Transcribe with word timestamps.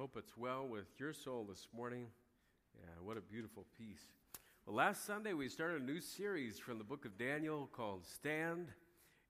hope 0.00 0.16
it's 0.16 0.34
well 0.34 0.66
with 0.66 0.86
your 0.98 1.12
soul 1.12 1.44
this 1.46 1.68
morning. 1.76 2.06
Yeah, 2.74 2.88
what 3.02 3.18
a 3.18 3.20
beautiful 3.20 3.66
piece. 3.76 4.00
Well, 4.64 4.74
last 4.74 5.04
Sunday 5.04 5.34
we 5.34 5.50
started 5.50 5.82
a 5.82 5.84
new 5.84 6.00
series 6.00 6.58
from 6.58 6.78
the 6.78 6.84
book 6.84 7.04
of 7.04 7.18
Daniel 7.18 7.68
called 7.70 8.06
Stand, 8.06 8.68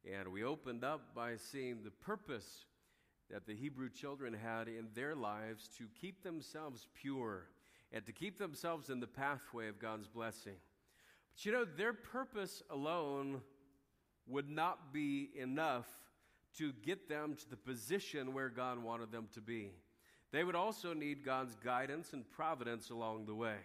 and 0.09 0.29
we 0.29 0.45
opened 0.45 0.85
up 0.85 1.13
by 1.13 1.35
seeing 1.39 1.83
the 1.83 1.91
purpose 1.91 2.67
that 3.33 3.49
the 3.49 3.57
Hebrew 3.57 3.91
children 3.91 4.33
had 4.33 4.69
in 4.69 4.87
their 4.95 5.17
lives 5.17 5.69
to 5.77 5.89
keep 6.01 6.23
themselves 6.23 6.87
pure 6.95 7.49
and 7.91 8.07
to 8.07 8.13
keep 8.13 8.39
themselves 8.39 8.91
in 8.91 9.01
the 9.01 9.09
pathway 9.09 9.67
of 9.67 9.81
God's 9.81 10.07
blessing. 10.07 10.55
But 11.33 11.45
you 11.45 11.51
know, 11.51 11.65
their 11.65 11.95
purpose 11.95 12.63
alone 12.71 13.41
would 14.29 14.49
not 14.49 14.93
be 14.93 15.31
enough 15.37 15.89
to 16.59 16.73
get 16.85 17.09
them 17.09 17.35
to 17.35 17.51
the 17.51 17.57
position 17.57 18.35
where 18.35 18.49
God 18.49 18.81
wanted 18.81 19.11
them 19.11 19.27
to 19.35 19.41
be. 19.41 19.73
They 20.33 20.45
would 20.45 20.55
also 20.55 20.93
need 20.93 21.25
God's 21.25 21.57
guidance 21.57 22.13
and 22.13 22.29
providence 22.31 22.91
along 22.91 23.27
the 23.27 23.35
way. 23.35 23.57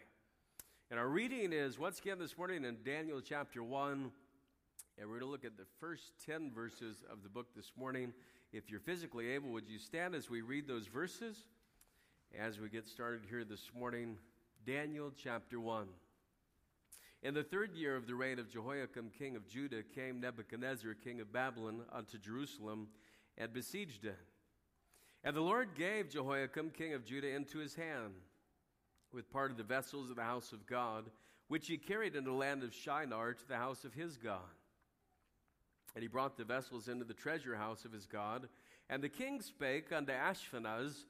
And 0.89 0.99
our 0.99 1.07
reading 1.07 1.53
is 1.53 1.77
once 1.77 1.99
again 1.99 2.17
this 2.17 2.37
morning 2.37 2.65
in 2.65 2.77
Daniel 2.83 3.21
chapter 3.21 3.61
1. 3.61 4.11
And 4.97 5.07
we're 5.07 5.19
going 5.19 5.27
to 5.27 5.31
look 5.31 5.45
at 5.45 5.57
the 5.57 5.67
first 5.79 6.13
10 6.25 6.51
verses 6.51 7.03
of 7.11 7.21
the 7.21 7.29
book 7.29 7.53
this 7.55 7.71
morning. 7.77 8.13
If 8.51 8.71
you're 8.71 8.79
physically 8.79 9.29
able, 9.29 9.49
would 9.49 9.69
you 9.69 9.77
stand 9.77 10.15
as 10.15 10.27
we 10.27 10.41
read 10.41 10.67
those 10.67 10.87
verses? 10.87 11.37
As 12.39 12.59
we 12.59 12.67
get 12.69 12.87
started 12.87 13.21
here 13.29 13.43
this 13.43 13.69
morning, 13.77 14.17
Daniel 14.65 15.11
chapter 15.15 15.59
1. 15.59 15.85
In 17.21 17.35
the 17.35 17.43
third 17.43 17.75
year 17.75 17.95
of 17.95 18.07
the 18.07 18.15
reign 18.15 18.39
of 18.39 18.51
Jehoiakim, 18.51 19.11
king 19.15 19.35
of 19.35 19.47
Judah, 19.47 19.83
came 19.93 20.19
Nebuchadnezzar, 20.19 20.95
king 20.95 21.21
of 21.21 21.31
Babylon, 21.31 21.81
unto 21.91 22.17
Jerusalem 22.17 22.87
and 23.37 23.53
besieged 23.53 24.05
it. 24.05 24.17
And 25.25 25.35
the 25.35 25.41
Lord 25.41 25.69
gave 25.75 26.11
Jehoiakim, 26.11 26.69
king 26.69 26.93
of 26.93 27.03
Judah, 27.03 27.35
into 27.35 27.57
his 27.57 27.73
hand, 27.73 28.13
with 29.11 29.31
part 29.31 29.49
of 29.49 29.57
the 29.57 29.63
vessels 29.63 30.11
of 30.11 30.17
the 30.17 30.23
house 30.23 30.53
of 30.53 30.67
God, 30.67 31.05
which 31.47 31.67
he 31.67 31.77
carried 31.77 32.15
into 32.15 32.29
the 32.29 32.35
land 32.35 32.61
of 32.61 32.75
Shinar 32.75 33.33
to 33.33 33.47
the 33.47 33.57
house 33.57 33.85
of 33.85 33.93
his 33.95 34.17
God. 34.17 34.39
And 35.95 36.03
he 36.03 36.07
brought 36.07 36.37
the 36.37 36.43
vessels 36.43 36.89
into 36.89 37.05
the 37.05 37.13
treasure 37.15 37.55
house 37.55 37.85
of 37.85 37.91
his 37.91 38.05
God. 38.05 38.47
And 38.87 39.01
the 39.01 39.09
king 39.09 39.41
spake 39.41 39.91
unto 39.91 40.11
Ashpenaz, 40.11 41.05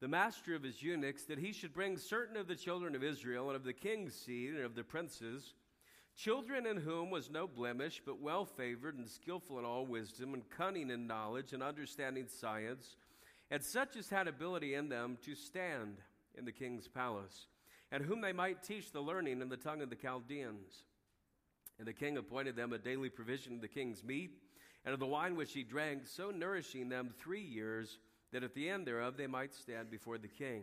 the 0.00 0.08
master 0.08 0.54
of 0.54 0.62
his 0.62 0.82
eunuchs, 0.82 1.24
that 1.24 1.38
he 1.38 1.52
should 1.52 1.74
bring 1.74 1.98
certain 1.98 2.38
of 2.38 2.48
the 2.48 2.56
children 2.56 2.94
of 2.94 3.04
Israel 3.04 3.48
and 3.48 3.56
of 3.56 3.64
the 3.64 3.74
king's 3.74 4.14
seed 4.14 4.54
and 4.54 4.64
of 4.64 4.74
the 4.74 4.84
princes, 4.84 5.52
children 6.16 6.64
in 6.64 6.78
whom 6.78 7.10
was 7.10 7.28
no 7.28 7.46
blemish, 7.46 8.00
but 8.06 8.22
well 8.22 8.46
favored 8.46 8.96
and 8.96 9.06
skillful 9.06 9.58
in 9.58 9.66
all 9.66 9.84
wisdom, 9.84 10.32
and 10.32 10.48
cunning 10.48 10.88
in 10.88 11.06
knowledge, 11.06 11.52
and 11.52 11.62
understanding 11.62 12.26
science 12.26 12.96
and 13.50 13.62
such 13.62 13.96
as 13.96 14.08
had 14.08 14.28
ability 14.28 14.74
in 14.74 14.88
them 14.88 15.18
to 15.24 15.34
stand 15.34 15.98
in 16.36 16.44
the 16.44 16.52
king's 16.52 16.88
palace, 16.88 17.46
and 17.90 18.04
whom 18.04 18.20
they 18.20 18.32
might 18.32 18.62
teach 18.62 18.92
the 18.92 19.00
learning 19.00 19.40
in 19.40 19.48
the 19.48 19.56
tongue 19.56 19.82
of 19.82 19.90
the 19.90 19.96
Chaldeans. 19.96 20.84
And 21.78 21.88
the 21.88 21.92
king 21.92 22.16
appointed 22.16 22.56
them 22.56 22.72
a 22.72 22.78
daily 22.78 23.08
provision 23.08 23.54
of 23.54 23.60
the 23.60 23.68
king's 23.68 24.04
meat, 24.04 24.38
and 24.84 24.94
of 24.94 25.00
the 25.00 25.06
wine 25.06 25.36
which 25.36 25.52
he 25.52 25.62
drank, 25.62 26.06
so 26.06 26.30
nourishing 26.30 26.88
them 26.88 27.10
three 27.18 27.42
years, 27.42 27.98
that 28.32 28.44
at 28.44 28.54
the 28.54 28.68
end 28.68 28.86
thereof 28.86 29.16
they 29.16 29.26
might 29.26 29.54
stand 29.54 29.90
before 29.90 30.18
the 30.18 30.28
king. 30.28 30.62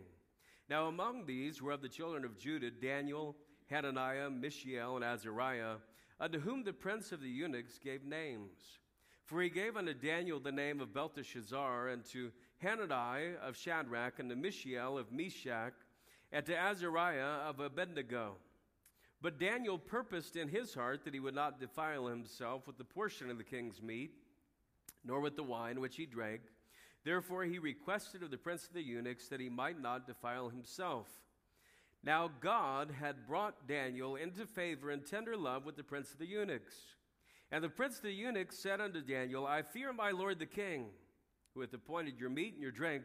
Now 0.68 0.86
among 0.86 1.26
these 1.26 1.62
were 1.62 1.72
of 1.72 1.82
the 1.82 1.88
children 1.88 2.24
of 2.24 2.38
Judah 2.38 2.70
Daniel, 2.70 3.36
Hananiah, 3.70 4.30
Mishael, 4.30 4.96
and 4.96 5.04
Azariah, 5.04 5.76
unto 6.20 6.40
whom 6.40 6.64
the 6.64 6.72
prince 6.72 7.12
of 7.12 7.20
the 7.20 7.28
eunuchs 7.28 7.78
gave 7.78 8.04
names. 8.04 8.78
For 9.24 9.42
he 9.42 9.50
gave 9.50 9.76
unto 9.76 9.92
Daniel 9.92 10.40
the 10.40 10.50
name 10.50 10.80
of 10.80 10.94
Belteshazzar, 10.94 11.88
and 11.88 12.04
to 12.06 12.32
Hananiah 12.58 13.34
of 13.42 13.56
Shadrach, 13.56 14.18
and 14.18 14.30
to 14.30 14.36
Mishael 14.36 14.98
of 14.98 15.12
Meshach, 15.12 15.74
and 16.32 16.44
to 16.46 16.56
Azariah 16.56 17.48
of 17.48 17.60
Abednego. 17.60 18.34
But 19.20 19.38
Daniel 19.38 19.78
purposed 19.78 20.36
in 20.36 20.48
his 20.48 20.74
heart 20.74 21.04
that 21.04 21.14
he 21.14 21.20
would 21.20 21.34
not 21.34 21.60
defile 21.60 22.06
himself 22.06 22.66
with 22.66 22.78
the 22.78 22.84
portion 22.84 23.30
of 23.30 23.38
the 23.38 23.44
king's 23.44 23.82
meat, 23.82 24.12
nor 25.04 25.20
with 25.20 25.36
the 25.36 25.42
wine 25.42 25.80
which 25.80 25.96
he 25.96 26.06
drank. 26.06 26.42
Therefore 27.04 27.44
he 27.44 27.58
requested 27.58 28.22
of 28.22 28.30
the 28.30 28.36
prince 28.36 28.66
of 28.66 28.74
the 28.74 28.82
eunuchs 28.82 29.28
that 29.28 29.40
he 29.40 29.48
might 29.48 29.80
not 29.80 30.06
defile 30.06 30.48
himself. 30.48 31.06
Now 32.04 32.30
God 32.40 32.92
had 33.00 33.26
brought 33.26 33.66
Daniel 33.66 34.16
into 34.16 34.46
favor 34.46 34.90
and 34.90 35.04
tender 35.04 35.36
love 35.36 35.64
with 35.64 35.76
the 35.76 35.82
prince 35.82 36.12
of 36.12 36.18
the 36.18 36.26
eunuchs. 36.26 36.74
And 37.50 37.64
the 37.64 37.68
prince 37.68 37.96
of 37.96 38.02
the 38.02 38.12
eunuchs 38.12 38.58
said 38.58 38.80
unto 38.80 39.00
Daniel, 39.00 39.46
I 39.46 39.62
fear 39.62 39.92
my 39.92 40.10
lord 40.10 40.38
the 40.38 40.46
king 40.46 40.86
who 41.58 41.62
hath 41.62 41.74
appointed 41.74 42.20
your 42.20 42.30
meat 42.30 42.52
and 42.54 42.62
your 42.62 42.70
drink. 42.70 43.02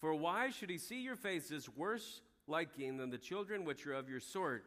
For 0.00 0.12
why 0.12 0.50
should 0.50 0.70
he 0.70 0.78
see 0.78 1.02
your 1.02 1.14
faces 1.14 1.68
worse 1.68 2.20
liking 2.48 2.96
than 2.96 3.10
the 3.10 3.18
children 3.18 3.64
which 3.64 3.86
are 3.86 3.92
of 3.92 4.08
your 4.08 4.18
sort? 4.18 4.64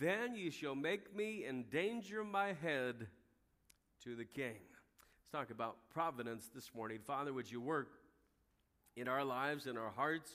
Then 0.00 0.34
ye 0.34 0.48
shall 0.48 0.74
make 0.74 1.14
me 1.14 1.44
endanger 1.46 2.24
my 2.24 2.54
head 2.54 3.06
to 4.04 4.16
the 4.16 4.24
king. 4.24 4.56
Let's 4.56 5.30
talk 5.30 5.50
about 5.50 5.76
providence 5.92 6.48
this 6.54 6.70
morning. 6.74 7.00
Father, 7.06 7.34
would 7.34 7.50
you 7.50 7.60
work 7.60 7.90
in 8.96 9.08
our 9.08 9.24
lives, 9.24 9.66
in 9.66 9.76
our 9.76 9.90
hearts, 9.90 10.32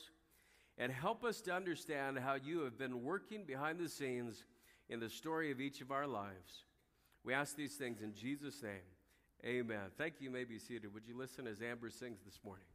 and 0.78 0.92
help 0.92 1.24
us 1.24 1.42
to 1.42 1.52
understand 1.52 2.20
how 2.20 2.36
you 2.36 2.60
have 2.60 2.78
been 2.78 3.04
working 3.04 3.44
behind 3.44 3.80
the 3.80 3.90
scenes 3.90 4.46
in 4.88 5.00
the 5.00 5.10
story 5.10 5.50
of 5.50 5.60
each 5.60 5.82
of 5.82 5.92
our 5.92 6.06
lives. 6.06 6.66
We 7.24 7.34
ask 7.34 7.56
these 7.56 7.74
things 7.74 8.04
in 8.04 8.14
Jesus' 8.14 8.62
name. 8.62 8.86
Amen. 9.46 9.80
Thank 9.98 10.16
you. 10.20 10.26
you 10.26 10.32
may 10.32 10.44
be 10.44 10.60
seated. 10.60 10.94
Would 10.94 11.08
you 11.08 11.18
listen 11.18 11.48
as 11.48 11.62
Amber 11.62 11.90
sings 11.90 12.20
this 12.26 12.40
morning? 12.44 12.66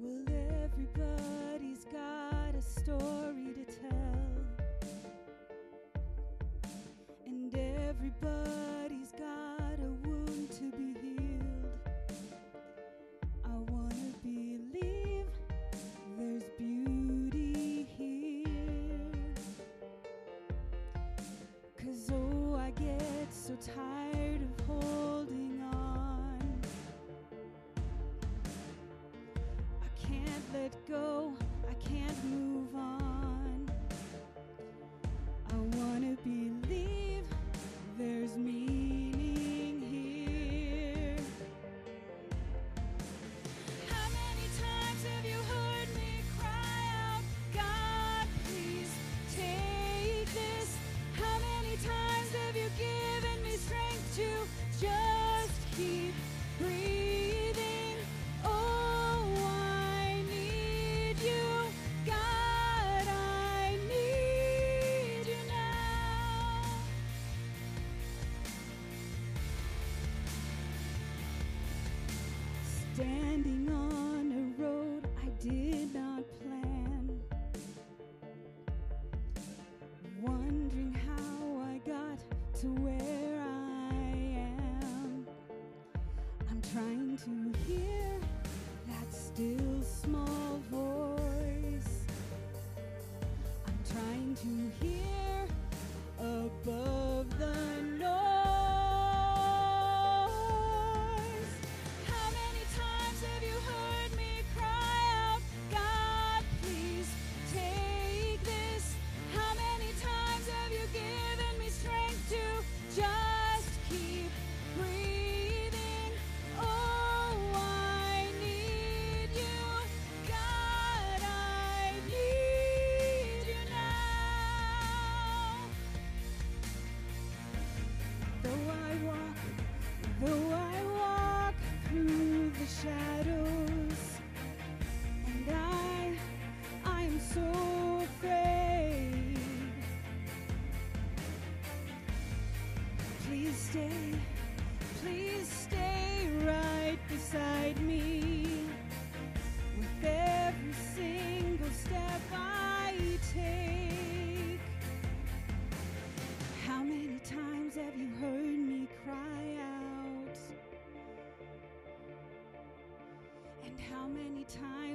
Well, 0.00 0.24
everybody's 0.64 1.84
got 1.84 2.56
a 2.56 2.62
story. 2.62 3.19
bird. 8.20 8.59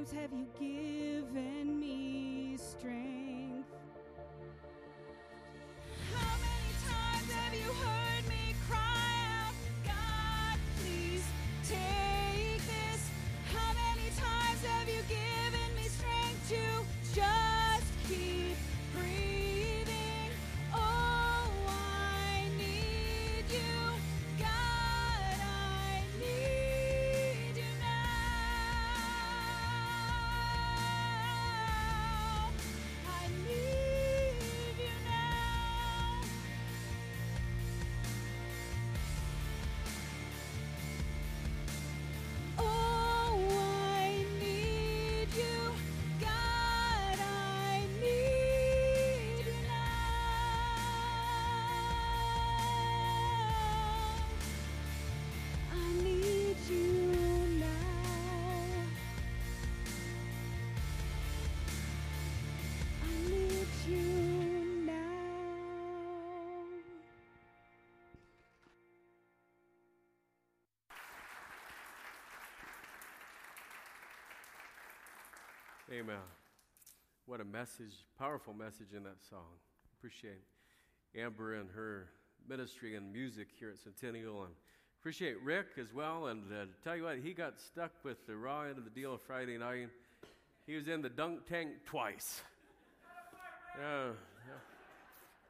Times 0.06 0.22
have 0.22 0.32
you 0.32 0.46
given 0.60 0.95
Amen. 75.92 76.16
What 77.28 77.42
a 77.42 77.44
message, 77.44 77.94
powerful 78.18 78.56
message 78.56 78.94
in 78.98 79.04
that 79.04 79.24
song. 79.30 79.46
Appreciate 80.00 80.42
Amber 81.16 81.54
and 81.60 81.70
her 81.76 82.08
ministry 82.50 82.96
and 82.96 83.14
music 83.14 83.50
here 83.60 83.70
at 83.70 83.78
Centennial, 83.78 84.46
and 84.46 84.54
appreciate 85.00 85.40
Rick 85.44 85.68
as 85.80 85.94
well. 85.94 86.28
And 86.28 86.42
uh, 86.52 86.66
tell 86.84 86.98
you 86.98 87.04
what, 87.04 87.20
he 87.20 87.34
got 87.34 87.60
stuck 87.60 87.92
with 88.04 88.26
the 88.26 88.36
raw 88.36 88.64
end 88.64 88.80
of 88.80 88.84
the 88.84 88.90
deal 88.90 89.16
Friday 89.28 89.60
night. 89.60 89.90
He 90.66 90.76
was 90.76 90.88
in 90.88 91.04
the 91.04 91.10
dunk 91.10 91.46
tank 91.48 91.70
twice. 91.86 92.42
Yeah. 93.78 94.12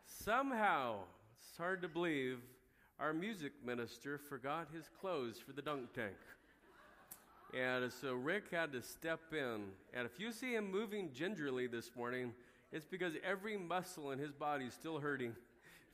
Somehow, 0.08 0.96
it's 1.38 1.56
hard 1.56 1.84
to 1.84 1.88
believe, 1.88 2.40
our 3.00 3.14
music 3.14 3.52
minister 3.64 4.18
forgot 4.18 4.68
his 4.74 4.90
clothes 5.00 5.38
for 5.38 5.54
the 5.54 5.62
dunk 5.62 5.94
tank. 5.94 6.16
And 7.56 7.90
so 8.02 8.14
Rick 8.16 8.52
had 8.52 8.74
to 8.74 8.82
step 8.82 9.22
in. 9.32 9.68
And 9.94 10.06
if 10.06 10.20
you 10.20 10.34
see 10.34 10.56
him 10.56 10.70
moving 10.70 11.12
gingerly 11.14 11.68
this 11.68 11.90
morning, 11.96 12.34
it's 12.74 12.86
because 12.86 13.14
every 13.24 13.56
muscle 13.56 14.12
in 14.12 14.20
his 14.20 14.34
body 14.34 14.66
is 14.66 14.74
still 14.74 15.00
hurting. 15.00 15.34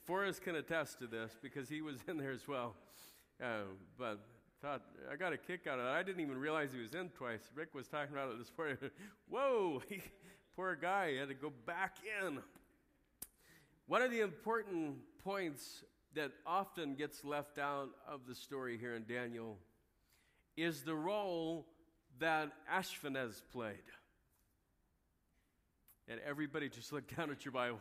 Forrest 0.04 0.42
can 0.42 0.56
attest 0.56 0.98
to 1.00 1.08
this 1.08 1.38
because 1.40 1.70
he 1.70 1.84
was 1.84 1.98
in 2.08 2.18
there 2.18 2.32
as 2.32 2.48
well. 2.48 2.74
Uh, 3.40 3.66
but 3.98 4.20
thought 4.60 4.82
I 5.12 5.16
got 5.16 5.34
a 5.34 5.38
kick 5.38 5.68
out 5.68 5.80
of 5.80 5.86
it. 5.86 5.90
I 5.90 6.02
didn't 6.02 6.22
even 6.22 6.38
realize 6.38 6.72
he 6.74 6.80
was 6.80 6.96
in 6.96 7.10
twice. 7.10 7.42
Rick 7.54 7.76
was 7.76 7.88
talking 7.88 8.14
about 8.14 8.32
it 8.32 8.40
this 8.40 8.52
morning. 8.58 8.78
Whoa, 9.30 9.84
poor 10.56 10.76
guy 10.76 11.12
he 11.12 11.18
had 11.18 11.28
to 11.28 11.36
go 11.36 11.52
back 11.68 11.98
in. 12.26 12.40
One 13.86 14.02
of 14.02 14.10
the 14.10 14.22
important 14.22 14.96
points 15.24 15.84
that 16.16 16.32
often 16.46 16.96
gets 16.96 17.24
left 17.24 17.60
out 17.60 17.90
of 18.08 18.22
the 18.28 18.34
story 18.34 18.78
here 18.80 18.96
in 18.96 19.06
Daniel 19.06 19.58
is 20.64 20.82
the 20.82 20.96
role 20.96 21.66
that 22.20 22.52
Ashpenaz 22.72 23.42
played. 23.52 23.76
And 26.08 26.20
everybody 26.28 26.70
just 26.70 26.92
look 26.92 27.16
down 27.16 27.32
at 27.32 27.46
your 27.46 27.52
Bible. 27.52 27.80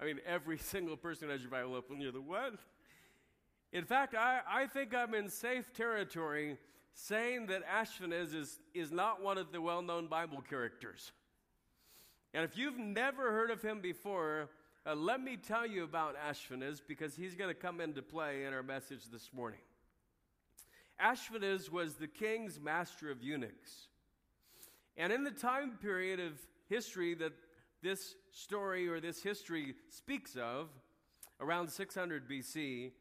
I 0.00 0.04
mean, 0.04 0.20
every 0.26 0.58
single 0.58 0.96
person 0.96 1.28
has 1.30 1.40
your 1.40 1.50
Bible 1.50 1.74
open. 1.74 2.00
You're 2.00 2.12
the 2.12 2.20
what? 2.20 2.54
In 3.72 3.84
fact, 3.84 4.14
I, 4.14 4.40
I 4.48 4.66
think 4.66 4.94
I'm 4.94 5.14
in 5.14 5.28
safe 5.28 5.72
territory 5.72 6.58
saying 6.94 7.46
that 7.46 7.62
Ashpenaz 7.66 8.34
is, 8.34 8.58
is 8.74 8.90
not 8.90 9.22
one 9.22 9.38
of 9.38 9.52
the 9.52 9.60
well 9.60 9.82
known 9.82 10.08
Bible 10.08 10.42
characters. 10.48 11.12
And 12.34 12.44
if 12.44 12.56
you've 12.56 12.78
never 12.78 13.32
heard 13.32 13.50
of 13.50 13.62
him 13.62 13.80
before, 13.80 14.50
uh, 14.86 14.94
let 14.94 15.20
me 15.22 15.36
tell 15.36 15.66
you 15.66 15.84
about 15.84 16.16
Ashpenaz 16.16 16.80
because 16.86 17.14
he's 17.14 17.34
going 17.34 17.50
to 17.50 17.60
come 17.60 17.80
into 17.80 18.02
play 18.02 18.44
in 18.44 18.52
our 18.52 18.62
message 18.62 19.04
this 19.12 19.30
morning. 19.32 19.60
Ashpenaz 21.02 21.70
was 21.70 21.94
the 21.94 22.06
king's 22.06 22.60
master 22.60 23.10
of 23.10 23.22
eunuchs. 23.22 23.88
And 24.96 25.12
in 25.12 25.24
the 25.24 25.30
time 25.30 25.78
period 25.80 26.20
of 26.20 26.32
history 26.68 27.14
that 27.14 27.32
this 27.82 28.16
story 28.32 28.88
or 28.88 29.00
this 29.00 29.22
history 29.22 29.74
speaks 29.88 30.36
of, 30.36 30.68
around 31.40 31.68
600 31.70 32.28
BC, 32.28 32.92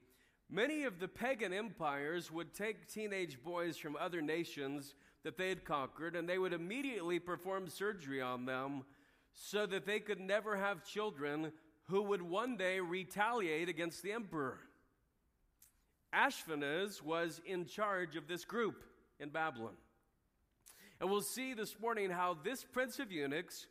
many 0.50 0.84
of 0.84 1.00
the 1.00 1.08
pagan 1.08 1.53
empires 1.53 2.32
would 2.32 2.53
take 2.53 2.88
teenage 2.88 3.44
boys 3.44 3.77
from 3.77 3.98
other 3.98 4.22
nations 4.22 4.96
that 5.24 5.38
they 5.38 5.50
had 5.50 5.65
conquered 5.65 6.15
and 6.15 6.27
they 6.27 6.38
would 6.38 6.53
immediately 6.53 7.20
perform 7.20 7.68
surgery 7.68 8.22
on 8.22 8.46
them 8.46 8.84
so 9.34 9.65
that 9.65 9.86
they 9.86 10.00
could 10.00 10.20
never 10.20 10.56
have 10.56 10.86
children 10.86 11.51
who 11.88 12.01
would 12.03 12.22
one 12.22 12.56
day 12.56 12.79
retaliate 12.79 13.68
against 13.68 14.03
the 14.03 14.12
emperor. 14.12 14.60
Ashpenaz 16.13 17.01
was 17.01 17.42
in 17.46 17.66
charge 17.66 18.16
of 18.16 18.28
this 18.28 18.46
group 18.46 18.84
in 19.20 19.30
Babylon. 19.30 19.75
And 21.00 21.10
we'll 21.10 21.22
see 21.22 21.54
this 21.54 21.80
morning 21.80 22.10
how 22.10 22.38
this 22.44 22.63
prince 22.63 23.00
of 23.00 23.12
eunuchs 23.12 23.68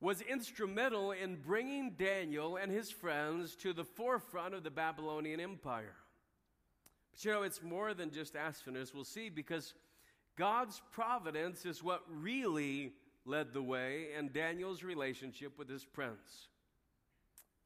was 0.00 0.22
instrumental 0.22 1.12
in 1.12 1.36
bringing 1.36 1.90
Daniel 1.90 2.56
and 2.56 2.72
his 2.72 2.90
friends 2.90 3.54
to 3.56 3.72
the 3.72 3.84
forefront 3.84 4.54
of 4.54 4.64
the 4.64 4.70
Babylonian 4.70 5.40
Empire. 5.40 5.94
But 7.12 7.24
you 7.24 7.32
know, 7.32 7.42
it's 7.42 7.62
more 7.62 7.92
than 7.92 8.10
just 8.10 8.34
Ashpenaz, 8.34 8.94
we'll 8.94 9.04
see, 9.04 9.28
because 9.28 9.74
God's 10.36 10.80
providence 10.90 11.66
is 11.66 11.82
what 11.82 12.02
really 12.08 12.92
led 13.26 13.52
the 13.52 13.62
way 13.62 14.06
in 14.18 14.32
Daniel's 14.32 14.82
relationship 14.82 15.58
with 15.58 15.68
his 15.68 15.84
prince. 15.84 16.48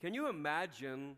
Can 0.00 0.12
you 0.12 0.28
imagine 0.28 1.16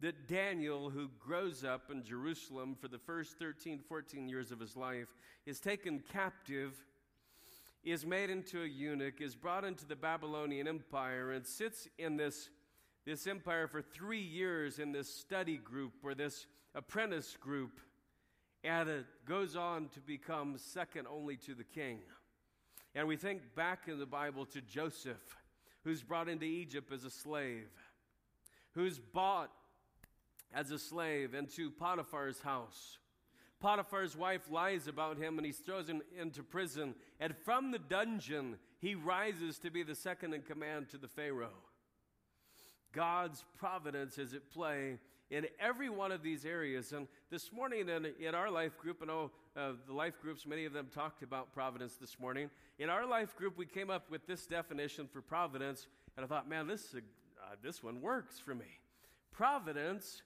that 0.00 0.28
Daniel, 0.28 0.90
who 0.90 1.08
grows 1.18 1.64
up 1.64 1.90
in 1.90 2.02
Jerusalem 2.02 2.76
for 2.78 2.88
the 2.88 2.98
first 2.98 3.38
13, 3.38 3.80
14 3.88 4.28
years 4.28 4.50
of 4.50 4.60
his 4.60 4.76
life, 4.76 5.08
is 5.46 5.60
taken 5.60 6.02
captive, 6.12 6.74
is 7.84 8.04
made 8.04 8.30
into 8.30 8.62
a 8.62 8.66
eunuch, 8.66 9.20
is 9.20 9.34
brought 9.34 9.64
into 9.64 9.86
the 9.86 9.96
Babylonian 9.96 10.66
Empire, 10.66 11.32
and 11.32 11.46
sits 11.46 11.88
in 11.98 12.16
this, 12.16 12.50
this 13.06 13.26
empire 13.26 13.68
for 13.68 13.82
three 13.82 14.22
years 14.22 14.78
in 14.78 14.92
this 14.92 15.08
study 15.08 15.56
group 15.56 15.92
or 16.02 16.14
this 16.14 16.46
apprentice 16.74 17.36
group, 17.40 17.80
and 18.64 18.88
it 18.88 19.06
goes 19.26 19.54
on 19.54 19.88
to 19.90 20.00
become 20.00 20.56
second 20.58 21.06
only 21.06 21.36
to 21.36 21.54
the 21.54 21.64
king. 21.64 22.00
And 22.94 23.08
we 23.08 23.16
think 23.16 23.54
back 23.54 23.88
in 23.88 23.98
the 23.98 24.06
Bible 24.06 24.46
to 24.46 24.60
Joseph, 24.60 25.36
who's 25.82 26.02
brought 26.02 26.28
into 26.28 26.46
Egypt 26.46 26.92
as 26.92 27.04
a 27.04 27.10
slave, 27.10 27.68
who's 28.72 28.98
bought 28.98 29.50
as 30.54 30.70
a 30.70 30.78
slave 30.78 31.34
into 31.34 31.70
Potiphar's 31.70 32.40
house. 32.40 32.98
Potiphar's 33.60 34.16
wife 34.16 34.50
lies 34.50 34.86
about 34.88 35.16
him 35.16 35.38
and 35.38 35.46
he's 35.46 35.58
thrown 35.58 36.02
into 36.20 36.42
prison. 36.42 36.94
And 37.18 37.34
from 37.34 37.70
the 37.70 37.78
dungeon, 37.78 38.58
he 38.78 38.94
rises 38.94 39.58
to 39.60 39.70
be 39.70 39.82
the 39.82 39.94
second 39.94 40.34
in 40.34 40.42
command 40.42 40.90
to 40.90 40.98
the 40.98 41.08
Pharaoh. 41.08 41.62
God's 42.92 43.44
providence 43.58 44.18
is 44.18 44.34
at 44.34 44.50
play 44.50 44.98
in 45.30 45.46
every 45.58 45.88
one 45.88 46.12
of 46.12 46.22
these 46.22 46.44
areas. 46.44 46.92
And 46.92 47.08
this 47.30 47.52
morning 47.52 47.88
in, 47.88 48.06
in 48.20 48.34
our 48.34 48.50
life 48.50 48.78
group, 48.78 48.98
I 49.02 49.06
know 49.06 49.30
uh, 49.56 49.72
the 49.86 49.92
life 49.92 50.20
groups, 50.20 50.46
many 50.46 50.64
of 50.64 50.72
them 50.72 50.88
talked 50.94 51.22
about 51.22 51.52
providence 51.52 51.96
this 51.96 52.20
morning. 52.20 52.50
In 52.78 52.90
our 52.90 53.06
life 53.06 53.34
group, 53.34 53.56
we 53.56 53.66
came 53.66 53.90
up 53.90 54.10
with 54.10 54.26
this 54.26 54.46
definition 54.46 55.08
for 55.10 55.22
providence, 55.22 55.86
and 56.16 56.24
I 56.24 56.28
thought, 56.28 56.48
man, 56.48 56.66
this, 56.66 56.94
uh, 56.94 57.54
this 57.62 57.82
one 57.82 58.00
works 58.00 58.38
for 58.38 58.54
me. 58.54 58.66
Providence 59.32 60.22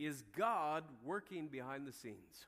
is 0.00 0.22
God 0.36 0.84
working 1.04 1.48
behind 1.48 1.86
the 1.86 1.92
scenes. 1.92 2.46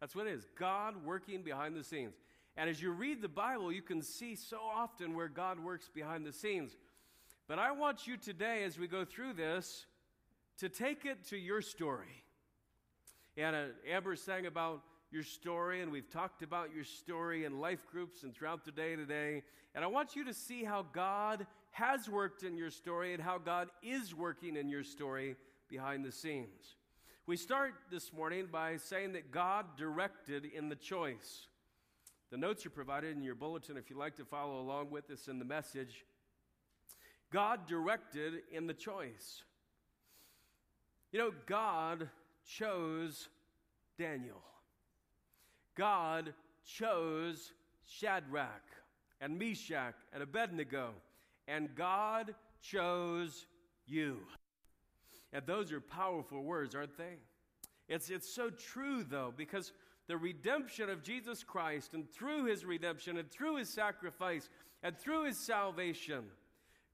That's 0.00 0.16
what 0.16 0.26
it 0.26 0.32
is 0.32 0.46
God 0.58 1.04
working 1.04 1.42
behind 1.42 1.76
the 1.76 1.84
scenes. 1.84 2.14
And 2.56 2.68
as 2.68 2.82
you 2.82 2.90
read 2.90 3.22
the 3.22 3.28
Bible, 3.28 3.72
you 3.72 3.82
can 3.82 4.02
see 4.02 4.34
so 4.34 4.58
often 4.58 5.14
where 5.14 5.28
God 5.28 5.60
works 5.60 5.88
behind 5.94 6.26
the 6.26 6.32
scenes. 6.32 6.76
But 7.46 7.58
I 7.58 7.72
want 7.72 8.06
you 8.06 8.16
today, 8.16 8.64
as 8.64 8.78
we 8.78 8.88
go 8.88 9.04
through 9.04 9.34
this, 9.34 9.86
to 10.58 10.68
take 10.68 11.04
it 11.04 11.24
to 11.28 11.36
your 11.36 11.62
story. 11.62 12.24
And 13.36 13.56
uh, 13.56 13.64
Amber 13.88 14.16
sang 14.16 14.46
about 14.46 14.82
your 15.10 15.22
story, 15.22 15.82
and 15.82 15.92
we've 15.92 16.10
talked 16.10 16.42
about 16.42 16.74
your 16.74 16.84
story 16.84 17.44
in 17.44 17.60
life 17.60 17.86
groups 17.90 18.22
and 18.22 18.34
throughout 18.34 18.64
the 18.64 18.72
day 18.72 18.96
today. 18.96 19.42
And 19.74 19.84
I 19.84 19.88
want 19.88 20.16
you 20.16 20.24
to 20.24 20.34
see 20.34 20.64
how 20.64 20.86
God 20.92 21.46
has 21.70 22.08
worked 22.08 22.42
in 22.42 22.56
your 22.56 22.70
story 22.70 23.14
and 23.14 23.22
how 23.22 23.38
God 23.38 23.68
is 23.82 24.14
working 24.14 24.56
in 24.56 24.68
your 24.68 24.84
story 24.84 25.36
behind 25.72 26.04
the 26.04 26.12
scenes. 26.12 26.76
We 27.26 27.38
start 27.38 27.72
this 27.90 28.12
morning 28.12 28.46
by 28.52 28.76
saying 28.76 29.14
that 29.14 29.32
God 29.32 29.64
directed 29.78 30.44
in 30.44 30.68
the 30.68 30.76
choice. 30.76 31.46
The 32.30 32.36
notes 32.36 32.66
are 32.66 32.70
provided 32.70 33.16
in 33.16 33.22
your 33.22 33.34
bulletin 33.34 33.78
if 33.78 33.88
you'd 33.88 33.98
like 33.98 34.16
to 34.16 34.26
follow 34.26 34.60
along 34.60 34.90
with 34.90 35.10
us 35.10 35.28
in 35.28 35.38
the 35.38 35.46
message. 35.46 36.04
God 37.32 37.66
directed 37.66 38.34
in 38.52 38.66
the 38.66 38.74
choice. 38.74 39.44
You 41.10 41.20
know, 41.20 41.32
God 41.46 42.10
chose 42.46 43.28
Daniel. 43.98 44.42
God 45.74 46.34
chose 46.66 47.52
Shadrach 47.82 48.62
and 49.22 49.38
Meshach 49.38 49.94
and 50.12 50.22
Abednego. 50.22 50.90
And 51.48 51.74
God 51.74 52.34
chose 52.60 53.46
you. 53.86 54.18
And 55.32 55.46
those 55.46 55.72
are 55.72 55.80
powerful 55.80 56.42
words, 56.42 56.74
aren't 56.74 56.96
they? 56.96 57.16
It's, 57.88 58.10
it's 58.10 58.32
so 58.32 58.50
true, 58.50 59.04
though, 59.04 59.32
because 59.36 59.72
the 60.08 60.16
redemption 60.16 60.90
of 60.90 61.02
Jesus 61.02 61.42
Christ, 61.42 61.94
and 61.94 62.10
through 62.10 62.46
his 62.46 62.64
redemption, 62.64 63.18
and 63.18 63.30
through 63.30 63.56
his 63.56 63.68
sacrifice, 63.68 64.48
and 64.82 64.98
through 64.98 65.24
his 65.24 65.38
salvation, 65.38 66.24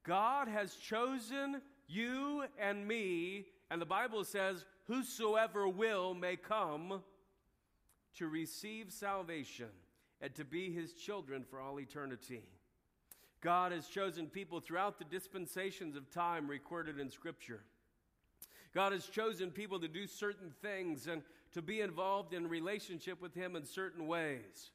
God 0.04 0.49
has 0.49 0.75
chosen 0.75 1.61
you 1.87 2.45
and 2.59 2.87
me, 2.87 3.47
and 3.71 3.80
the 3.80 3.87
Bible 3.87 4.25
says, 4.25 4.64
Whosoever 4.87 5.68
will 5.68 6.14
may 6.14 6.37
come 6.37 7.02
to 8.16 8.28
receive 8.28 8.92
salvation 8.92 9.68
and 10.21 10.35
to 10.35 10.45
be 10.45 10.73
his 10.73 10.92
children 10.95 11.45
for 11.49 11.61
all 11.61 11.78
eternity. 11.78 12.42
God 13.40 13.73
has 13.73 13.87
chosen 13.87 14.26
people 14.26 14.61
throughout 14.61 14.99
the 14.99 15.04
dispensations 15.04 15.95
of 15.95 16.11
time 16.11 16.49
recorded 16.49 16.99
in 16.99 17.11
Scripture. 17.11 17.61
God 18.78 18.92
has 18.92 19.06
chosen 19.06 19.50
people 19.50 19.80
to 19.80 19.88
do 19.88 20.06
certain 20.06 20.52
things 20.62 21.08
and 21.08 21.23
to 21.50 21.61
be 21.61 21.80
involved 21.80 22.32
in 22.32 22.47
relationship 22.47 23.20
with 23.20 23.35
Him 23.35 23.56
in 23.56 23.64
certain 23.64 24.06
ways. 24.06 24.70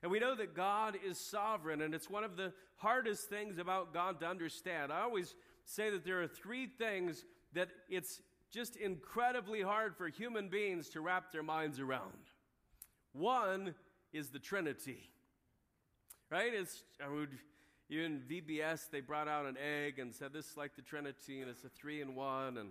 And 0.00 0.12
we 0.12 0.20
know 0.20 0.36
that 0.36 0.54
God 0.54 0.96
is 1.04 1.18
sovereign, 1.18 1.82
and 1.82 1.92
it's 1.92 2.08
one 2.08 2.22
of 2.22 2.36
the 2.36 2.52
hardest 2.76 3.28
things 3.28 3.58
about 3.58 3.92
God 3.92 4.20
to 4.20 4.28
understand. 4.28 4.92
I 4.92 5.00
always 5.00 5.34
say 5.64 5.90
that 5.90 6.04
there 6.04 6.22
are 6.22 6.28
three 6.28 6.68
things 6.68 7.24
that 7.54 7.66
it's 7.88 8.22
just 8.48 8.76
incredibly 8.76 9.60
hard 9.60 9.96
for 9.96 10.06
human 10.06 10.48
beings 10.48 10.88
to 10.90 11.00
wrap 11.00 11.32
their 11.32 11.42
minds 11.42 11.80
around. 11.80 12.30
One 13.12 13.74
is 14.12 14.28
the 14.28 14.38
Trinity, 14.38 15.10
right? 16.30 16.54
It's, 16.54 16.84
I 17.04 17.08
would, 17.08 17.36
even 17.90 18.22
VBS, 18.30 18.88
they 18.92 19.00
brought 19.00 19.26
out 19.26 19.46
an 19.46 19.56
egg 19.58 19.98
and 19.98 20.14
said, 20.14 20.32
This 20.32 20.46
is 20.46 20.56
like 20.56 20.76
the 20.76 20.82
Trinity, 20.82 21.40
and 21.40 21.50
it's 21.50 21.64
a 21.64 21.68
three 21.68 22.00
in 22.00 22.14
one. 22.14 22.58
And, 22.58 22.68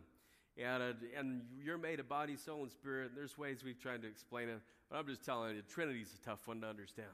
and, 0.64 0.84
a, 0.84 0.96
and 1.18 1.42
you're 1.64 1.78
made 1.78 2.00
of 2.00 2.10
body, 2.10 2.36
soul, 2.36 2.64
and 2.64 2.72
spirit. 2.72 3.10
And 3.10 3.18
there's 3.18 3.38
ways 3.38 3.64
we've 3.64 3.80
tried 3.80 4.02
to 4.02 4.08
explain 4.08 4.50
it, 4.50 4.60
but 4.90 4.98
I'm 4.98 5.08
just 5.08 5.24
telling 5.24 5.56
you, 5.56 5.62
Trinity's 5.62 6.14
a 6.22 6.26
tough 6.26 6.48
one 6.48 6.62
to 6.62 6.68
understand. 6.68 7.08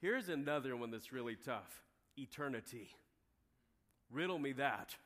Here's 0.00 0.28
another 0.28 0.76
one 0.76 0.90
that's 0.90 1.12
really 1.12 1.36
tough 1.36 1.82
eternity. 2.16 2.90
Riddle 4.10 4.38
me 4.38 4.52
that, 4.52 4.96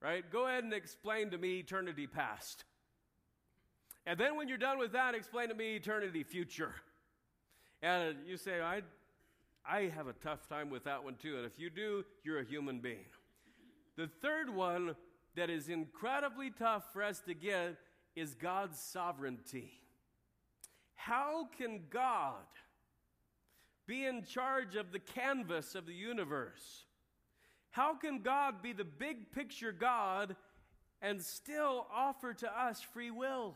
right? 0.00 0.30
Go 0.30 0.46
ahead 0.46 0.64
and 0.64 0.72
explain 0.72 1.30
to 1.30 1.38
me 1.38 1.58
eternity 1.58 2.06
past. 2.06 2.64
And 4.06 4.18
then 4.18 4.36
when 4.36 4.48
you're 4.48 4.58
done 4.58 4.78
with 4.78 4.92
that, 4.92 5.14
explain 5.14 5.48
to 5.48 5.54
me 5.54 5.76
eternity 5.76 6.22
future. 6.22 6.74
And 7.82 8.16
you 8.26 8.36
say, 8.36 8.60
I, 8.60 8.82
I 9.68 9.88
have 9.94 10.06
a 10.06 10.12
tough 10.12 10.48
time 10.48 10.70
with 10.70 10.84
that 10.84 11.02
one 11.02 11.16
too. 11.16 11.36
And 11.36 11.44
if 11.44 11.58
you 11.58 11.70
do, 11.70 12.04
you're 12.24 12.38
a 12.38 12.44
human 12.44 12.78
being. 12.78 13.04
The 13.96 14.08
third 14.22 14.48
one 14.48 14.94
that 15.38 15.50
is 15.50 15.68
incredibly 15.68 16.50
tough 16.50 16.92
for 16.92 17.00
us 17.00 17.20
to 17.20 17.32
get 17.32 17.76
is 18.16 18.34
God's 18.34 18.76
sovereignty. 18.76 19.70
How 20.96 21.46
can 21.56 21.82
God 21.90 22.34
be 23.86 24.04
in 24.04 24.24
charge 24.24 24.74
of 24.74 24.90
the 24.90 24.98
canvas 24.98 25.76
of 25.76 25.86
the 25.86 25.94
universe? 25.94 26.86
How 27.70 27.94
can 27.94 28.18
God 28.20 28.62
be 28.62 28.72
the 28.72 28.84
big 28.84 29.30
picture 29.30 29.70
God 29.70 30.34
and 31.00 31.22
still 31.22 31.86
offer 31.94 32.34
to 32.34 32.60
us 32.60 32.80
free 32.80 33.12
will? 33.12 33.54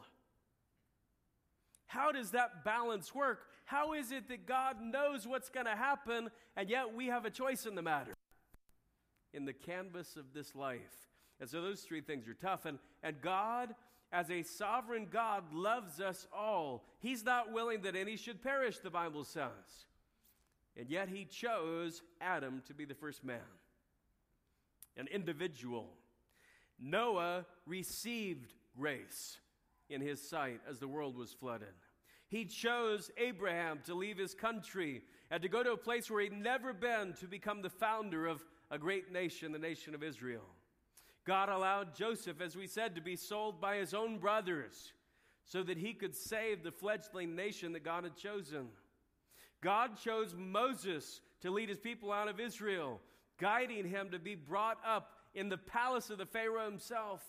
How 1.88 2.12
does 2.12 2.30
that 2.30 2.64
balance 2.64 3.12
work? 3.12 3.40
How 3.64 3.94
is 3.94 4.12
it 4.12 4.28
that 4.28 4.46
God 4.46 4.76
knows 4.80 5.26
what's 5.26 5.48
going 5.48 5.66
to 5.66 5.74
happen 5.74 6.30
and 6.56 6.70
yet 6.70 6.94
we 6.94 7.06
have 7.06 7.24
a 7.24 7.30
choice 7.30 7.66
in 7.66 7.74
the 7.74 7.82
matter? 7.82 8.14
In 9.34 9.46
the 9.46 9.52
canvas 9.52 10.14
of 10.14 10.32
this 10.32 10.54
life. 10.54 11.11
And 11.42 11.50
so 11.50 11.60
those 11.60 11.80
three 11.80 12.00
things 12.00 12.28
are 12.28 12.34
tough. 12.34 12.66
And, 12.66 12.78
and 13.02 13.20
God, 13.20 13.74
as 14.12 14.30
a 14.30 14.44
sovereign 14.44 15.08
God, 15.10 15.42
loves 15.52 16.00
us 16.00 16.28
all. 16.32 16.84
He's 17.00 17.24
not 17.24 17.52
willing 17.52 17.82
that 17.82 17.96
any 17.96 18.16
should 18.16 18.44
perish, 18.44 18.78
the 18.78 18.90
Bible 18.90 19.24
says. 19.24 19.48
And 20.78 20.88
yet 20.88 21.08
he 21.08 21.24
chose 21.24 22.00
Adam 22.20 22.62
to 22.68 22.74
be 22.74 22.84
the 22.84 22.94
first 22.94 23.24
man, 23.24 23.40
an 24.96 25.08
individual. 25.08 25.88
Noah 26.78 27.44
received 27.66 28.54
grace 28.78 29.38
in 29.90 30.00
his 30.00 30.22
sight 30.22 30.60
as 30.70 30.78
the 30.78 30.86
world 30.86 31.16
was 31.16 31.32
flooded. 31.32 31.74
He 32.28 32.44
chose 32.44 33.10
Abraham 33.16 33.80
to 33.86 33.94
leave 33.94 34.16
his 34.16 34.32
country 34.32 35.02
and 35.28 35.42
to 35.42 35.48
go 35.48 35.64
to 35.64 35.72
a 35.72 35.76
place 35.76 36.08
where 36.08 36.22
he'd 36.22 36.32
never 36.32 36.72
been 36.72 37.14
to 37.14 37.26
become 37.26 37.62
the 37.62 37.68
founder 37.68 38.28
of 38.28 38.44
a 38.70 38.78
great 38.78 39.10
nation, 39.10 39.50
the 39.50 39.58
nation 39.58 39.92
of 39.96 40.04
Israel. 40.04 40.44
God 41.24 41.48
allowed 41.48 41.94
Joseph, 41.94 42.40
as 42.40 42.56
we 42.56 42.66
said, 42.66 42.94
to 42.94 43.00
be 43.00 43.16
sold 43.16 43.60
by 43.60 43.76
his 43.76 43.94
own 43.94 44.18
brothers 44.18 44.92
so 45.44 45.62
that 45.62 45.78
he 45.78 45.92
could 45.92 46.14
save 46.14 46.62
the 46.62 46.72
fledgling 46.72 47.36
nation 47.36 47.72
that 47.72 47.84
God 47.84 48.04
had 48.04 48.16
chosen. 48.16 48.68
God 49.60 49.96
chose 49.96 50.34
Moses 50.36 51.20
to 51.42 51.50
lead 51.50 51.68
his 51.68 51.78
people 51.78 52.12
out 52.12 52.28
of 52.28 52.40
Israel, 52.40 53.00
guiding 53.38 53.88
him 53.88 54.10
to 54.10 54.18
be 54.18 54.34
brought 54.34 54.78
up 54.84 55.12
in 55.34 55.48
the 55.48 55.58
palace 55.58 56.10
of 56.10 56.18
the 56.18 56.26
Pharaoh 56.26 56.64
himself. 56.64 57.22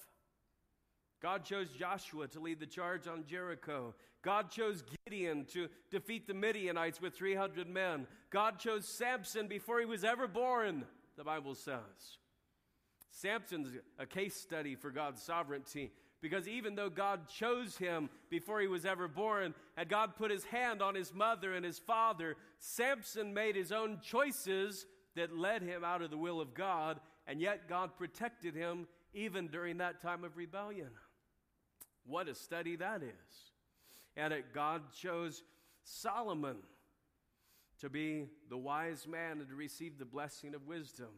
God 1.22 1.46
chose 1.46 1.70
Joshua 1.70 2.28
to 2.30 2.40
lead 2.40 2.60
the 2.60 2.66
charge 2.66 3.08
on 3.08 3.26
Jericho. 3.26 3.94
God 4.24 4.50
chose 4.50 4.84
Gideon 5.06 5.46
to 5.54 5.70
defeat 5.92 6.28
the 6.28 6.34
Midianites 6.34 7.00
with 7.00 7.14
300 7.14 7.70
men. 7.70 8.08
God 8.30 8.60
chose 8.60 8.88
Samson 8.88 9.48
before 9.48 9.80
he 9.80 9.86
was 9.86 10.04
ever 10.04 10.28
born, 10.28 10.86
the 11.16 11.24
Bible 11.24 11.56
says. 11.56 12.18
Samson's 13.14 13.70
a 14.00 14.08
case 14.08 14.36
study 14.36 14.76
for 14.76 14.90
God's 14.90 15.22
sovereignty 15.22 15.92
because 16.20 16.48
even 16.48 16.76
though 16.76 16.90
God 16.90 17.28
chose 17.28 17.78
him 17.78 18.10
before 18.30 18.60
he 18.60 18.68
was 18.68 18.86
ever 18.86 19.08
born, 19.08 19.54
and 19.78 19.90
God 19.90 20.16
put 20.16 20.32
his 20.32 20.46
hand 20.46 20.82
on 20.82 20.96
his 20.96 21.14
mother 21.14 21.54
and 21.54 21.64
his 21.64 21.78
father, 21.78 22.36
Samson 22.58 23.34
made 23.34 23.56
his 23.56 23.72
own 23.72 24.00
choices 24.02 24.86
that 25.16 25.38
led 25.38 25.62
him 25.62 25.84
out 25.84 26.02
of 26.02 26.10
the 26.10 26.18
will 26.18 26.42
of 26.42 26.56
God, 26.56 27.00
and 27.28 27.40
yet 27.40 27.70
God 27.70 27.98
protected 27.98 28.56
him 28.56 28.88
even 29.14 29.48
during 29.48 29.78
that 29.78 30.02
time 30.02 30.24
of 30.24 30.36
rebellion. 30.36 30.90
What 32.06 32.28
a 32.28 32.34
study 32.34 32.78
that 32.78 33.04
is. 33.04 33.52
And 34.18 34.34
it, 34.34 34.54
God 34.54 34.82
chose 34.92 35.44
Solomon 35.84 36.58
to 37.82 37.90
be 37.90 38.28
the 38.50 38.58
wise 38.58 39.06
man 39.08 39.40
and 39.40 39.50
to 39.50 39.56
receive 39.56 40.00
the 40.00 40.06
blessing 40.06 40.56
of 40.56 40.66
wisdom. 40.66 41.10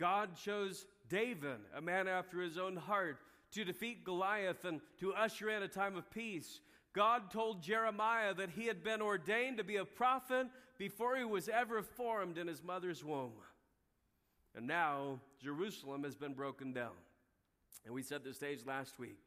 God 0.00 0.30
chose 0.34 0.86
David, 1.10 1.58
a 1.76 1.82
man 1.82 2.08
after 2.08 2.40
his 2.40 2.56
own 2.56 2.76
heart, 2.76 3.18
to 3.52 3.64
defeat 3.64 4.04
Goliath 4.04 4.64
and 4.64 4.80
to 5.00 5.12
usher 5.12 5.50
in 5.50 5.62
a 5.62 5.68
time 5.68 5.96
of 5.96 6.10
peace. 6.10 6.60
God 6.94 7.30
told 7.30 7.62
Jeremiah 7.62 8.32
that 8.34 8.50
he 8.50 8.66
had 8.66 8.82
been 8.82 9.02
ordained 9.02 9.58
to 9.58 9.64
be 9.64 9.76
a 9.76 9.84
prophet 9.84 10.46
before 10.78 11.16
he 11.16 11.24
was 11.24 11.48
ever 11.48 11.82
formed 11.82 12.38
in 12.38 12.46
his 12.46 12.62
mother's 12.62 13.04
womb. 13.04 13.32
And 14.56 14.66
now 14.66 15.20
Jerusalem 15.42 16.04
has 16.04 16.14
been 16.14 16.32
broken 16.32 16.72
down. 16.72 16.96
And 17.84 17.94
we 17.94 18.02
set 18.02 18.24
the 18.24 18.32
stage 18.32 18.64
last 18.66 18.98
week. 18.98 19.18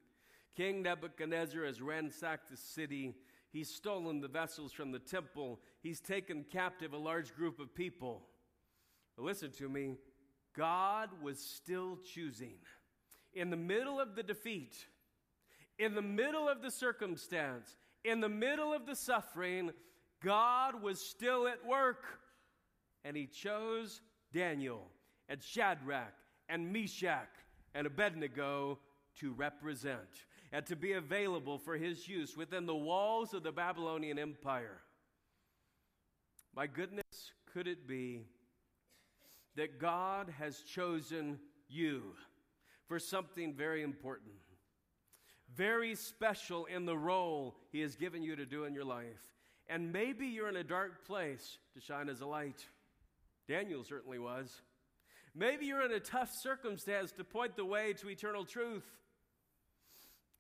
King 0.56 0.84
Nebuchadnezzar 0.84 1.66
has 1.66 1.82
ransacked 1.82 2.50
the 2.50 2.58
city. 2.58 3.14
He's 3.52 3.70
stolen 3.70 4.22
the 4.22 4.28
vessels 4.28 4.72
from 4.72 4.92
the 4.92 5.00
temple. 5.00 5.60
He's 5.82 6.00
taken 6.00 6.46
captive 6.52 6.94
a 6.94 6.98
large 6.98 7.36
group 7.36 7.60
of 7.60 7.74
people. 7.74 8.24
Listen 9.18 9.52
to 9.52 9.70
me 9.70 9.96
God 10.56 11.10
was 11.22 11.40
still 11.40 11.98
choosing. 12.14 12.58
In 13.34 13.50
the 13.50 13.58
middle 13.58 14.00
of 14.00 14.16
the 14.16 14.24
defeat, 14.24 14.76
in 15.80 15.96
the 15.96 16.02
middle 16.02 16.48
of 16.48 16.62
the 16.62 16.70
circumstance, 16.70 17.76
in 18.04 18.20
the 18.20 18.30
middle 18.30 18.74
of 18.74 18.86
the 18.86 18.96
suffering, 18.96 19.72
God 20.24 20.82
was 20.82 21.00
still 21.00 21.48
at 21.48 21.66
work. 21.66 22.04
And 23.04 23.18
he 23.18 23.26
chose 23.26 24.02
Daniel 24.32 24.88
and 25.28 25.42
Shadrach 25.42 26.14
and 26.48 26.72
Meshach 26.72 27.30
and 27.74 27.88
Abednego 27.88 28.80
to 29.20 29.34
represent. 29.34 30.26
and 30.54 30.66
to 30.68 30.76
be 30.76 30.94
available 30.94 31.58
for 31.58 31.76
his 31.76 32.08
use 32.08 32.38
within 32.38 32.68
the 32.68 32.76
walls 32.76 33.34
of 33.34 33.42
the 33.42 33.52
Babylonian 33.52 34.20
Empire. 34.20 34.82
My 36.56 36.68
goodness, 36.68 37.32
could 37.52 37.68
it 37.68 37.88
be 37.88 38.28
that 39.56 39.80
God 39.80 40.34
has 40.40 40.60
chosen 40.60 41.40
you 41.68 42.04
for 42.88 43.00
something 43.00 43.54
very 43.54 43.82
important, 43.84 44.34
very 45.56 45.96
special 45.96 46.66
in 46.66 46.86
the 46.86 46.98
role 46.98 47.56
he 47.72 47.82
has 47.82 47.96
given 47.96 48.24
you 48.24 48.36
to 48.36 48.46
do 48.46 48.66
in 48.66 48.74
your 48.74 48.86
life? 48.86 49.22
And 49.68 49.92
maybe 49.94 50.28
you're 50.28 50.50
in 50.50 50.58
a 50.58 50.64
dark 50.64 51.06
place 51.06 51.58
to 51.74 51.80
shine 51.80 52.10
as 52.10 52.22
a 52.22 52.26
light. 52.26 52.66
Daniel 53.48 53.84
certainly 53.84 54.20
was. 54.20 54.62
Maybe 55.36 55.66
you're 55.66 55.86
in 55.86 55.92
a 55.92 56.00
tough 56.00 56.32
circumstance 56.32 57.12
to 57.14 57.24
point 57.24 57.56
the 57.56 57.66
way 57.66 57.94
to 57.94 58.10
eternal 58.10 58.46
truth. 58.46 58.86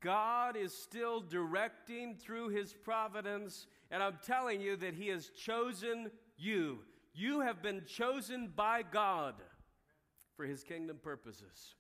God 0.02 0.58
is 0.58 0.74
still 0.74 1.22
directing 1.22 2.16
through 2.16 2.50
his 2.50 2.74
providence, 2.74 3.68
and 3.90 4.04
I'm 4.04 4.20
telling 4.26 4.60
you 4.60 4.76
that 4.78 4.94
he 4.94 5.08
has 5.08 5.30
chosen 5.30 6.12
you. 6.38 6.80
You 7.14 7.42
have 7.42 7.62
been 7.62 7.84
chosen 7.86 8.52
by 8.56 8.82
God 8.82 9.36
for 10.36 10.46
his 10.46 10.64
kingdom 10.64 10.98
purposes. 11.02 11.76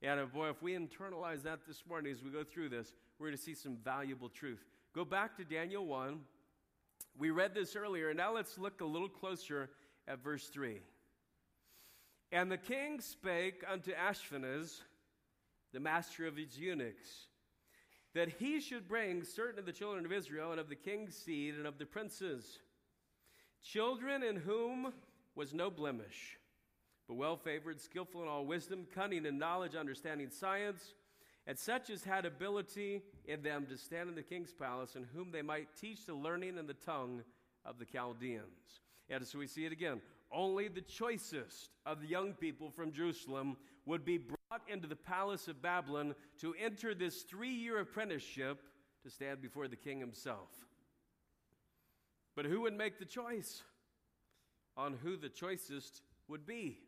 And 0.00 0.32
boy, 0.32 0.48
if 0.48 0.62
we 0.62 0.72
internalize 0.72 1.42
that 1.42 1.60
this 1.66 1.82
morning 1.88 2.12
as 2.12 2.22
we 2.22 2.30
go 2.30 2.44
through 2.44 2.70
this, 2.70 2.94
we're 3.18 3.26
going 3.26 3.36
to 3.36 3.42
see 3.42 3.54
some 3.54 3.76
valuable 3.84 4.28
truth. 4.28 4.64
Go 4.94 5.04
back 5.04 5.36
to 5.36 5.44
Daniel 5.44 5.86
1. 5.86 6.20
We 7.18 7.30
read 7.30 7.54
this 7.54 7.76
earlier, 7.76 8.08
and 8.08 8.16
now 8.16 8.34
let's 8.34 8.58
look 8.58 8.80
a 8.80 8.86
little 8.86 9.08
closer 9.08 9.70
at 10.08 10.22
verse 10.22 10.48
3. 10.48 10.80
And 12.32 12.50
the 12.50 12.58
king 12.58 13.00
spake 13.00 13.62
unto 13.70 13.92
Ashpenaz, 13.92 14.80
the 15.72 15.80
master 15.80 16.26
of 16.26 16.36
his 16.36 16.58
eunuchs, 16.58 17.28
that 18.14 18.28
he 18.28 18.60
should 18.60 18.88
bring 18.88 19.24
certain 19.24 19.58
of 19.58 19.66
the 19.66 19.72
children 19.72 20.04
of 20.04 20.12
Israel 20.12 20.52
and 20.52 20.60
of 20.60 20.68
the 20.68 20.74
king's 20.74 21.16
seed 21.16 21.54
and 21.54 21.66
of 21.66 21.78
the 21.78 21.86
princes, 21.86 22.58
children 23.64 24.22
in 24.22 24.36
whom 24.36 24.92
was 25.34 25.54
no 25.54 25.70
blemish, 25.70 26.38
but 27.08 27.14
well 27.14 27.36
favored, 27.36 27.80
skillful 27.80 28.22
in 28.22 28.28
all 28.28 28.46
wisdom, 28.46 28.86
cunning 28.94 29.26
in 29.26 29.38
knowledge, 29.38 29.74
understanding 29.74 30.30
science, 30.30 30.94
and 31.46 31.58
such 31.58 31.90
as 31.90 32.04
had 32.04 32.24
ability 32.24 33.02
in 33.26 33.42
them 33.42 33.66
to 33.66 33.76
stand 33.76 34.08
in 34.08 34.14
the 34.14 34.22
king's 34.22 34.52
palace, 34.52 34.94
and 34.94 35.06
whom 35.14 35.30
they 35.32 35.42
might 35.42 35.68
teach 35.80 36.06
the 36.06 36.14
learning 36.14 36.58
and 36.58 36.68
the 36.68 36.74
tongue 36.74 37.22
of 37.64 37.78
the 37.78 37.84
Chaldeans. 37.84 38.80
And 39.10 39.26
so 39.26 39.38
we 39.38 39.46
see 39.46 39.66
it 39.66 39.72
again. 39.72 40.00
Only 40.32 40.68
the 40.68 40.80
choicest 40.80 41.70
of 41.86 42.00
the 42.00 42.08
young 42.08 42.32
people 42.32 42.70
from 42.70 42.92
Jerusalem 42.92 43.56
would 43.86 44.04
be 44.04 44.18
brought 44.18 44.62
into 44.68 44.88
the 44.88 44.96
palace 44.96 45.48
of 45.48 45.60
Babylon 45.60 46.14
to 46.40 46.54
enter 46.62 46.94
this 46.94 47.22
three 47.22 47.52
year 47.52 47.80
apprenticeship 47.80 48.60
to 49.02 49.10
stand 49.10 49.42
before 49.42 49.68
the 49.68 49.76
king 49.76 50.00
himself. 50.00 50.48
But 52.36 52.46
who 52.46 52.62
would 52.62 52.76
make 52.76 52.98
the 52.98 53.04
choice 53.04 53.62
on 54.76 54.94
who 55.02 55.16
the 55.16 55.28
choicest 55.28 56.02
would 56.28 56.46
be? 56.46 56.78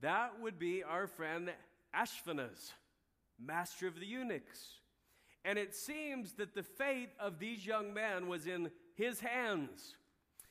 That 0.00 0.40
would 0.40 0.58
be 0.58 0.82
our 0.82 1.06
friend 1.06 1.50
Ashpenaz, 1.94 2.72
master 3.38 3.86
of 3.86 3.98
the 3.98 4.06
eunuchs. 4.06 4.80
And 5.44 5.58
it 5.58 5.74
seems 5.74 6.32
that 6.34 6.54
the 6.54 6.62
fate 6.62 7.10
of 7.18 7.38
these 7.38 7.66
young 7.66 7.92
men 7.92 8.28
was 8.28 8.46
in 8.46 8.70
his 8.94 9.20
hands. 9.20 9.96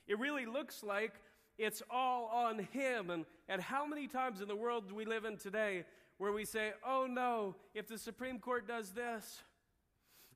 It 0.07 0.19
really 0.19 0.45
looks 0.45 0.83
like 0.83 1.13
it's 1.57 1.81
all 1.89 2.27
on 2.27 2.67
him. 2.71 3.09
And, 3.09 3.25
and 3.47 3.61
how 3.61 3.85
many 3.85 4.07
times 4.07 4.41
in 4.41 4.47
the 4.47 4.55
world 4.55 4.89
do 4.89 4.95
we 4.95 5.05
live 5.05 5.25
in 5.25 5.37
today 5.37 5.85
where 6.17 6.31
we 6.31 6.45
say, 6.45 6.73
oh 6.85 7.07
no, 7.09 7.55
if 7.73 7.87
the 7.87 7.97
Supreme 7.97 8.39
Court 8.39 8.67
does 8.67 8.91
this, 8.91 9.41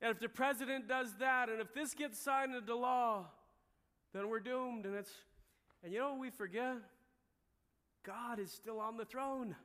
and 0.02 0.12
if 0.12 0.20
the 0.20 0.30
president 0.30 0.88
does 0.88 1.14
that, 1.20 1.50
and 1.50 1.62
if 1.62 1.74
this 1.74 1.94
gets 1.94 2.20
signed 2.20 2.54
into 2.56 2.76
law, 2.76 3.26
then 4.14 4.30
we're 4.30 4.40
doomed. 4.40 4.86
And 4.86 4.96
it's, 4.96 5.12
and 5.84 5.92
you 5.92 6.00
know 6.00 6.12
what 6.12 6.20
we 6.20 6.30
forget? 6.30 6.78
God 8.06 8.40
is 8.40 8.52
still 8.52 8.80
on 8.80 8.98
the 8.98 9.06
throne. 9.06 9.56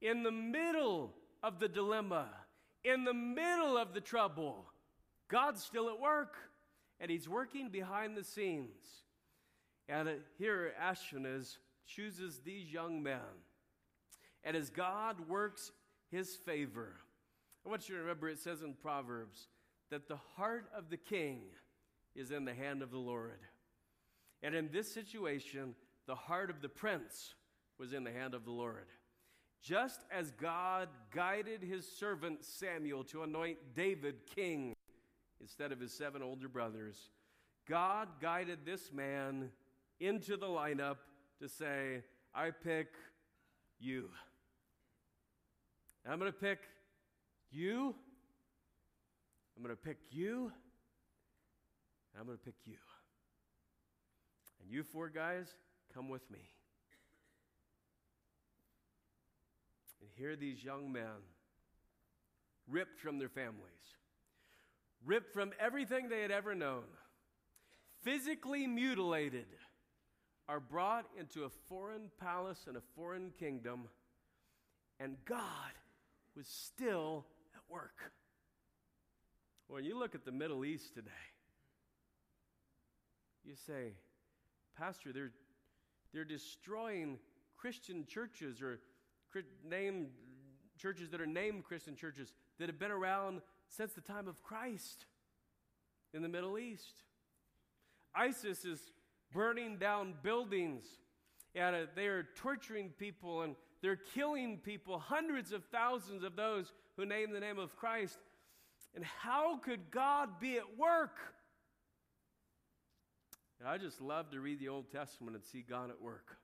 In 0.00 0.22
the 0.22 0.30
middle 0.30 1.12
of 1.42 1.58
the 1.58 1.68
dilemma, 1.68 2.28
in 2.84 3.04
the 3.04 3.14
middle 3.14 3.76
of 3.76 3.92
the 3.92 4.00
trouble, 4.00 4.66
God's 5.28 5.62
still 5.62 5.88
at 5.90 6.00
work, 6.00 6.36
and 6.98 7.10
He's 7.10 7.28
working 7.28 7.68
behind 7.68 8.16
the 8.16 8.24
scenes. 8.24 9.04
And 9.88 10.08
uh, 10.08 10.12
here, 10.38 10.72
Ashpenaz, 10.80 11.58
chooses 11.86 12.40
these 12.44 12.72
young 12.72 13.02
men. 13.02 13.18
And 14.44 14.56
as 14.56 14.70
God 14.70 15.28
works 15.28 15.72
his 16.10 16.34
favor, 16.34 16.96
I 17.64 17.68
want 17.68 17.88
you 17.88 17.94
to 17.96 18.00
remember 18.00 18.28
it 18.28 18.38
says 18.38 18.62
in 18.62 18.74
Proverbs 18.74 19.48
that 19.90 20.08
the 20.08 20.18
heart 20.36 20.70
of 20.76 20.88
the 20.88 20.96
king 20.96 21.42
is 22.14 22.30
in 22.30 22.44
the 22.44 22.54
hand 22.54 22.82
of 22.82 22.90
the 22.90 22.98
Lord. 22.98 23.40
And 24.42 24.54
in 24.54 24.70
this 24.72 24.92
situation, 24.92 25.74
the 26.06 26.14
heart 26.14 26.50
of 26.50 26.62
the 26.62 26.68
prince 26.68 27.34
was 27.78 27.92
in 27.92 28.04
the 28.04 28.12
hand 28.12 28.34
of 28.34 28.44
the 28.44 28.50
Lord. 28.50 28.86
Just 29.62 30.00
as 30.10 30.30
God 30.30 30.88
guided 31.14 31.62
his 31.62 31.86
servant 31.86 32.44
Samuel 32.44 33.04
to 33.04 33.22
anoint 33.22 33.58
David 33.74 34.26
king 34.34 34.74
instead 35.40 35.70
of 35.70 35.80
his 35.80 35.92
seven 35.92 36.22
older 36.22 36.48
brothers, 36.48 37.10
God 37.68 38.08
guided 38.22 38.60
this 38.64 38.90
man 38.92 39.50
into 39.98 40.36
the 40.38 40.46
lineup 40.46 40.96
to 41.40 41.48
say, 41.48 42.02
I 42.34 42.50
pick 42.50 42.88
you. 43.78 44.08
I'm 46.08 46.18
going 46.18 46.32
to 46.32 46.38
pick 46.38 46.60
you. 47.50 47.94
I'm 49.56 49.62
going 49.62 49.74
to 49.74 49.82
pick 49.82 49.98
you. 50.10 50.52
I'm 52.18 52.26
going 52.26 52.38
to 52.38 52.44
pick 52.44 52.54
you. 52.66 52.76
And 54.62 54.70
you 54.70 54.82
four 54.82 55.08
guys, 55.08 55.46
come 55.94 56.08
with 56.08 56.28
me. 56.30 56.40
And 60.00 60.10
here 60.16 60.36
these 60.36 60.62
young 60.62 60.92
men, 60.92 61.24
ripped 62.68 63.00
from 63.00 63.18
their 63.18 63.28
families, 63.28 63.60
ripped 65.04 65.32
from 65.32 65.52
everything 65.58 66.08
they 66.08 66.22
had 66.22 66.30
ever 66.30 66.54
known, 66.54 66.84
physically 68.02 68.66
mutilated 68.66 69.46
are 70.48 70.60
brought 70.60 71.06
into 71.18 71.44
a 71.44 71.48
foreign 71.68 72.10
palace 72.20 72.64
and 72.66 72.76
a 72.76 72.82
foreign 72.96 73.30
kingdom, 73.38 73.88
and 74.98 75.16
God 75.24 75.38
was 76.36 76.46
still 76.46 77.24
work. 77.70 78.12
When 79.68 79.84
you 79.84 79.98
look 79.98 80.14
at 80.14 80.24
the 80.24 80.32
Middle 80.32 80.64
East 80.64 80.94
today, 80.94 81.10
you 83.44 83.54
say, 83.54 83.92
Pastor, 84.76 85.12
they're, 85.12 85.30
they're 86.12 86.24
destroying 86.24 87.18
Christian 87.56 88.04
churches 88.06 88.60
or 88.60 88.80
named 89.64 90.08
churches 90.76 91.10
that 91.10 91.20
are 91.20 91.26
named 91.26 91.64
Christian 91.64 91.94
churches 91.94 92.32
that 92.58 92.68
have 92.68 92.78
been 92.78 92.90
around 92.90 93.42
since 93.68 93.92
the 93.92 94.00
time 94.00 94.26
of 94.26 94.42
Christ 94.42 95.06
in 96.12 96.22
the 96.22 96.28
Middle 96.28 96.58
East. 96.58 97.04
ISIS 98.14 98.64
is 98.64 98.80
burning 99.32 99.76
down 99.76 100.14
buildings, 100.22 100.84
and 101.54 101.76
uh, 101.76 101.78
they 101.94 102.06
are 102.06 102.26
torturing 102.34 102.90
people 102.98 103.42
and 103.42 103.54
they're 103.82 104.00
killing 104.14 104.58
people, 104.58 104.98
hundreds 104.98 105.52
of 105.52 105.64
thousands 105.66 106.22
of 106.22 106.36
those 106.36 106.72
who 107.00 107.06
name 107.06 107.32
the 107.32 107.40
name 107.40 107.58
of 107.58 107.74
Christ. 107.76 108.18
And 108.94 109.02
how 109.02 109.56
could 109.56 109.90
God 109.90 110.38
be 110.38 110.58
at 110.58 110.78
work? 110.78 111.16
And 113.58 113.66
I 113.66 113.78
just 113.78 114.02
love 114.02 114.30
to 114.32 114.40
read 114.40 114.60
the 114.60 114.68
Old 114.68 114.90
Testament 114.90 115.34
and 115.34 115.42
see 115.44 115.64
God 115.66 115.88
at 115.88 116.00
work. 116.02 116.36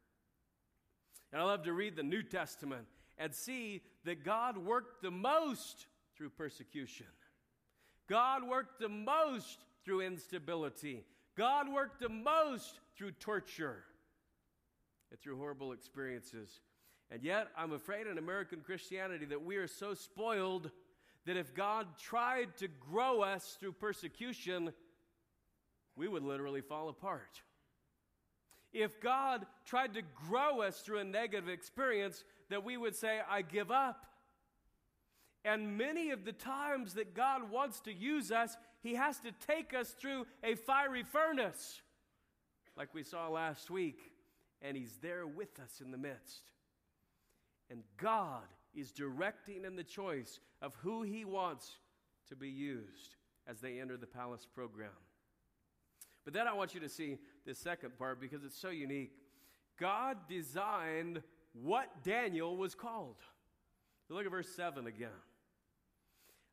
And 1.30 1.42
I 1.42 1.44
love 1.44 1.64
to 1.64 1.74
read 1.74 1.94
the 1.94 2.02
New 2.02 2.22
Testament 2.22 2.86
and 3.18 3.34
see 3.34 3.82
that 4.04 4.24
God 4.24 4.56
worked 4.56 5.02
the 5.02 5.10
most 5.10 5.86
through 6.16 6.30
persecution. 6.30 7.06
God 8.08 8.42
worked 8.48 8.80
the 8.80 8.88
most 8.88 9.58
through 9.84 10.02
instability. 10.02 11.04
God 11.36 11.70
worked 11.70 12.00
the 12.00 12.08
most 12.08 12.80
through 12.96 13.12
torture 13.12 13.82
and 15.10 15.20
through 15.20 15.36
horrible 15.36 15.72
experiences. 15.72 16.60
And 17.10 17.22
yet, 17.22 17.48
I'm 17.56 17.72
afraid 17.72 18.06
in 18.06 18.18
American 18.18 18.60
Christianity 18.60 19.26
that 19.26 19.44
we 19.44 19.56
are 19.56 19.68
so 19.68 19.94
spoiled 19.94 20.70
that 21.24 21.36
if 21.36 21.54
God 21.54 21.86
tried 21.98 22.56
to 22.58 22.68
grow 22.68 23.22
us 23.22 23.56
through 23.60 23.72
persecution, 23.72 24.72
we 25.96 26.08
would 26.08 26.22
literally 26.22 26.60
fall 26.60 26.88
apart. 26.88 27.42
If 28.72 29.00
God 29.00 29.46
tried 29.64 29.94
to 29.94 30.02
grow 30.28 30.60
us 30.62 30.80
through 30.80 30.98
a 30.98 31.04
negative 31.04 31.48
experience, 31.48 32.24
that 32.50 32.64
we 32.64 32.76
would 32.76 32.94
say, 32.94 33.20
I 33.28 33.42
give 33.42 33.70
up. 33.70 34.06
And 35.44 35.78
many 35.78 36.10
of 36.10 36.24
the 36.24 36.32
times 36.32 36.94
that 36.94 37.14
God 37.14 37.50
wants 37.50 37.80
to 37.80 37.92
use 37.92 38.32
us, 38.32 38.56
He 38.82 38.94
has 38.94 39.18
to 39.20 39.30
take 39.46 39.74
us 39.74 39.90
through 39.90 40.26
a 40.42 40.56
fiery 40.56 41.04
furnace, 41.04 41.80
like 42.76 42.92
we 42.92 43.04
saw 43.04 43.28
last 43.28 43.70
week, 43.70 44.00
and 44.60 44.76
He's 44.76 44.98
there 45.00 45.26
with 45.26 45.58
us 45.60 45.80
in 45.80 45.92
the 45.92 45.98
midst. 45.98 46.42
And 47.70 47.82
God 47.96 48.44
is 48.74 48.92
directing 48.92 49.64
in 49.64 49.76
the 49.76 49.84
choice 49.84 50.40
of 50.62 50.74
who 50.76 51.02
he 51.02 51.24
wants 51.24 51.78
to 52.28 52.36
be 52.36 52.48
used 52.48 53.16
as 53.46 53.60
they 53.60 53.80
enter 53.80 53.96
the 53.96 54.06
palace 54.06 54.46
program. 54.52 54.90
But 56.24 56.34
then 56.34 56.48
I 56.48 56.52
want 56.52 56.74
you 56.74 56.80
to 56.80 56.88
see 56.88 57.18
this 57.44 57.58
second 57.58 57.96
part 57.98 58.20
because 58.20 58.44
it's 58.44 58.60
so 58.60 58.70
unique. 58.70 59.12
God 59.78 60.16
designed 60.28 61.22
what 61.52 62.02
Daniel 62.02 62.56
was 62.56 62.74
called. 62.74 63.16
Look 64.08 64.24
at 64.24 64.30
verse 64.30 64.48
7 64.48 64.86
again. 64.86 65.08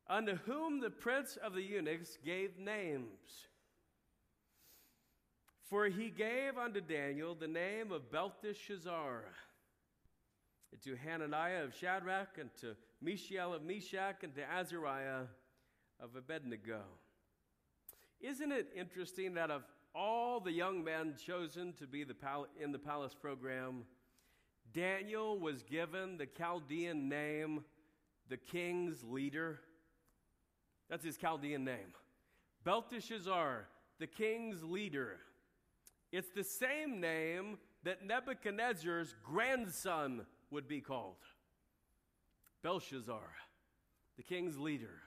Unto 0.07 0.35
whom 0.35 0.79
the 0.79 0.89
prince 0.89 1.37
of 1.43 1.53
the 1.53 1.61
eunuchs 1.61 2.17
gave 2.23 2.59
names. 2.59 3.47
For 5.69 5.87
he 5.87 6.09
gave 6.09 6.57
unto 6.57 6.81
Daniel 6.81 7.33
the 7.33 7.47
name 7.47 7.91
of 7.91 8.11
Belteshazzar, 8.11 9.23
and 10.73 10.81
to 10.81 10.95
Hananiah 10.95 11.63
of 11.63 11.75
Shadrach, 11.75 12.39
and 12.39 12.49
to 12.61 12.75
Mishael 12.99 13.53
of 13.53 13.63
Meshach, 13.63 14.23
and 14.23 14.33
to 14.33 14.41
Azariah 14.41 15.25
of 15.99 16.15
Abednego. 16.15 16.81
Isn't 18.19 18.51
it 18.51 18.71
interesting 18.75 19.35
that 19.35 19.51
of 19.51 19.63
all 19.93 20.39
the 20.39 20.51
young 20.51 20.83
men 20.83 21.13
chosen 21.23 21.73
to 21.73 21.85
be 21.85 22.03
the 22.03 22.15
pal- 22.15 22.47
in 22.59 22.71
the 22.71 22.79
palace 22.79 23.13
program, 23.13 23.83
Daniel 24.73 25.37
was 25.37 25.61
given 25.61 26.17
the 26.17 26.25
Chaldean 26.25 27.07
name, 27.07 27.63
the 28.29 28.37
king's 28.37 29.03
leader? 29.03 29.59
That's 30.89 31.05
his 31.05 31.17
Chaldean 31.17 31.63
name. 31.63 31.93
Belteshazzar, 32.63 33.67
the 33.99 34.07
king's 34.07 34.63
leader. 34.63 35.19
It's 36.11 36.31
the 36.31 36.43
same 36.43 36.99
name 36.99 37.59
that 37.83 38.05
Nebuchadnezzar's 38.05 39.13
grandson 39.23 40.25
would 40.53 40.67
be 40.67 40.79
called 40.79 41.17
Belshazzar, 42.61 43.35
the 44.17 44.23
king's 44.23 44.57
leader. 44.57 45.01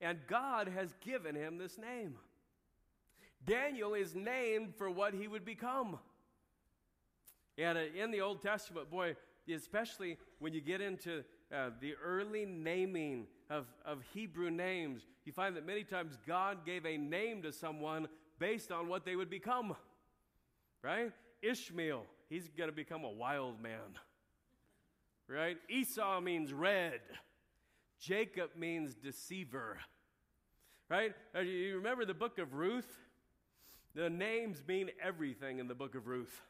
And 0.00 0.18
God 0.26 0.68
has 0.68 0.94
given 1.04 1.34
him 1.34 1.58
this 1.58 1.78
name. 1.78 2.16
Daniel 3.44 3.94
is 3.94 4.14
named 4.14 4.74
for 4.76 4.90
what 4.90 5.14
he 5.14 5.28
would 5.28 5.44
become. 5.44 5.98
And 7.58 7.78
uh, 7.78 7.82
in 7.96 8.10
the 8.10 8.20
Old 8.20 8.42
Testament, 8.42 8.90
boy, 8.90 9.16
especially 9.52 10.16
when 10.38 10.54
you 10.54 10.60
get 10.60 10.80
into 10.80 11.22
uh, 11.54 11.70
the 11.80 11.94
early 12.02 12.46
naming 12.46 13.26
of, 13.50 13.66
of 13.84 14.02
Hebrew 14.14 14.50
names, 14.50 15.02
you 15.24 15.32
find 15.32 15.56
that 15.56 15.66
many 15.66 15.84
times 15.84 16.16
God 16.26 16.64
gave 16.64 16.86
a 16.86 16.96
name 16.96 17.42
to 17.42 17.52
someone 17.52 18.08
based 18.38 18.72
on 18.72 18.88
what 18.88 19.04
they 19.04 19.16
would 19.16 19.30
become. 19.30 19.76
Right? 20.82 21.12
Ishmael, 21.42 22.04
he's 22.28 22.48
going 22.48 22.70
to 22.70 22.76
become 22.76 23.04
a 23.04 23.10
wild 23.10 23.62
man. 23.62 23.98
Right? 25.28 25.56
Esau 25.68 26.20
means 26.20 26.52
red. 26.52 27.00
Jacob 28.00 28.50
means 28.56 28.94
deceiver. 28.94 29.78
Right? 30.90 31.14
Uh, 31.34 31.40
you 31.40 31.76
remember 31.76 32.04
the 32.04 32.14
book 32.14 32.38
of 32.38 32.54
Ruth? 32.54 32.98
The 33.94 34.10
names 34.10 34.62
mean 34.66 34.90
everything 35.02 35.60
in 35.60 35.68
the 35.68 35.74
book 35.74 35.94
of 35.94 36.06
Ruth. 36.06 36.40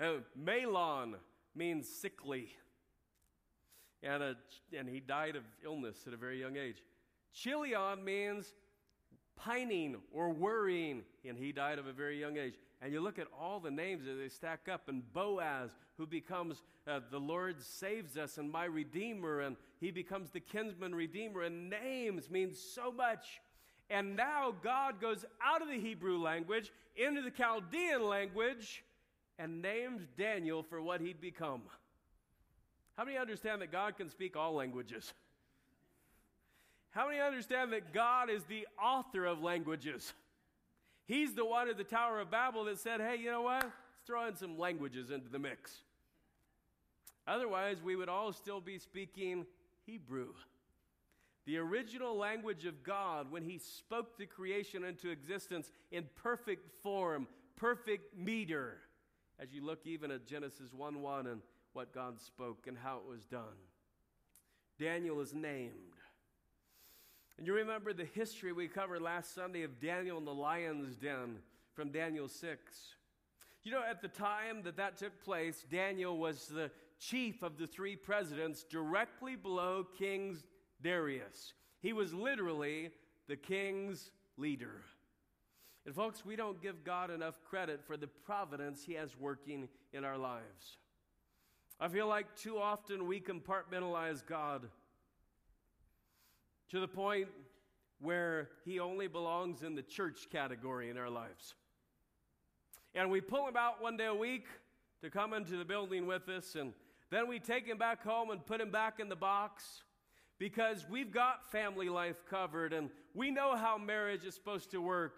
Uh, 0.00 0.14
Mahlon 0.38 1.14
means 1.54 1.88
sickly. 1.88 2.48
And, 4.02 4.22
uh, 4.22 4.34
and 4.76 4.88
he 4.88 5.00
died 5.00 5.36
of 5.36 5.44
illness 5.64 5.98
at 6.06 6.12
a 6.12 6.16
very 6.16 6.40
young 6.40 6.56
age. 6.56 6.82
Chilion 7.32 8.04
means 8.04 8.54
pining 9.36 9.96
or 10.12 10.30
worrying, 10.30 11.02
and 11.26 11.36
he 11.36 11.52
died 11.52 11.78
of 11.78 11.86
a 11.86 11.92
very 11.92 12.18
young 12.18 12.36
age. 12.36 12.54
And 12.82 12.92
you 12.92 13.00
look 13.00 13.18
at 13.18 13.28
all 13.38 13.58
the 13.58 13.70
names 13.70 14.04
that 14.04 14.14
they 14.14 14.28
stack 14.28 14.68
up, 14.70 14.88
and 14.88 15.02
Boaz, 15.14 15.70
who 15.96 16.06
becomes 16.06 16.62
uh, 16.86 17.00
the 17.10 17.18
Lord 17.18 17.62
saves 17.62 18.16
us 18.16 18.36
and 18.38 18.50
my 18.50 18.64
Redeemer, 18.64 19.40
and 19.40 19.56
he 19.80 19.90
becomes 19.90 20.30
the 20.30 20.40
kinsman 20.40 20.94
Redeemer, 20.94 21.42
and 21.42 21.70
names 21.70 22.30
mean 22.30 22.52
so 22.54 22.92
much. 22.92 23.40
And 23.88 24.16
now 24.16 24.54
God 24.62 25.00
goes 25.00 25.24
out 25.42 25.62
of 25.62 25.68
the 25.68 25.80
Hebrew 25.80 26.18
language 26.18 26.70
into 26.96 27.22
the 27.22 27.30
Chaldean 27.30 28.04
language 28.06 28.84
and 29.38 29.62
names 29.62 30.02
Daniel 30.18 30.62
for 30.62 30.82
what 30.82 31.00
he'd 31.00 31.20
become. 31.20 31.62
How 32.96 33.04
many 33.04 33.16
understand 33.16 33.62
that 33.62 33.72
God 33.72 33.96
can 33.96 34.10
speak 34.10 34.36
all 34.36 34.54
languages? 34.54 35.12
How 36.90 37.08
many 37.08 37.20
understand 37.20 37.72
that 37.74 37.92
God 37.92 38.30
is 38.30 38.42
the 38.44 38.66
author 38.82 39.26
of 39.26 39.42
languages? 39.42 40.12
He's 41.06 41.34
the 41.34 41.44
one 41.44 41.68
at 41.68 41.76
the 41.76 41.84
Tower 41.84 42.20
of 42.20 42.30
Babel 42.30 42.64
that 42.64 42.78
said, 42.78 43.00
hey, 43.00 43.16
you 43.16 43.30
know 43.30 43.42
what? 43.42 43.62
Let's 43.62 43.74
throw 44.06 44.26
in 44.26 44.36
some 44.36 44.58
languages 44.58 45.10
into 45.10 45.28
the 45.28 45.38
mix. 45.38 45.78
Otherwise, 47.26 47.78
we 47.82 47.96
would 47.96 48.08
all 48.08 48.32
still 48.32 48.60
be 48.60 48.78
speaking 48.78 49.46
Hebrew. 49.84 50.28
The 51.46 51.58
original 51.58 52.16
language 52.16 52.64
of 52.64 52.82
God, 52.82 53.30
when 53.30 53.44
He 53.44 53.58
spoke 53.58 54.18
the 54.18 54.26
creation 54.26 54.84
into 54.84 55.10
existence 55.10 55.70
in 55.92 56.04
perfect 56.16 56.70
form, 56.82 57.28
perfect 57.54 58.16
meter, 58.18 58.78
as 59.38 59.52
you 59.52 59.64
look 59.64 59.86
even 59.86 60.10
at 60.10 60.26
Genesis 60.26 60.72
1 60.72 61.00
1 61.02 61.26
and 61.28 61.40
what 61.72 61.92
God 61.92 62.20
spoke 62.20 62.66
and 62.66 62.76
how 62.76 62.96
it 62.96 63.08
was 63.08 63.24
done. 63.24 63.42
Daniel 64.78 65.20
is 65.20 65.34
named. 65.34 65.95
And 67.38 67.46
you 67.46 67.54
remember 67.54 67.92
the 67.92 68.04
history 68.04 68.52
we 68.52 68.66
covered 68.66 69.02
last 69.02 69.34
Sunday 69.34 69.62
of 69.62 69.78
Daniel 69.78 70.18
in 70.18 70.24
the 70.24 70.32
lion's 70.32 70.96
den 70.96 71.38
from 71.74 71.90
Daniel 71.90 72.28
6. 72.28 72.94
You 73.62 73.72
know, 73.72 73.82
at 73.82 74.00
the 74.00 74.08
time 74.08 74.62
that 74.62 74.76
that 74.78 74.96
took 74.96 75.22
place, 75.22 75.64
Daniel 75.70 76.16
was 76.16 76.46
the 76.46 76.70
chief 76.98 77.42
of 77.42 77.58
the 77.58 77.66
three 77.66 77.96
presidents 77.96 78.62
directly 78.62 79.36
below 79.36 79.86
King 79.98 80.38
Darius. 80.82 81.52
He 81.82 81.92
was 81.92 82.14
literally 82.14 82.90
the 83.28 83.36
king's 83.36 84.10
leader. 84.36 84.82
And, 85.84 85.94
folks, 85.94 86.24
we 86.24 86.36
don't 86.36 86.60
give 86.62 86.84
God 86.84 87.10
enough 87.10 87.34
credit 87.48 87.80
for 87.86 87.96
the 87.96 88.06
providence 88.06 88.82
He 88.82 88.94
has 88.94 89.16
working 89.18 89.68
in 89.92 90.04
our 90.04 90.18
lives. 90.18 90.78
I 91.78 91.88
feel 91.88 92.08
like 92.08 92.34
too 92.36 92.58
often 92.58 93.06
we 93.06 93.20
compartmentalize 93.20 94.24
God 94.26 94.68
to 96.70 96.80
the 96.80 96.88
point 96.88 97.28
where 98.00 98.48
He 98.64 98.80
only 98.80 99.06
belongs 99.06 99.62
in 99.62 99.74
the 99.74 99.82
church 99.82 100.28
category 100.30 100.90
in 100.90 100.98
our 100.98 101.10
lives. 101.10 101.54
And 102.94 103.10
we 103.10 103.20
pull 103.20 103.46
Him 103.46 103.56
out 103.56 103.82
one 103.82 103.96
day 103.96 104.06
a 104.06 104.14
week 104.14 104.46
to 105.02 105.10
come 105.10 105.32
into 105.32 105.56
the 105.56 105.64
building 105.64 106.06
with 106.06 106.28
us, 106.28 106.54
and 106.54 106.72
then 107.10 107.28
we 107.28 107.38
take 107.38 107.66
Him 107.66 107.78
back 107.78 108.02
home 108.02 108.30
and 108.30 108.44
put 108.44 108.60
Him 108.60 108.70
back 108.70 109.00
in 109.00 109.08
the 109.08 109.16
box 109.16 109.82
because 110.38 110.86
we've 110.90 111.12
got 111.12 111.50
family 111.50 111.88
life 111.88 112.24
covered 112.28 112.72
and 112.72 112.90
we 113.14 113.30
know 113.30 113.56
how 113.56 113.78
marriage 113.78 114.24
is 114.24 114.34
supposed 114.34 114.70
to 114.72 114.80
work. 114.80 115.14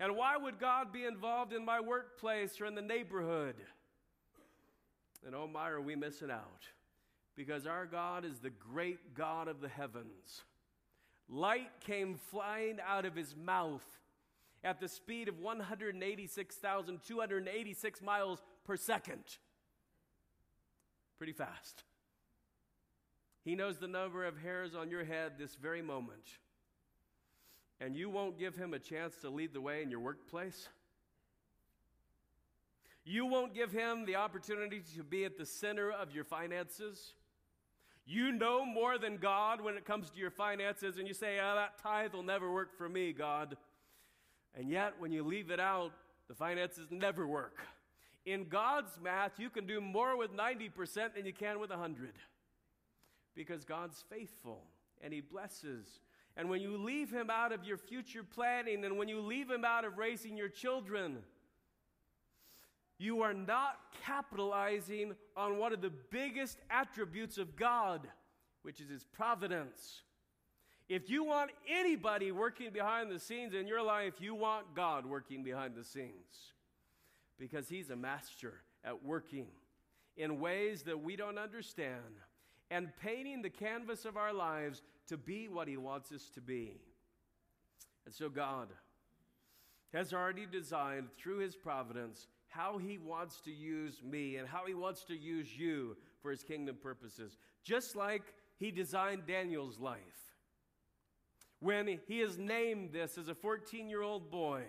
And 0.00 0.16
why 0.16 0.36
would 0.36 0.58
God 0.58 0.92
be 0.92 1.04
involved 1.04 1.52
in 1.52 1.64
my 1.64 1.80
workplace 1.80 2.60
or 2.60 2.66
in 2.66 2.74
the 2.74 2.82
neighborhood? 2.82 3.56
And 5.24 5.34
oh 5.34 5.46
my, 5.46 5.68
are 5.68 5.80
we 5.80 5.94
missing 5.94 6.30
out? 6.30 6.62
Because 7.36 7.66
our 7.66 7.86
God 7.86 8.24
is 8.24 8.38
the 8.38 8.50
great 8.50 9.14
God 9.14 9.48
of 9.48 9.60
the 9.60 9.68
heavens. 9.68 10.42
Light 11.28 11.68
came 11.80 12.18
flying 12.30 12.78
out 12.86 13.04
of 13.04 13.14
his 13.14 13.36
mouth 13.36 13.84
at 14.64 14.80
the 14.80 14.88
speed 14.88 15.28
of 15.28 15.38
186,286 15.38 18.02
miles 18.02 18.42
per 18.64 18.76
second. 18.76 19.22
Pretty 21.18 21.32
fast. 21.32 21.84
He 23.44 23.56
knows 23.56 23.78
the 23.78 23.88
number 23.88 24.24
of 24.24 24.38
hairs 24.38 24.74
on 24.74 24.90
your 24.90 25.04
head 25.04 25.32
this 25.38 25.56
very 25.56 25.82
moment. 25.82 26.38
And 27.80 27.96
you 27.96 28.08
won't 28.08 28.38
give 28.38 28.54
him 28.54 28.74
a 28.74 28.78
chance 28.78 29.16
to 29.22 29.30
lead 29.30 29.52
the 29.52 29.60
way 29.60 29.82
in 29.82 29.90
your 29.90 29.98
workplace? 29.98 30.68
You 33.04 33.26
won't 33.26 33.52
give 33.52 33.72
him 33.72 34.06
the 34.06 34.14
opportunity 34.14 34.80
to 34.96 35.02
be 35.02 35.24
at 35.24 35.36
the 35.36 35.46
center 35.46 35.90
of 35.90 36.14
your 36.14 36.22
finances? 36.22 37.14
You 38.04 38.32
know 38.32 38.64
more 38.64 38.98
than 38.98 39.16
God 39.16 39.60
when 39.60 39.76
it 39.76 39.84
comes 39.84 40.10
to 40.10 40.18
your 40.18 40.30
finances, 40.30 40.98
and 40.98 41.06
you 41.06 41.14
say, 41.14 41.38
oh, 41.40 41.54
that 41.54 41.78
tithe 41.78 42.14
will 42.14 42.22
never 42.22 42.52
work 42.52 42.76
for 42.76 42.88
me, 42.88 43.12
God. 43.12 43.56
And 44.54 44.68
yet, 44.68 44.94
when 44.98 45.12
you 45.12 45.22
leave 45.22 45.50
it 45.50 45.60
out, 45.60 45.92
the 46.28 46.34
finances 46.34 46.88
never 46.90 47.26
work. 47.26 47.58
In 48.24 48.44
God's 48.48 48.92
math, 49.02 49.38
you 49.38 49.50
can 49.50 49.66
do 49.66 49.80
more 49.80 50.16
with 50.16 50.32
90% 50.32 51.14
than 51.14 51.26
you 51.26 51.32
can 51.32 51.58
with 51.58 51.70
100 51.70 52.12
because 53.34 53.64
God's 53.64 54.04
faithful 54.08 54.62
and 55.02 55.12
He 55.12 55.20
blesses. 55.20 56.00
And 56.36 56.48
when 56.48 56.60
you 56.60 56.76
leave 56.76 57.10
Him 57.10 57.30
out 57.30 57.52
of 57.52 57.64
your 57.64 57.76
future 57.76 58.22
planning 58.22 58.84
and 58.84 58.96
when 58.96 59.08
you 59.08 59.20
leave 59.20 59.50
Him 59.50 59.64
out 59.64 59.84
of 59.84 59.98
raising 59.98 60.36
your 60.36 60.48
children, 60.48 61.18
you 63.02 63.22
are 63.22 63.34
not 63.34 63.78
capitalizing 64.06 65.14
on 65.36 65.58
one 65.58 65.72
of 65.72 65.80
the 65.80 65.92
biggest 66.10 66.58
attributes 66.70 67.36
of 67.36 67.56
God, 67.56 68.06
which 68.62 68.80
is 68.80 68.88
His 68.88 69.04
providence. 69.04 70.02
If 70.88 71.10
you 71.10 71.24
want 71.24 71.50
anybody 71.68 72.32
working 72.32 72.70
behind 72.70 73.10
the 73.10 73.18
scenes 73.18 73.54
in 73.54 73.66
your 73.66 73.82
life, 73.82 74.14
you 74.20 74.34
want 74.34 74.74
God 74.76 75.06
working 75.06 75.42
behind 75.42 75.74
the 75.74 75.84
scenes 75.84 76.52
because 77.38 77.68
He's 77.68 77.90
a 77.90 77.96
master 77.96 78.54
at 78.84 79.04
working 79.04 79.46
in 80.16 80.38
ways 80.38 80.82
that 80.82 81.02
we 81.02 81.16
don't 81.16 81.38
understand 81.38 82.20
and 82.70 82.88
painting 83.02 83.42
the 83.42 83.50
canvas 83.50 84.04
of 84.04 84.16
our 84.16 84.32
lives 84.32 84.82
to 85.08 85.16
be 85.16 85.48
what 85.48 85.66
He 85.66 85.76
wants 85.76 86.12
us 86.12 86.30
to 86.34 86.40
be. 86.40 86.80
And 88.04 88.14
so, 88.14 88.28
God 88.28 88.68
has 89.92 90.12
already 90.12 90.46
designed 90.46 91.12
through 91.12 91.38
His 91.38 91.56
providence 91.56 92.28
how 92.52 92.78
He 92.78 92.98
wants 92.98 93.40
to 93.42 93.50
use 93.50 94.02
me 94.02 94.36
and 94.36 94.48
how 94.48 94.66
He 94.66 94.74
wants 94.74 95.04
to 95.04 95.16
use 95.16 95.56
you 95.56 95.96
for 96.20 96.30
His 96.30 96.42
kingdom 96.42 96.76
purposes. 96.80 97.36
Just 97.64 97.96
like 97.96 98.22
He 98.58 98.70
designed 98.70 99.26
Daniel's 99.26 99.78
life. 99.78 99.98
When 101.60 101.98
He 102.06 102.20
has 102.20 102.38
named 102.38 102.92
this 102.92 103.16
as 103.16 103.28
a 103.28 103.34
14 103.34 103.88
year 103.88 104.02
old 104.02 104.30
boy, 104.30 104.62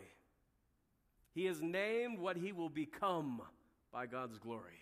He 1.33 1.45
has 1.45 1.61
named 1.61 2.19
what 2.19 2.37
He 2.37 2.51
will 2.51 2.69
become 2.69 3.41
by 3.91 4.05
God's 4.05 4.37
glory. 4.39 4.79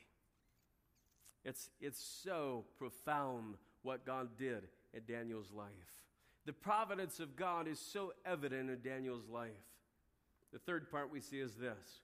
It's, 1.44 1.70
it's 1.82 2.04
so 2.24 2.66
profound 2.78 3.56
what 3.82 4.06
God 4.06 4.38
did 4.38 4.68
in 4.94 5.02
Daniel's 5.08 5.52
life. 5.52 5.70
The 6.46 6.54
providence 6.54 7.20
of 7.20 7.36
God 7.36 7.68
is 7.68 7.80
so 7.80 8.14
evident 8.26 8.70
in 8.70 8.80
Daniel's 8.82 9.28
life. 9.28 9.50
The 10.54 10.60
third 10.60 10.92
part 10.92 11.12
we 11.12 11.20
see 11.20 11.40
is 11.40 11.56
this 11.56 12.02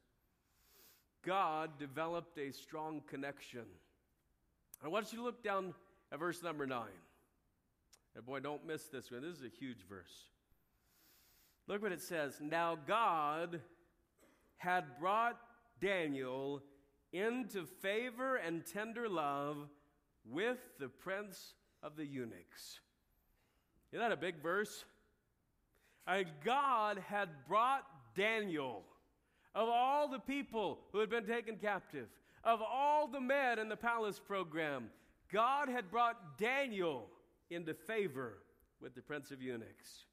God 1.28 1.72
developed 1.78 2.38
a 2.38 2.54
strong 2.54 3.02
connection. 3.06 3.66
I 4.82 4.88
want 4.88 5.12
you 5.12 5.18
to 5.18 5.26
look 5.26 5.44
down 5.44 5.74
at 6.10 6.20
verse 6.20 6.42
number 6.42 6.66
nine. 6.66 6.88
And 8.16 8.26
boy, 8.26 8.40
don't 8.40 8.66
miss 8.66 8.86
this 8.86 9.12
one. 9.12 9.22
This 9.22 9.36
is 9.36 9.44
a 9.44 9.50
huge 9.60 9.86
verse. 9.90 10.30
Look 11.68 11.82
what 11.82 11.92
it 11.92 12.02
says. 12.02 12.40
Now 12.40 12.78
God 12.88 13.60
had 14.56 14.86
brought 15.02 15.38
Daniel 15.82 16.64
into 17.12 17.66
favor 17.66 18.38
and 18.38 18.66
tender 18.66 19.10
love 19.10 19.58
with 20.26 20.60
the 20.80 20.88
prince 20.88 21.56
of 21.84 21.98
the 21.98 22.06
eunuchs. 22.06 22.80
Isn't 23.92 24.00
that 24.00 24.14
a 24.14 24.18
big 24.18 24.42
verse? 24.42 24.86
And 26.08 26.26
God 26.46 27.04
had 27.06 27.28
brought 27.50 27.84
Daniel, 28.16 28.84
of 29.58 29.68
all 29.70 30.08
the 30.08 30.20
people 30.20 30.78
who 30.92 31.00
had 31.00 31.10
been 31.10 31.26
taken 31.26 31.58
captive, 31.58 32.08
of 32.44 32.62
all 32.62 33.08
the 33.08 33.20
men 33.20 33.58
in 33.58 33.68
the 33.68 33.76
palace 33.76 34.20
program, 34.20 34.92
God 35.34 35.68
had 35.68 35.90
brought 35.90 36.38
Daniel 36.38 37.08
into 37.50 37.74
favor 37.74 38.38
with 38.80 38.94
the 38.94 39.02
prince 39.02 39.32
of 39.32 39.42
eunuchs. 39.42 40.06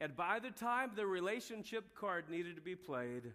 And 0.00 0.16
by 0.16 0.38
the 0.38 0.52
time 0.52 0.92
the 0.94 1.06
relationship 1.06 1.92
card 1.96 2.30
needed 2.30 2.54
to 2.54 2.62
be 2.62 2.76
played, 2.76 3.32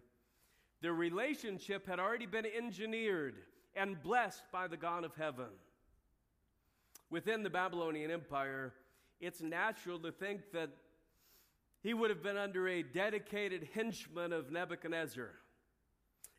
the 0.82 0.94
relationship 0.94 1.86
had 1.86 2.00
already 2.00 2.26
been 2.26 2.46
engineered 2.46 3.36
and 3.76 4.02
blessed 4.02 4.44
by 4.50 4.68
the 4.68 4.78
God 4.78 5.04
of 5.04 5.14
heaven. 5.16 5.50
Within 7.10 7.44
the 7.44 7.50
Babylonian 7.50 8.12
Empire, 8.12 8.72
it's 9.20 9.42
natural 9.42 10.00
to 10.00 10.12
think 10.14 10.54
that 10.54 10.70
he 11.84 11.94
would 11.94 12.10
have 12.10 12.24
been 12.24 12.38
under 12.38 12.68
a 12.68 12.82
dedicated 12.82 13.68
henchman 13.74 14.32
of 14.32 14.52
Nebuchadnezzar. 14.52 15.32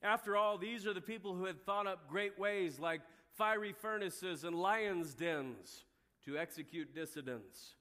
After 0.02 0.37
all, 0.37 0.57
these 0.57 0.87
are 0.87 0.94
the 0.94 1.00
people 1.02 1.35
who 1.35 1.44
had 1.44 1.64
thought 1.64 1.87
up 1.87 2.09
great 2.09 2.38
ways 2.38 2.80
like 2.80 3.02
fiery 3.37 3.72
furnaces 3.72 4.44
and 4.44 4.57
lions' 4.57 5.14
dens 5.14 5.85
to 6.24 6.38
execute 6.38 6.94
dissidents. 6.94 7.74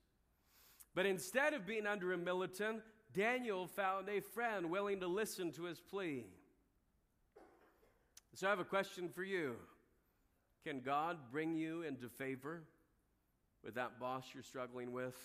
But 0.93 1.05
instead 1.05 1.53
of 1.53 1.65
being 1.65 1.87
under 1.87 2.11
a 2.11 2.17
militant, 2.17 2.81
Daniel 3.13 3.67
found 3.67 4.09
a 4.09 4.19
friend 4.19 4.69
willing 4.69 4.99
to 4.99 5.07
listen 5.07 5.51
to 5.53 5.63
his 5.63 5.79
plea. 5.79 6.25
So 8.35 8.47
I 8.47 8.49
have 8.49 8.59
a 8.59 8.65
question 8.65 9.09
for 9.09 9.23
you. 9.23 9.55
Can 10.65 10.81
God 10.81 11.17
bring 11.31 11.55
you 11.55 11.83
into 11.83 12.09
favor 12.09 12.63
with 13.63 13.75
that 13.75 13.99
boss 13.99 14.25
you're 14.33 14.43
struggling 14.43 14.91
with? 14.91 15.15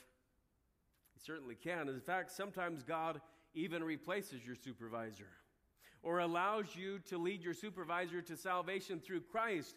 He 1.19 1.25
certainly 1.25 1.55
can. 1.55 1.89
In 1.89 2.01
fact, 2.01 2.31
sometimes 2.31 2.83
God 2.83 3.21
even 3.55 3.83
replaces 3.83 4.45
your 4.47 4.55
supervisor 4.55 5.29
or 6.03 6.21
allows 6.21 6.77
you 6.77 7.01
to 7.09 7.19
lead 7.19 7.43
your 7.43 7.55
supervisor 7.55 8.23
to 8.23 8.37
salvation 8.37 9.01
through 9.01 9.23
Christ. 9.23 9.77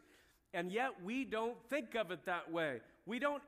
And 0.53 0.71
yet 0.71 0.91
we 1.03 1.23
don't 1.23 1.57
think 1.69 1.95
of 1.95 2.11
it 2.11 2.25
that 2.25 2.51
way. 2.51 2.81
We 3.05 3.17
don't 3.17 3.41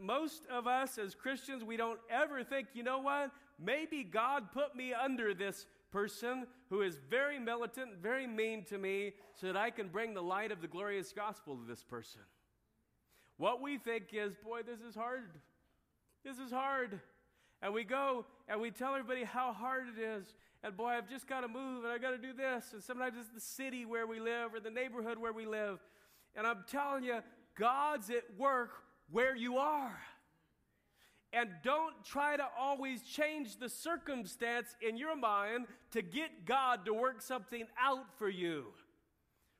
most 0.00 0.44
of 0.50 0.66
us 0.66 0.96
as 0.96 1.14
Christians, 1.14 1.62
we 1.62 1.76
don't 1.76 1.98
ever 2.10 2.42
think, 2.42 2.68
you 2.72 2.82
know 2.82 3.00
what? 3.00 3.32
Maybe 3.58 4.04
God 4.04 4.52
put 4.52 4.74
me 4.74 4.94
under 4.94 5.34
this 5.34 5.66
person 5.92 6.46
who 6.70 6.82
is 6.82 6.98
very 7.10 7.38
militant, 7.38 7.96
very 8.02 8.26
mean 8.26 8.64
to 8.64 8.78
me, 8.78 9.12
so 9.34 9.48
that 9.48 9.56
I 9.56 9.70
can 9.70 9.88
bring 9.88 10.14
the 10.14 10.22
light 10.22 10.52
of 10.52 10.62
the 10.62 10.68
glorious 10.68 11.12
gospel 11.12 11.56
to 11.56 11.66
this 11.66 11.82
person. 11.82 12.22
What 13.36 13.60
we 13.60 13.76
think 13.76 14.04
is, 14.12 14.34
boy, 14.36 14.62
this 14.62 14.80
is 14.80 14.94
hard. 14.94 15.30
This 16.24 16.38
is 16.38 16.50
hard. 16.50 17.00
And 17.66 17.74
we 17.74 17.82
go 17.82 18.24
and 18.46 18.60
we 18.60 18.70
tell 18.70 18.94
everybody 18.94 19.24
how 19.24 19.52
hard 19.52 19.86
it 19.88 20.00
is. 20.00 20.24
And 20.62 20.76
boy, 20.76 20.90
I've 20.90 21.08
just 21.10 21.26
got 21.26 21.40
to 21.40 21.48
move 21.48 21.82
and 21.82 21.92
I 21.92 21.98
got 21.98 22.12
to 22.12 22.16
do 22.16 22.32
this. 22.32 22.72
And 22.72 22.80
sometimes 22.80 23.14
it's 23.18 23.28
the 23.34 23.40
city 23.40 23.84
where 23.84 24.06
we 24.06 24.20
live 24.20 24.54
or 24.54 24.60
the 24.60 24.70
neighborhood 24.70 25.18
where 25.18 25.32
we 25.32 25.46
live. 25.46 25.80
And 26.36 26.46
I'm 26.46 26.64
telling 26.70 27.02
you, 27.02 27.18
God's 27.58 28.08
at 28.10 28.22
work 28.38 28.70
where 29.10 29.34
you 29.34 29.56
are. 29.56 29.98
And 31.32 31.50
don't 31.64 32.04
try 32.04 32.36
to 32.36 32.46
always 32.56 33.02
change 33.02 33.58
the 33.58 33.68
circumstance 33.68 34.76
in 34.80 34.96
your 34.96 35.16
mind 35.16 35.66
to 35.90 36.02
get 36.02 36.44
God 36.44 36.86
to 36.86 36.94
work 36.94 37.20
something 37.20 37.64
out 37.82 38.16
for 38.16 38.28
you. 38.28 38.66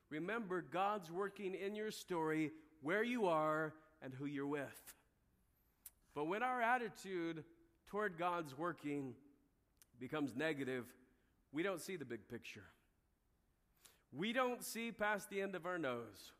Remember, 0.09 0.61
God's 0.61 1.11
working 1.11 1.53
in 1.55 1.75
your 1.75 1.91
story 1.91 2.51
where 2.81 3.03
you 3.03 3.25
are 3.25 3.73
and 4.01 4.13
who 4.13 4.27
you're 4.27 4.47
with. 4.47 4.93
But 6.15 6.27
when 6.27 6.41
our 6.41 6.61
attitude 6.61 7.43
toward 7.87 8.17
God's 8.17 8.57
working 8.57 9.13
becomes 9.99 10.35
negative, 10.35 10.85
we 11.51 11.63
don't 11.63 11.81
see 11.81 11.95
the 11.95 12.05
big 12.05 12.27
picture. 12.27 12.65
We 14.15 14.33
don't 14.33 14.63
see 14.63 14.91
past 14.91 15.29
the 15.29 15.41
end 15.41 15.55
of 15.55 15.65
our 15.65 15.77
nose. 15.77 16.31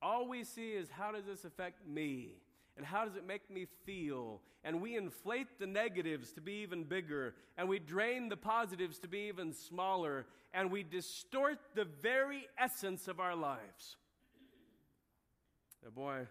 All 0.00 0.28
we 0.28 0.44
see 0.44 0.70
is 0.70 0.88
how 0.90 1.12
does 1.12 1.26
this 1.26 1.44
affect 1.44 1.86
me? 1.86 2.30
And 2.76 2.86
how 2.86 3.04
does 3.04 3.16
it 3.16 3.26
make 3.26 3.50
me 3.50 3.66
feel? 3.84 4.40
And 4.64 4.80
we 4.80 4.96
inflate 4.96 5.58
the 5.58 5.66
negatives 5.66 6.32
to 6.32 6.40
be 6.40 6.62
even 6.62 6.84
bigger, 6.84 7.34
and 7.58 7.68
we 7.68 7.78
drain 7.78 8.28
the 8.28 8.36
positives 8.36 8.98
to 9.00 9.08
be 9.08 9.28
even 9.28 9.52
smaller, 9.52 10.26
and 10.54 10.70
we 10.70 10.82
distort 10.82 11.58
the 11.74 11.84
very 11.84 12.46
essence 12.58 13.08
of 13.08 13.20
our 13.20 13.36
lives. 13.36 13.96
Now, 15.84 15.90
boy, 15.90 16.26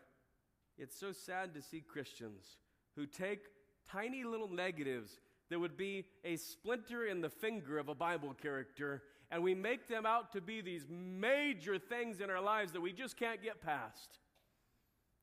it's 0.77 0.97
so 0.97 1.11
sad 1.11 1.53
to 1.53 1.61
see 1.61 1.81
Christians 1.81 2.57
who 2.95 3.05
take 3.05 3.41
tiny 3.91 4.23
little 4.23 4.49
negatives 4.49 5.19
that 5.49 5.59
would 5.59 5.75
be 5.75 6.05
a 6.23 6.37
splinter 6.37 7.05
in 7.05 7.21
the 7.21 7.29
finger 7.29 7.77
of 7.77 7.89
a 7.89 7.95
Bible 7.95 8.33
character, 8.41 9.03
and 9.29 9.43
we 9.43 9.53
make 9.53 9.87
them 9.87 10.05
out 10.05 10.31
to 10.31 10.41
be 10.41 10.61
these 10.61 10.85
major 10.89 11.77
things 11.77 12.21
in 12.21 12.29
our 12.29 12.41
lives 12.41 12.71
that 12.71 12.81
we 12.81 12.93
just 12.93 13.17
can't 13.17 13.43
get 13.43 13.61
past. 13.61 14.19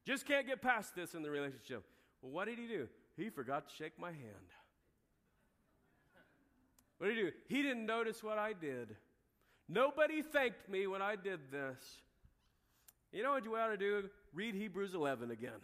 Just 0.06 0.26
can't 0.26 0.46
get 0.46 0.60
past 0.60 0.94
this 0.94 1.14
in 1.14 1.22
the 1.22 1.30
relationship. 1.30 1.84
Well, 2.22 2.32
what 2.32 2.46
did 2.46 2.58
he 2.58 2.66
do? 2.66 2.88
He 3.16 3.30
forgot 3.30 3.68
to 3.68 3.74
shake 3.74 3.98
my 3.98 4.10
hand. 4.10 4.48
What 6.98 7.08
did 7.08 7.16
he 7.16 7.22
do? 7.22 7.30
He 7.48 7.62
didn't 7.62 7.86
notice 7.86 8.22
what 8.22 8.38
I 8.38 8.52
did. 8.52 8.96
Nobody 9.68 10.22
thanked 10.22 10.68
me 10.68 10.86
when 10.86 11.02
I 11.02 11.16
did 11.16 11.50
this. 11.50 11.78
You 13.12 13.22
know 13.22 13.32
what 13.32 13.44
you 13.44 13.54
ought 13.56 13.68
to 13.68 13.76
do? 13.76 14.08
Read 14.34 14.54
Hebrews 14.54 14.94
11 14.94 15.30
again. 15.30 15.60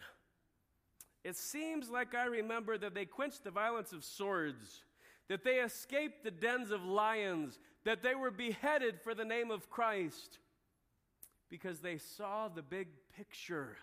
It 1.25 1.35
seems 1.35 1.89
like 1.89 2.13
I 2.13 2.25
remember 2.25 2.77
that 2.77 2.93
they 2.93 3.05
quenched 3.05 3.43
the 3.43 3.49
violence 3.49 3.91
of 3.93 4.03
swords, 4.03 4.83
that 5.27 5.43
they 5.43 5.55
escaped 5.55 6.23
the 6.23 6.29
dens 6.29 6.69
of 6.69 6.85
lions, 6.85 7.57
that 7.83 8.03
they 8.03 8.13
were 8.13 8.29
beheaded 8.29 9.01
for 9.01 9.15
the 9.15 9.25
name 9.25 9.49
of 9.49 9.67
Christ 9.67 10.37
because 11.49 11.79
they 11.79 11.97
saw 11.97 12.47
the 12.47 12.61
big 12.61 12.89
picture. 13.17 13.75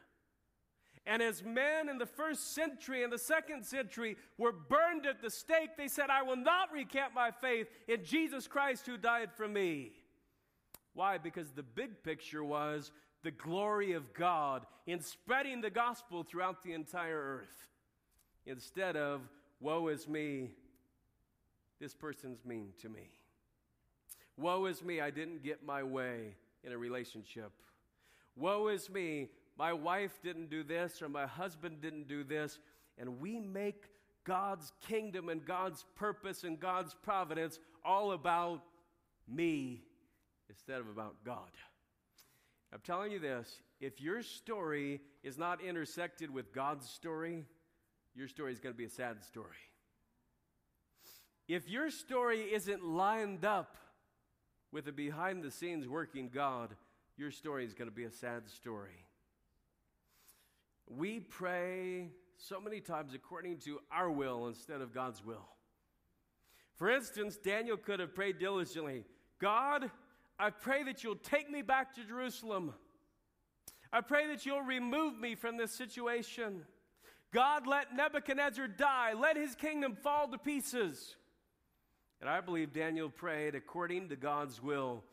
And 1.05 1.21
as 1.21 1.43
men 1.43 1.89
in 1.89 1.99
the 1.99 2.07
first 2.07 2.55
century 2.55 3.03
and 3.03 3.13
the 3.13 3.19
second 3.19 3.65
century 3.65 4.17
were 4.39 4.53
burned 4.53 5.05
at 5.05 5.21
the 5.21 5.31
stake, 5.31 5.71
they 5.77 5.89
said, 5.89 6.11
I 6.11 6.23
will 6.23 6.37
not 6.37 6.73
recant 6.73 7.13
my 7.13 7.33
faith 7.33 7.67
in 7.89 8.05
Jesus 8.05 8.47
Christ 8.47 8.87
who 8.87 8.97
died 8.97 9.33
for 9.37 9.49
me. 9.49 9.91
Why? 10.95 11.19
Because 11.19 11.51
the 11.51 11.65
big 11.65 12.05
picture 12.05 12.45
was 12.45 12.93
the 13.23 13.31
glory 13.31 13.93
of 13.93 14.13
God 14.15 14.67
in 14.87 15.01
spreading 15.01 15.61
the 15.61 15.71
gospel 15.71 16.23
throughout 16.23 16.63
the 16.63 16.73
entire 16.73 17.41
earth. 17.41 17.69
Instead 18.47 18.97
of, 18.97 19.21
woe 19.61 19.89
is 19.89 20.09
me, 20.09 20.51
this 21.81 21.95
person's 21.95 22.45
mean 22.45 22.69
to 22.81 22.89
me. 22.89 23.11
Woe 24.37 24.67
is 24.67 24.83
me, 24.83 25.01
I 25.01 25.11
didn't 25.11 25.43
get 25.43 25.65
my 25.65 25.83
way 25.83 26.35
in 26.65 26.73
a 26.73 26.79
relationship. 26.79 27.53
Woe 28.37 28.69
is 28.69 28.91
me, 28.91 29.29
my 29.59 29.73
wife 29.73 30.19
didn't 30.23 30.51
do 30.51 30.63
this 30.63 31.03
or 31.03 31.09
my 31.09 31.27
husband 31.27 31.81
didn't 31.81 32.09
do 32.09 32.25
this. 32.25 32.59
And 32.99 33.21
we 33.21 33.39
make 33.39 33.85
God's 34.25 34.73
kingdom 34.89 35.29
and 35.29 35.45
God's 35.45 35.85
purpose 35.97 36.45
and 36.45 36.59
God's 36.59 36.95
providence 36.95 37.59
all 37.85 38.13
about 38.13 38.63
me 39.29 39.83
instead 40.49 40.81
of 40.81 40.89
about 40.89 41.17
God. 41.25 41.51
I'm 42.73 42.81
telling 42.85 43.13
you 43.13 43.19
this 43.19 43.61
if 43.81 44.01
your 44.01 44.23
story 44.23 45.01
is 45.23 45.37
not 45.37 45.63
intersected 45.63 46.31
with 46.31 46.53
God's 46.53 46.89
story, 46.89 47.45
your 48.15 48.29
story 48.29 48.53
is 48.53 48.61
going 48.61 48.75
to 48.75 48.79
be 48.79 48.85
a 48.85 48.91
sad 48.91 49.23
story. 49.23 49.57
If 51.49 51.69
your 51.69 51.91
story 51.91 52.53
isn't 52.53 52.85
lined 52.85 53.45
up 53.45 53.77
with 54.71 54.89
a 54.89 54.93
behind 54.93 55.43
the 55.43 55.51
scenes 55.51 55.87
working 55.87 56.31
God, 56.33 56.75
your 57.17 57.31
story 57.31 57.65
is 57.65 57.75
going 57.75 57.91
to 57.91 57.95
be 57.95 58.05
a 58.05 58.11
sad 58.11 58.49
story. 58.49 59.07
We 60.89 61.21
pray 61.21 62.11
so 62.37 62.61
many 62.61 62.81
times 62.81 63.15
according 63.15 63.59
to 63.59 63.81
our 63.91 64.11
will 64.11 64.47
instead 64.47 64.81
of 64.81 64.95
God's 64.95 65.25
will. 65.25 65.49
For 66.75 66.91
instance, 66.91 67.37
Daniel 67.37 67.77
could 67.77 68.01
have 68.01 68.15
prayed 68.15 68.39
diligently 68.39 69.05
God, 69.39 69.91
I 70.43 70.51
pray 70.51 70.83
that 70.83 71.05
you'll 71.05 71.15
take 71.15 71.49
me 71.49 71.63
back 71.63 71.95
to 71.95 72.05
Jerusalem. 72.05 72.75
I 73.93 74.01
pray 74.01 74.27
that 74.27 74.45
you'll 74.45 74.63
remove 74.63 75.17
me 75.17 75.37
from 75.37 75.57
this 75.57 75.71
situation. 75.71 76.65
God, 77.33 77.69
let 77.69 77.95
Nebuchadnezzar 77.95 78.67
die. 78.67 79.13
Let 79.13 79.37
his 79.37 79.55
kingdom 79.55 79.95
fall 79.95 80.27
to 80.27 80.39
pieces. 80.39 81.15
And 82.21 82.29
I 82.29 82.41
believe 82.41 82.73
Daniel 82.73 83.09
prayed 83.09 83.55
according 83.55 84.09
to 84.09 84.17
God's 84.17 84.61
will. 84.61 85.05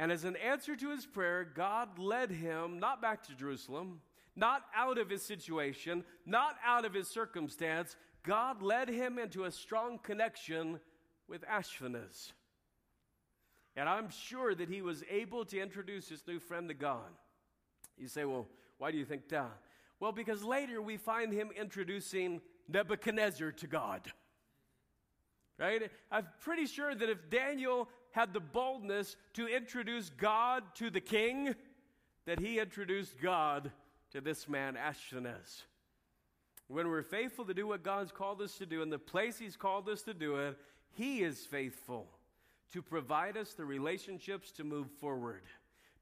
And 0.00 0.10
as 0.10 0.24
an 0.24 0.34
answer 0.34 0.74
to 0.74 0.90
his 0.90 1.06
prayer, 1.06 1.44
God 1.44 2.00
led 2.00 2.32
him 2.32 2.80
not 2.80 3.00
back 3.00 3.24
to 3.28 3.36
Jerusalem, 3.36 4.00
not 4.34 4.64
out 4.74 4.98
of 4.98 5.10
his 5.10 5.22
situation, 5.22 6.02
not 6.26 6.56
out 6.66 6.84
of 6.84 6.92
his 6.92 7.06
circumstance. 7.06 7.94
God 8.24 8.62
led 8.62 8.88
him 8.88 9.16
into 9.16 9.44
a 9.44 9.52
strong 9.52 10.00
connection 10.02 10.80
with 11.28 11.42
Ashpenaz. 11.42 12.32
And 13.76 13.88
I'm 13.88 14.10
sure 14.10 14.54
that 14.54 14.68
he 14.68 14.82
was 14.82 15.04
able 15.10 15.44
to 15.46 15.60
introduce 15.60 16.08
his 16.08 16.22
new 16.26 16.38
friend 16.38 16.68
to 16.68 16.74
God. 16.74 17.10
You 17.96 18.08
say, 18.08 18.24
well, 18.24 18.46
why 18.78 18.90
do 18.90 18.98
you 18.98 19.04
think 19.04 19.28
that? 19.28 19.58
Well, 20.00 20.12
because 20.12 20.42
later 20.42 20.80
we 20.80 20.96
find 20.96 21.32
him 21.32 21.50
introducing 21.58 22.40
Nebuchadnezzar 22.68 23.52
to 23.52 23.66
God. 23.66 24.10
Right? 25.58 25.90
I'm 26.10 26.26
pretty 26.40 26.66
sure 26.66 26.94
that 26.94 27.08
if 27.08 27.28
Daniel 27.28 27.88
had 28.12 28.32
the 28.32 28.40
boldness 28.40 29.16
to 29.34 29.46
introduce 29.46 30.08
God 30.08 30.64
to 30.76 30.90
the 30.90 31.00
king, 31.00 31.54
that 32.26 32.40
he 32.40 32.58
introduced 32.58 33.20
God 33.20 33.70
to 34.12 34.20
this 34.20 34.48
man, 34.48 34.76
Ashpenaz. 34.76 35.62
When 36.66 36.88
we're 36.88 37.02
faithful 37.02 37.44
to 37.44 37.54
do 37.54 37.66
what 37.66 37.82
God's 37.82 38.12
called 38.12 38.40
us 38.40 38.56
to 38.58 38.66
do 38.66 38.82
in 38.82 38.90
the 38.90 38.98
place 38.98 39.38
He's 39.38 39.56
called 39.56 39.88
us 39.88 40.02
to 40.02 40.14
do 40.14 40.36
it, 40.36 40.56
He 40.92 41.22
is 41.22 41.44
faithful 41.44 42.06
to 42.72 42.82
provide 42.82 43.36
us 43.36 43.54
the 43.54 43.64
relationships 43.64 44.50
to 44.52 44.64
move 44.64 44.90
forward, 45.00 45.42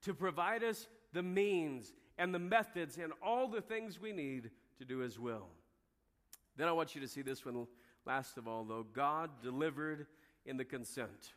to 0.03 0.15
provide 0.15 0.63
us 0.63 0.87
the 1.13 1.23
means 1.23 1.93
and 2.19 2.35
the 2.35 2.39
methods 2.39 2.99
and 2.99 3.13
all 3.23 3.49
the 3.49 3.61
things 3.61 4.01
we 4.01 4.13
need 4.13 4.51
to 4.79 4.85
do 4.85 4.99
His 4.99 5.19
will. 5.19 5.47
Then 6.57 6.69
I 6.69 6.73
want 6.73 6.95
you 6.95 7.01
to 7.01 7.09
see 7.09 7.23
this 7.23 7.45
one 7.45 7.67
last 8.05 8.37
of 8.37 8.49
all, 8.49 8.65
though. 8.65 8.85
God 8.93 9.31
delivered 9.43 10.07
in 10.45 10.57
the 10.57 10.65
consent. 10.65 11.33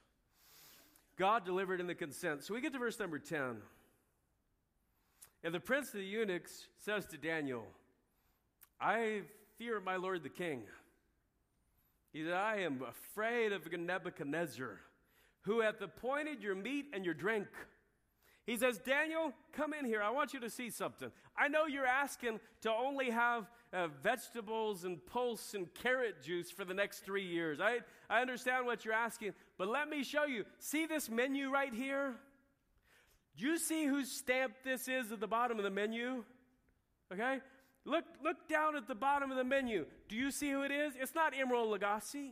God 1.17 1.45
delivered 1.45 1.79
in 1.79 1.87
the 1.87 1.95
consent. 1.95 2.43
So 2.43 2.53
we 2.53 2.61
get 2.61 2.73
to 2.73 2.79
verse 2.79 2.99
number 2.99 3.19
10. 3.19 3.57
And 5.43 5.53
the 5.53 5.59
prince 5.59 5.87
of 5.87 5.99
the 5.99 6.05
eunuchs 6.05 6.67
says 6.77 7.05
to 7.07 7.17
Daniel, 7.17 7.63
I 8.79 9.21
fear 9.57 9.79
my 9.79 9.95
lord 9.95 10.23
the 10.23 10.29
king. 10.29 10.63
He 12.13 12.23
said, 12.23 12.33
I 12.33 12.57
am 12.57 12.81
afraid 12.87 13.51
of 13.53 13.71
Nebuchadnezzar, 13.71 14.79
who 15.41 15.61
hath 15.61 15.81
appointed 15.81 16.41
your 16.41 16.55
meat 16.55 16.85
and 16.93 17.03
your 17.03 17.13
drink. 17.13 17.47
He 18.45 18.57
says, 18.57 18.79
Daniel, 18.79 19.33
come 19.53 19.73
in 19.73 19.85
here. 19.85 20.01
I 20.01 20.09
want 20.09 20.33
you 20.33 20.39
to 20.39 20.49
see 20.49 20.69
something. 20.69 21.11
I 21.37 21.47
know 21.47 21.67
you're 21.67 21.85
asking 21.85 22.39
to 22.61 22.71
only 22.71 23.11
have 23.11 23.49
uh, 23.71 23.87
vegetables 24.01 24.83
and 24.83 25.03
pulse 25.05 25.53
and 25.53 25.71
carrot 25.73 26.23
juice 26.23 26.49
for 26.49 26.65
the 26.65 26.73
next 26.73 27.05
three 27.05 27.25
years. 27.25 27.59
I, 27.61 27.79
I 28.09 28.21
understand 28.21 28.65
what 28.65 28.83
you're 28.83 28.93
asking, 28.93 29.33
but 29.57 29.67
let 29.67 29.89
me 29.89 30.03
show 30.03 30.25
you. 30.25 30.45
See 30.59 30.85
this 30.85 31.09
menu 31.09 31.51
right 31.51 31.73
here? 31.73 32.15
Do 33.37 33.45
you 33.45 33.57
see 33.57 33.85
whose 33.85 34.11
stamp 34.11 34.53
this 34.63 34.87
is 34.87 35.11
at 35.11 35.19
the 35.19 35.27
bottom 35.27 35.57
of 35.57 35.63
the 35.63 35.69
menu? 35.69 36.23
Okay? 37.13 37.39
Look, 37.85 38.05
look 38.23 38.47
down 38.49 38.75
at 38.75 38.87
the 38.87 38.95
bottom 38.95 39.31
of 39.31 39.37
the 39.37 39.43
menu. 39.43 39.85
Do 40.09 40.15
you 40.15 40.31
see 40.31 40.51
who 40.51 40.63
it 40.63 40.71
is? 40.71 40.93
It's 40.99 41.15
not 41.15 41.33
Emeril 41.33 41.77
Lagasse. 41.77 42.31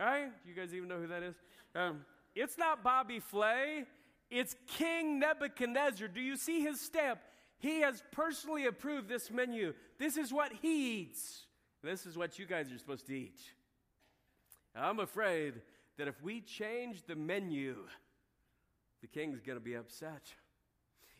Right? 0.00 0.30
Do 0.42 0.48
you 0.48 0.56
guys 0.56 0.74
even 0.74 0.88
know 0.88 0.98
who 0.98 1.08
that 1.08 1.22
is? 1.22 1.34
Um, 1.74 2.06
it's 2.34 2.56
not 2.56 2.82
Bobby 2.82 3.20
Flay. 3.20 3.84
It's 4.30 4.56
King 4.66 5.18
Nebuchadnezzar. 5.18 6.08
Do 6.08 6.22
you 6.22 6.36
see 6.36 6.62
his 6.62 6.80
stamp? 6.80 7.20
He 7.58 7.80
has 7.80 8.02
personally 8.10 8.64
approved 8.64 9.10
this 9.10 9.30
menu. 9.30 9.74
This 9.98 10.16
is 10.16 10.32
what 10.32 10.52
he 10.62 11.00
eats. 11.00 11.42
This 11.84 12.06
is 12.06 12.16
what 12.16 12.38
you 12.38 12.46
guys 12.46 12.72
are 12.72 12.78
supposed 12.78 13.06
to 13.08 13.14
eat. 13.14 13.38
I'm 14.74 15.00
afraid 15.00 15.60
that 15.98 16.08
if 16.08 16.22
we 16.22 16.40
change 16.40 17.02
the 17.06 17.16
menu, 17.16 17.76
the 19.02 19.06
king's 19.06 19.40
going 19.40 19.58
to 19.58 19.64
be 19.64 19.74
upset. 19.74 20.22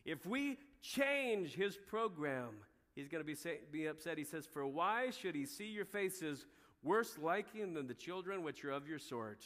If 0.06 0.24
we 0.24 0.56
change 0.80 1.54
his 1.54 1.76
program, 1.76 2.48
he's 2.94 3.08
going 3.08 3.22
to 3.22 3.26
be, 3.26 3.36
be 3.70 3.86
upset. 3.86 4.16
He 4.16 4.24
says, 4.24 4.46
For 4.46 4.66
why 4.66 5.10
should 5.10 5.34
he 5.34 5.44
see 5.44 5.66
your 5.66 5.84
faces 5.84 6.46
worse 6.82 7.18
liking 7.18 7.74
than 7.74 7.86
the 7.86 7.94
children 7.94 8.42
which 8.42 8.64
are 8.64 8.72
of 8.72 8.88
your 8.88 8.98
sort? 8.98 9.44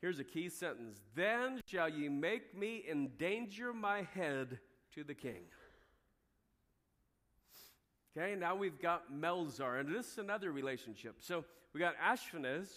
Here's 0.00 0.18
a 0.18 0.24
key 0.24 0.48
sentence 0.48 1.00
Then 1.14 1.60
shall 1.66 1.88
ye 1.88 2.08
make 2.08 2.56
me 2.56 2.84
endanger 2.90 3.72
my 3.72 4.06
head 4.14 4.58
to 4.94 5.02
the 5.02 5.14
king. 5.14 5.44
Okay, 8.16 8.36
now 8.36 8.54
we've 8.54 8.80
got 8.80 9.12
Melzar, 9.12 9.80
and 9.80 9.92
this 9.92 10.12
is 10.12 10.18
another 10.18 10.52
relationship. 10.52 11.16
So 11.18 11.44
we 11.72 11.80
got 11.80 11.94
Ashpenaz, 11.96 12.68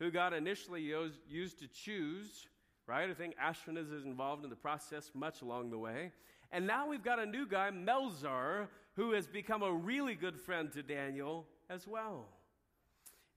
who 0.00 0.10
God 0.10 0.32
initially 0.32 0.80
used, 0.80 1.58
to 1.60 1.68
choose, 1.68 2.48
right? 2.88 3.08
I 3.08 3.14
think 3.14 3.36
Ashpenaz 3.36 3.92
is 3.92 4.04
involved 4.04 4.42
in 4.42 4.50
the 4.50 4.56
process 4.56 5.12
much 5.14 5.42
along 5.42 5.70
the 5.70 5.78
way. 5.78 6.10
And 6.50 6.66
now 6.66 6.88
we've 6.88 7.04
got 7.04 7.20
a 7.20 7.26
new 7.26 7.46
guy, 7.46 7.70
Melzar, 7.70 8.66
who 8.96 9.12
has 9.12 9.28
become 9.28 9.62
a 9.62 9.72
really 9.72 10.14
good 10.14 10.40
friend 10.40 10.72
to 10.72 10.82
Daniel 10.82 11.46
as 11.70 11.86
well. 11.86 12.26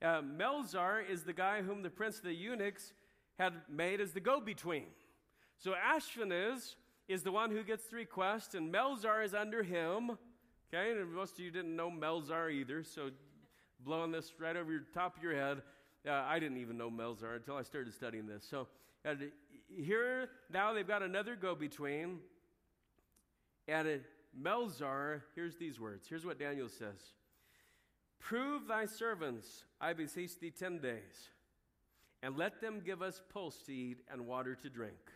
Uh, 0.02 0.20
Melzar 0.20 1.08
is 1.08 1.22
the 1.22 1.32
guy 1.32 1.62
whom 1.62 1.82
the 1.82 1.90
prince 1.90 2.18
of 2.18 2.24
the 2.24 2.34
eunuchs 2.34 2.92
had 3.38 3.54
made 3.68 4.00
as 4.00 4.12
the 4.12 4.20
go 4.20 4.40
between. 4.40 4.86
So 5.58 5.72
Ashpenaz 5.72 6.74
is 7.08 7.22
the 7.22 7.32
one 7.32 7.50
who 7.50 7.62
gets 7.62 7.86
the 7.86 7.96
request, 7.96 8.54
and 8.54 8.72
Melzar 8.72 9.24
is 9.24 9.34
under 9.34 9.62
him. 9.62 10.18
Okay, 10.68 10.92
and 10.92 11.12
most 11.12 11.34
of 11.34 11.40
you 11.40 11.50
didn't 11.50 11.74
know 11.74 11.90
Melzar 11.90 12.52
either, 12.52 12.82
so 12.82 13.10
blowing 13.80 14.10
this 14.10 14.32
right 14.38 14.56
over 14.56 14.70
your 14.70 14.82
top 14.92 15.16
of 15.16 15.22
your 15.22 15.34
head. 15.34 15.62
Uh, 16.06 16.12
I 16.12 16.38
didn't 16.38 16.58
even 16.58 16.76
know 16.76 16.90
Melzar 16.90 17.36
until 17.36 17.56
I 17.56 17.62
started 17.62 17.94
studying 17.94 18.26
this. 18.26 18.46
So 18.48 18.66
uh, 19.08 19.14
here 19.68 20.28
now 20.52 20.72
they've 20.72 20.86
got 20.86 21.02
another 21.02 21.36
go 21.36 21.54
between, 21.54 22.18
and 23.68 24.00
Melzar. 24.40 25.22
Here's 25.34 25.56
these 25.56 25.80
words. 25.80 26.06
Here's 26.08 26.26
what 26.26 26.38
Daniel 26.38 26.68
says: 26.68 27.00
"Prove 28.18 28.66
thy 28.66 28.86
servants, 28.86 29.64
I 29.80 29.92
beseech 29.92 30.38
thee, 30.38 30.50
ten 30.50 30.78
days." 30.78 31.30
and 32.22 32.36
let 32.36 32.60
them 32.60 32.80
give 32.84 33.02
us 33.02 33.22
pulse 33.32 33.62
to 33.62 33.72
eat 33.72 33.98
and 34.10 34.26
water 34.26 34.56
to 34.56 34.68
drink. 34.68 35.12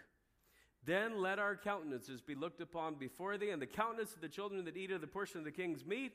Then 0.85 1.21
let 1.21 1.39
our 1.39 1.57
countenances 1.57 2.21
be 2.21 2.35
looked 2.35 2.61
upon 2.61 2.95
before 2.95 3.37
thee, 3.37 3.51
and 3.51 3.61
the 3.61 3.67
countenance 3.67 4.15
of 4.15 4.21
the 4.21 4.29
children 4.29 4.65
that 4.65 4.77
eat 4.77 4.93
of 4.93 5.01
the 5.01 5.07
portion 5.07 5.39
of 5.39 5.45
the 5.45 5.51
king's 5.51 5.85
meat. 5.85 6.13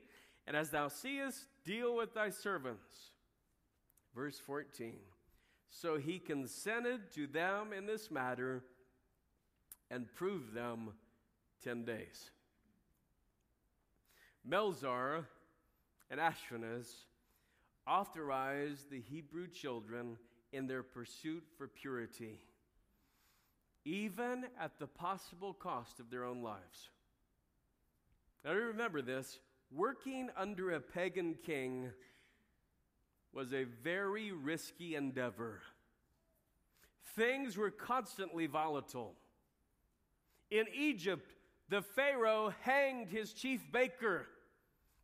And 0.48 0.56
as 0.56 0.70
thou 0.70 0.88
seest, 0.88 1.48
deal 1.66 1.96
with 1.96 2.14
thy 2.14 2.30
servants. 2.30 3.12
Verse 4.16 4.40
14. 4.40 4.96
So 5.70 5.98
he 5.98 6.20
consented 6.20 7.12
to 7.16 7.28
them 7.28 7.74
in 7.74 7.86
this 7.86 8.10
matter 8.10 8.64
and 9.92 10.08
proved 10.16 10.54
them 10.54 10.94
10 11.64 11.84
days. 11.84 12.32
Melzar 14.48 15.26
and 16.10 16.20
Ashpenaz 16.20 16.88
authorized 17.88 18.90
the 18.90 19.02
Hebrew 19.02 19.48
children 19.48 20.18
in 20.52 20.68
their 20.68 20.84
pursuit 20.84 21.44
for 21.58 21.68
purity, 21.68 22.40
even 23.84 24.46
at 24.60 24.80
the 24.80 24.88
possible 24.88 25.54
cost 25.54 26.00
of 26.00 26.10
their 26.10 26.24
own 26.24 26.42
lives. 26.42 26.90
Now, 28.44 28.54
remember 28.54 29.02
this 29.02 29.40
working 29.72 30.30
under 30.38 30.72
a 30.72 30.80
pagan 30.80 31.36
king 31.46 31.90
was 33.34 33.54
a 33.54 33.66
very 33.84 34.32
risky 34.32 34.96
endeavor. 34.96 35.62
Things 37.16 37.58
were 37.58 37.72
constantly 37.72 38.48
volatile. 38.48 39.14
In 40.52 40.66
Egypt, 40.74 41.34
the 41.70 41.82
Pharaoh 41.82 42.54
hanged 42.62 43.10
his 43.10 43.34
chief 43.34 43.62
baker 43.72 44.28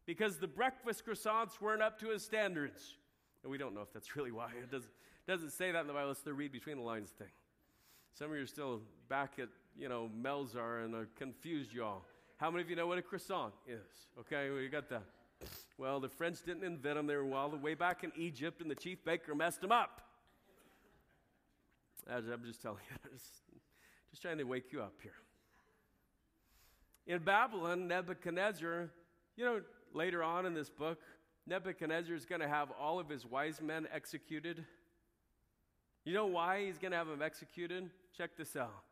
because 0.05 0.37
the 0.37 0.47
breakfast 0.47 1.05
croissants 1.05 1.61
weren't 1.61 1.81
up 1.81 1.99
to 1.99 2.09
his 2.09 2.23
standards. 2.23 2.95
And 3.43 3.51
we 3.51 3.57
don't 3.57 3.73
know 3.73 3.81
if 3.81 3.91
that's 3.93 4.15
really 4.15 4.31
why. 4.31 4.51
It 4.61 4.71
doesn't, 4.71 4.91
doesn't 5.27 5.51
say 5.51 5.71
that 5.71 5.81
in 5.81 5.87
the 5.87 5.93
Bible. 5.93 6.11
It's 6.11 6.21
the 6.21 6.33
read 6.33 6.51
between 6.51 6.77
the 6.77 6.83
lines 6.83 7.09
thing. 7.09 7.27
Some 8.13 8.31
of 8.31 8.37
you 8.37 8.43
are 8.43 8.47
still 8.47 8.81
back 9.07 9.33
at 9.39 9.47
you 9.77 9.89
know, 9.89 10.09
Melzar 10.21 10.83
and 10.83 10.93
are 10.95 11.07
confused 11.17 11.73
y'all. 11.73 12.03
How 12.37 12.49
many 12.49 12.63
of 12.63 12.69
you 12.69 12.75
know 12.75 12.87
what 12.87 12.97
a 12.97 13.01
croissant 13.01 13.53
is? 13.67 13.79
Okay, 14.19 14.47
you 14.47 14.69
got 14.69 14.89
that. 14.89 15.03
Well, 15.77 15.99
the 15.99 16.09
French 16.09 16.43
didn't 16.43 16.63
invent 16.63 16.95
them. 16.95 17.07
They 17.07 17.15
were 17.15 17.33
all 17.33 17.49
the 17.49 17.57
way 17.57 17.73
back 17.73 18.03
in 18.03 18.11
Egypt, 18.15 18.61
and 18.61 18.69
the 18.69 18.75
chief 18.75 19.03
baker 19.03 19.33
messed 19.33 19.61
them 19.61 19.71
up. 19.71 20.01
I'm 22.09 22.43
just 22.45 22.61
telling 22.61 22.79
you, 22.89 23.09
just, 23.13 23.41
just 24.09 24.21
trying 24.21 24.37
to 24.39 24.43
wake 24.43 24.71
you 24.71 24.81
up 24.81 24.93
here. 25.01 25.13
In 27.07 27.23
Babylon, 27.23 27.87
Nebuchadnezzar, 27.87 28.89
you 29.35 29.45
know, 29.45 29.61
later 29.93 30.23
on 30.23 30.45
in 30.45 30.53
this 30.53 30.69
book, 30.69 30.99
Nebuchadnezzar 31.47 32.15
is 32.15 32.25
going 32.25 32.41
to 32.41 32.47
have 32.47 32.69
all 32.79 32.99
of 32.99 33.09
his 33.09 33.25
wise 33.25 33.61
men 33.61 33.87
executed. 33.93 34.63
You 36.05 36.13
know 36.13 36.27
why 36.27 36.65
he's 36.65 36.77
going 36.77 36.91
to 36.91 36.97
have 36.97 37.07
them 37.07 37.21
executed? 37.21 37.89
Check 38.17 38.31
this 38.37 38.55
out. 38.55 38.83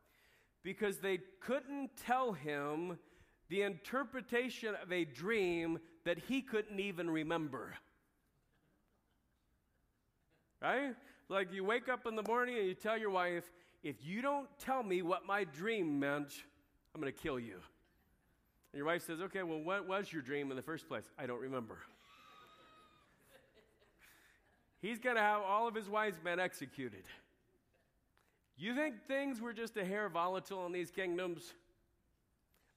Because 0.63 0.97
they 0.97 1.19
couldn't 1.39 1.91
tell 2.05 2.33
him 2.33 2.97
the 3.49 3.61
interpretation 3.63 4.75
of 4.81 4.91
a 4.91 5.05
dream 5.05 5.79
that 6.05 6.19
he 6.19 6.41
couldn't 6.41 6.79
even 6.79 7.09
remember. 7.09 7.73
Right? 10.61 10.95
Like 11.29 11.53
you 11.53 11.63
wake 11.63 11.87
up 11.89 12.05
in 12.05 12.15
the 12.15 12.23
morning 12.23 12.57
and 12.57 12.67
you 12.67 12.73
tell 12.73 12.97
your 12.97 13.09
wife, 13.09 13.49
if 13.83 13.95
you 14.05 14.21
don't 14.21 14.47
tell 14.59 14.83
me 14.83 15.01
what 15.01 15.25
my 15.25 15.45
dream 15.45 15.99
meant, 15.99 16.33
I'm 16.93 17.01
going 17.01 17.13
to 17.13 17.19
kill 17.19 17.39
you. 17.39 17.59
And 18.71 18.77
your 18.77 18.85
wife 18.85 19.05
says, 19.05 19.19
okay, 19.21 19.43
well, 19.43 19.59
what 19.59 19.87
was 19.87 20.11
your 20.13 20.21
dream 20.21 20.51
in 20.51 20.57
the 20.57 20.63
first 20.63 20.87
place? 20.87 21.09
I 21.17 21.25
don't 21.25 21.41
remember. 21.41 21.77
He's 24.81 24.99
going 24.99 25.15
to 25.15 25.21
have 25.21 25.41
all 25.41 25.67
of 25.67 25.73
his 25.73 25.89
wise 25.89 26.19
men 26.23 26.39
executed. 26.39 27.03
You 28.57 28.75
think 28.75 29.07
things 29.07 29.41
were 29.41 29.53
just 29.53 29.77
a 29.77 29.85
hair 29.85 30.07
volatile 30.09 30.65
in 30.65 30.71
these 30.71 30.91
kingdoms? 30.91 31.53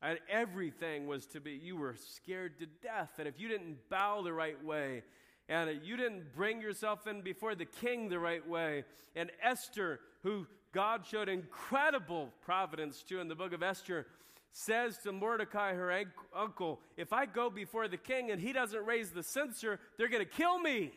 And 0.01 0.19
everything 0.29 1.07
was 1.07 1.27
to 1.27 1.41
be, 1.41 1.53
you 1.53 1.77
were 1.77 1.95
scared 1.97 2.59
to 2.59 2.67
death. 2.83 3.11
And 3.19 3.29
if 3.29 3.39
you 3.39 3.49
didn't 3.49 3.89
bow 3.89 4.23
the 4.23 4.33
right 4.33 4.63
way, 4.65 5.03
and 5.49 5.81
you 5.85 5.97
didn't 5.97 6.35
bring 6.35 6.61
yourself 6.61 7.07
in 7.07 7.21
before 7.21 7.55
the 7.55 7.65
king 7.65 8.09
the 8.09 8.19
right 8.19 8.47
way, 8.49 8.85
and 9.15 9.31
Esther, 9.43 10.01
who 10.23 10.47
God 10.73 11.05
showed 11.05 11.29
incredible 11.29 12.31
providence 12.41 13.03
to 13.05 13.21
in 13.21 13.29
the 13.29 13.35
book 13.35 13.53
of 13.53 13.63
Esther, 13.63 14.07
says 14.53 14.99
to 14.99 15.13
Mordecai, 15.13 15.75
her 15.75 16.05
uncle, 16.35 16.81
If 16.97 17.13
I 17.13 17.27
go 17.27 17.51
before 17.51 17.89
the 17.89 17.97
king 17.97 18.31
and 18.31 18.41
he 18.41 18.53
doesn't 18.53 18.85
raise 18.85 19.11
the 19.11 19.23
censer, 19.23 19.81
they're 19.97 20.09
going 20.09 20.25
to 20.25 20.31
kill 20.31 20.59
me. 20.59 20.93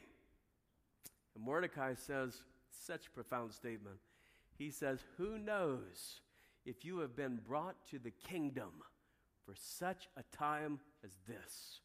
And 1.35 1.43
Mordecai 1.43 1.95
says, 1.95 2.43
such 2.85 3.13
profound 3.13 3.53
statement. 3.53 3.97
He 4.57 4.69
says, 4.69 4.99
Who 5.17 5.37
knows 5.37 6.21
if 6.65 6.85
you 6.85 6.99
have 6.99 7.15
been 7.15 7.39
brought 7.47 7.75
to 7.91 7.99
the 7.99 8.11
kingdom 8.11 8.71
for 9.45 9.53
such 9.55 10.07
a 10.17 10.23
time 10.35 10.79
as 11.03 11.11
this? 11.27 11.79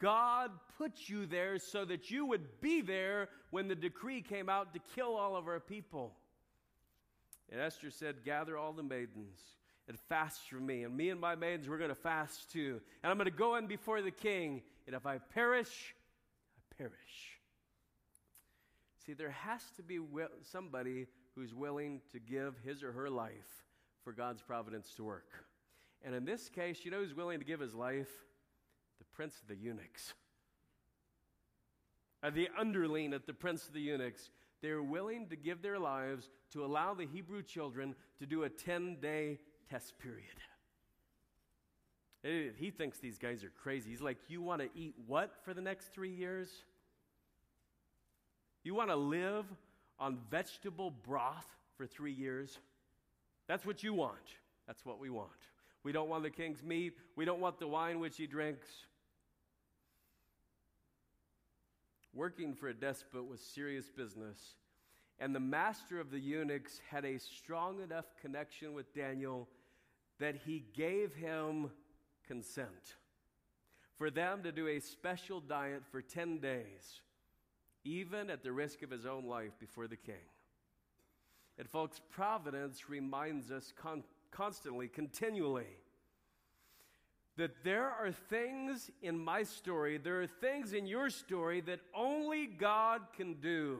God 0.00 0.50
put 0.78 1.08
you 1.08 1.26
there 1.26 1.58
so 1.58 1.84
that 1.84 2.10
you 2.10 2.26
would 2.26 2.60
be 2.60 2.80
there 2.80 3.28
when 3.50 3.68
the 3.68 3.74
decree 3.74 4.20
came 4.20 4.48
out 4.48 4.74
to 4.74 4.80
kill 4.94 5.14
all 5.14 5.36
of 5.36 5.46
our 5.46 5.60
people. 5.60 6.14
And 7.50 7.60
Esther 7.60 7.90
said, 7.90 8.24
Gather 8.24 8.56
all 8.56 8.72
the 8.72 8.82
maidens 8.82 9.38
and 9.92 10.00
fast 10.08 10.48
for 10.48 10.56
me. 10.56 10.84
And 10.84 10.96
me 10.96 11.10
and 11.10 11.20
my 11.20 11.34
maidens, 11.34 11.68
we're 11.68 11.76
going 11.76 11.90
to 11.90 11.94
fast 11.94 12.50
too. 12.50 12.80
And 13.02 13.10
I'm 13.10 13.18
going 13.18 13.30
to 13.30 13.30
go 13.30 13.56
in 13.56 13.66
before 13.66 14.00
the 14.00 14.10
king. 14.10 14.62
And 14.86 14.96
if 14.96 15.04
I 15.04 15.18
perish, 15.18 15.94
I 16.56 16.74
perish. 16.78 16.92
See, 19.04 19.12
there 19.12 19.32
has 19.32 19.60
to 19.76 19.82
be 19.82 19.98
somebody 20.50 21.08
who's 21.34 21.54
willing 21.54 22.00
to 22.12 22.18
give 22.18 22.54
his 22.64 22.82
or 22.82 22.92
her 22.92 23.10
life 23.10 23.66
for 24.02 24.14
God's 24.14 24.40
providence 24.40 24.94
to 24.96 25.04
work. 25.04 25.28
And 26.02 26.14
in 26.14 26.24
this 26.24 26.48
case, 26.48 26.78
you 26.84 26.90
know 26.90 27.00
who's 27.00 27.14
willing 27.14 27.38
to 27.40 27.44
give 27.44 27.60
his 27.60 27.74
life? 27.74 28.08
The 28.98 29.04
prince 29.12 29.34
of 29.42 29.48
the 29.48 29.56
eunuchs. 29.56 30.14
Uh, 32.22 32.30
the 32.30 32.48
underling 32.58 33.12
at 33.12 33.26
the 33.26 33.34
prince 33.34 33.66
of 33.66 33.74
the 33.74 33.80
eunuchs. 33.80 34.30
They're 34.62 34.82
willing 34.82 35.26
to 35.28 35.36
give 35.36 35.60
their 35.60 35.78
lives 35.78 36.30
to 36.52 36.64
allow 36.64 36.94
the 36.94 37.06
Hebrew 37.06 37.42
children 37.42 37.94
to 38.20 38.26
do 38.26 38.44
a 38.44 38.48
10 38.48 38.96
day 39.02 39.38
test 39.72 39.98
period. 39.98 40.26
He 42.58 42.70
thinks 42.70 42.98
these 42.98 43.18
guys 43.18 43.42
are 43.42 43.52
crazy. 43.62 43.90
He's 43.90 44.02
like, 44.02 44.18
You 44.28 44.42
want 44.42 44.60
to 44.60 44.68
eat 44.76 44.94
what 45.06 45.32
for 45.44 45.54
the 45.54 45.62
next 45.62 45.92
three 45.92 46.12
years? 46.12 46.48
You 48.62 48.74
want 48.74 48.90
to 48.90 48.96
live 48.96 49.46
on 49.98 50.18
vegetable 50.30 50.92
broth 51.04 51.46
for 51.76 51.86
three 51.86 52.12
years? 52.12 52.58
That's 53.48 53.66
what 53.66 53.82
you 53.82 53.92
want. 53.92 54.36
That's 54.66 54.84
what 54.86 55.00
we 55.00 55.10
want. 55.10 55.30
We 55.82 55.90
don't 55.90 56.08
want 56.08 56.22
the 56.22 56.30
king's 56.30 56.62
meat. 56.62 56.92
We 57.16 57.24
don't 57.24 57.40
want 57.40 57.58
the 57.58 57.66
wine 57.66 57.98
which 57.98 58.16
he 58.16 58.28
drinks. 58.28 58.68
Working 62.14 62.54
for 62.54 62.68
a 62.68 62.74
despot 62.74 63.28
was 63.28 63.40
serious 63.40 63.90
business. 63.90 64.38
And 65.18 65.34
the 65.34 65.40
master 65.40 65.98
of 65.98 66.10
the 66.10 66.20
eunuchs 66.20 66.80
had 66.88 67.04
a 67.04 67.18
strong 67.18 67.82
enough 67.82 68.04
connection 68.20 68.74
with 68.74 68.94
Daniel 68.94 69.48
that 70.18 70.36
he 70.44 70.64
gave 70.74 71.14
him 71.14 71.70
consent 72.26 72.96
for 73.96 74.10
them 74.10 74.42
to 74.42 74.50
do 74.50 74.68
a 74.68 74.80
special 74.80 75.40
diet 75.40 75.82
for 75.90 76.02
10 76.02 76.38
days, 76.38 77.00
even 77.84 78.30
at 78.30 78.42
the 78.42 78.50
risk 78.50 78.82
of 78.82 78.90
his 78.90 79.06
own 79.06 79.26
life 79.26 79.52
before 79.60 79.86
the 79.86 79.96
king. 79.96 80.14
And, 81.58 81.68
folks, 81.68 82.00
providence 82.10 82.88
reminds 82.88 83.50
us 83.50 83.72
con- 83.80 84.02
constantly, 84.30 84.88
continually, 84.88 85.76
that 87.36 87.62
there 87.62 87.88
are 87.88 88.10
things 88.10 88.90
in 89.02 89.18
my 89.18 89.42
story, 89.42 89.98
there 89.98 90.20
are 90.20 90.26
things 90.26 90.72
in 90.72 90.86
your 90.86 91.08
story 91.08 91.60
that 91.62 91.80
only 91.94 92.46
God 92.46 93.02
can 93.16 93.34
do. 93.34 93.78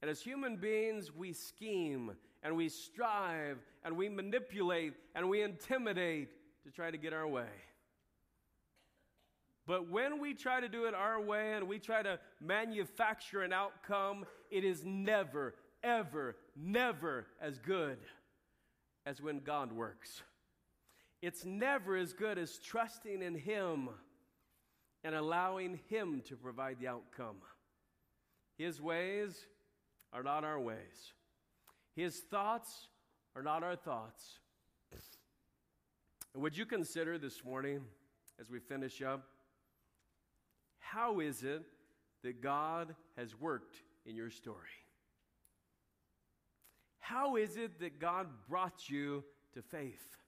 And 0.00 0.10
as 0.10 0.20
human 0.20 0.56
beings, 0.56 1.14
we 1.14 1.32
scheme 1.32 2.12
and 2.46 2.56
we 2.56 2.68
strive 2.68 3.58
and 3.84 3.96
we 3.96 4.08
manipulate 4.08 4.94
and 5.16 5.28
we 5.28 5.42
intimidate 5.42 6.28
to 6.62 6.70
try 6.70 6.92
to 6.92 6.96
get 6.96 7.12
our 7.12 7.26
way. 7.26 7.50
But 9.66 9.90
when 9.90 10.20
we 10.20 10.32
try 10.32 10.60
to 10.60 10.68
do 10.68 10.84
it 10.84 10.94
our 10.94 11.20
way 11.20 11.54
and 11.54 11.66
we 11.66 11.80
try 11.80 12.04
to 12.04 12.20
manufacture 12.40 13.42
an 13.42 13.52
outcome, 13.52 14.26
it 14.48 14.62
is 14.62 14.84
never, 14.84 15.56
ever, 15.82 16.36
never 16.54 17.26
as 17.42 17.58
good 17.58 17.98
as 19.04 19.20
when 19.20 19.40
God 19.40 19.72
works. 19.72 20.22
It's 21.20 21.44
never 21.44 21.96
as 21.96 22.12
good 22.12 22.38
as 22.38 22.58
trusting 22.58 23.22
in 23.22 23.34
Him 23.34 23.88
and 25.02 25.16
allowing 25.16 25.80
Him 25.88 26.22
to 26.26 26.36
provide 26.36 26.78
the 26.78 26.86
outcome. 26.86 27.38
His 28.56 28.80
ways 28.80 29.36
are 30.12 30.22
not 30.22 30.44
our 30.44 30.60
ways, 30.60 31.12
His 31.96 32.20
thoughts 32.30 32.88
are 33.34 33.42
not 33.42 33.64
our 33.64 33.74
thoughts. 33.74 34.38
Would 36.34 36.56
you 36.56 36.66
consider 36.66 37.16
this 37.16 37.42
morning, 37.42 37.80
as 38.38 38.50
we 38.50 38.60
finish 38.60 39.00
up, 39.00 39.26
how 40.78 41.20
is 41.20 41.42
it 41.42 41.62
that 42.22 42.42
God 42.42 42.94
has 43.16 43.34
worked 43.40 43.76
in 44.04 44.14
your 44.14 44.30
story? 44.30 44.58
How 46.98 47.36
is 47.36 47.56
it 47.56 47.80
that 47.80 47.98
God 47.98 48.26
brought 48.46 48.90
you 48.90 49.24
to 49.54 49.62
faith? 49.62 50.18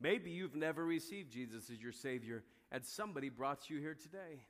Maybe 0.00 0.30
you've 0.30 0.56
never 0.56 0.84
received 0.84 1.30
Jesus 1.30 1.70
as 1.70 1.80
your 1.80 1.92
Savior, 1.92 2.42
and 2.72 2.84
somebody 2.84 3.28
brought 3.28 3.70
you 3.70 3.78
here 3.78 3.94
today. 3.94 4.40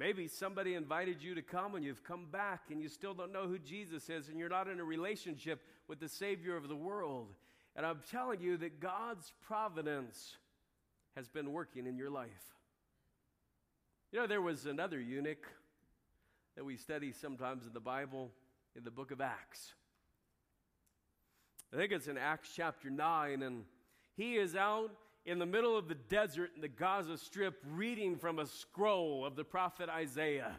Maybe 0.00 0.28
somebody 0.28 0.76
invited 0.76 1.22
you 1.22 1.34
to 1.34 1.42
come 1.42 1.74
and 1.74 1.84
you've 1.84 2.02
come 2.02 2.24
back 2.32 2.62
and 2.70 2.80
you 2.80 2.88
still 2.88 3.12
don't 3.12 3.34
know 3.34 3.46
who 3.46 3.58
Jesus 3.58 4.08
is 4.08 4.30
and 4.30 4.38
you're 4.38 4.48
not 4.48 4.66
in 4.66 4.80
a 4.80 4.84
relationship 4.84 5.60
with 5.88 6.00
the 6.00 6.08
Savior 6.08 6.56
of 6.56 6.70
the 6.70 6.74
world. 6.74 7.34
And 7.76 7.84
I'm 7.84 8.00
telling 8.10 8.40
you 8.40 8.56
that 8.56 8.80
God's 8.80 9.30
providence 9.46 10.38
has 11.16 11.28
been 11.28 11.52
working 11.52 11.86
in 11.86 11.98
your 11.98 12.08
life. 12.08 12.30
You 14.10 14.20
know, 14.20 14.26
there 14.26 14.40
was 14.40 14.64
another 14.64 14.98
eunuch 14.98 15.46
that 16.56 16.64
we 16.64 16.78
study 16.78 17.12
sometimes 17.12 17.66
in 17.66 17.74
the 17.74 17.78
Bible 17.78 18.30
in 18.74 18.84
the 18.84 18.90
book 18.90 19.10
of 19.10 19.20
Acts. 19.20 19.74
I 21.74 21.76
think 21.76 21.92
it's 21.92 22.08
in 22.08 22.16
Acts 22.16 22.48
chapter 22.56 22.88
9, 22.88 23.42
and 23.42 23.64
he 24.16 24.36
is 24.36 24.56
out 24.56 24.92
in 25.30 25.38
the 25.38 25.46
middle 25.46 25.78
of 25.78 25.86
the 25.86 25.94
desert 25.94 26.50
in 26.56 26.60
the 26.60 26.66
Gaza 26.66 27.16
Strip 27.16 27.62
reading 27.64 28.16
from 28.16 28.40
a 28.40 28.46
scroll 28.46 29.24
of 29.24 29.36
the 29.36 29.44
prophet 29.44 29.88
Isaiah. 29.88 30.58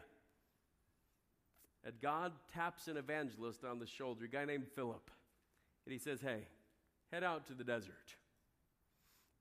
And 1.84 1.92
God 2.00 2.32
taps 2.54 2.88
an 2.88 2.96
evangelist 2.96 3.64
on 3.64 3.78
the 3.78 3.86
shoulder, 3.86 4.24
a 4.24 4.28
guy 4.28 4.46
named 4.46 4.68
Philip. 4.74 5.10
And 5.84 5.92
he 5.92 5.98
says, 5.98 6.22
Hey, 6.22 6.46
head 7.12 7.22
out 7.22 7.46
to 7.48 7.54
the 7.54 7.64
desert. 7.64 8.16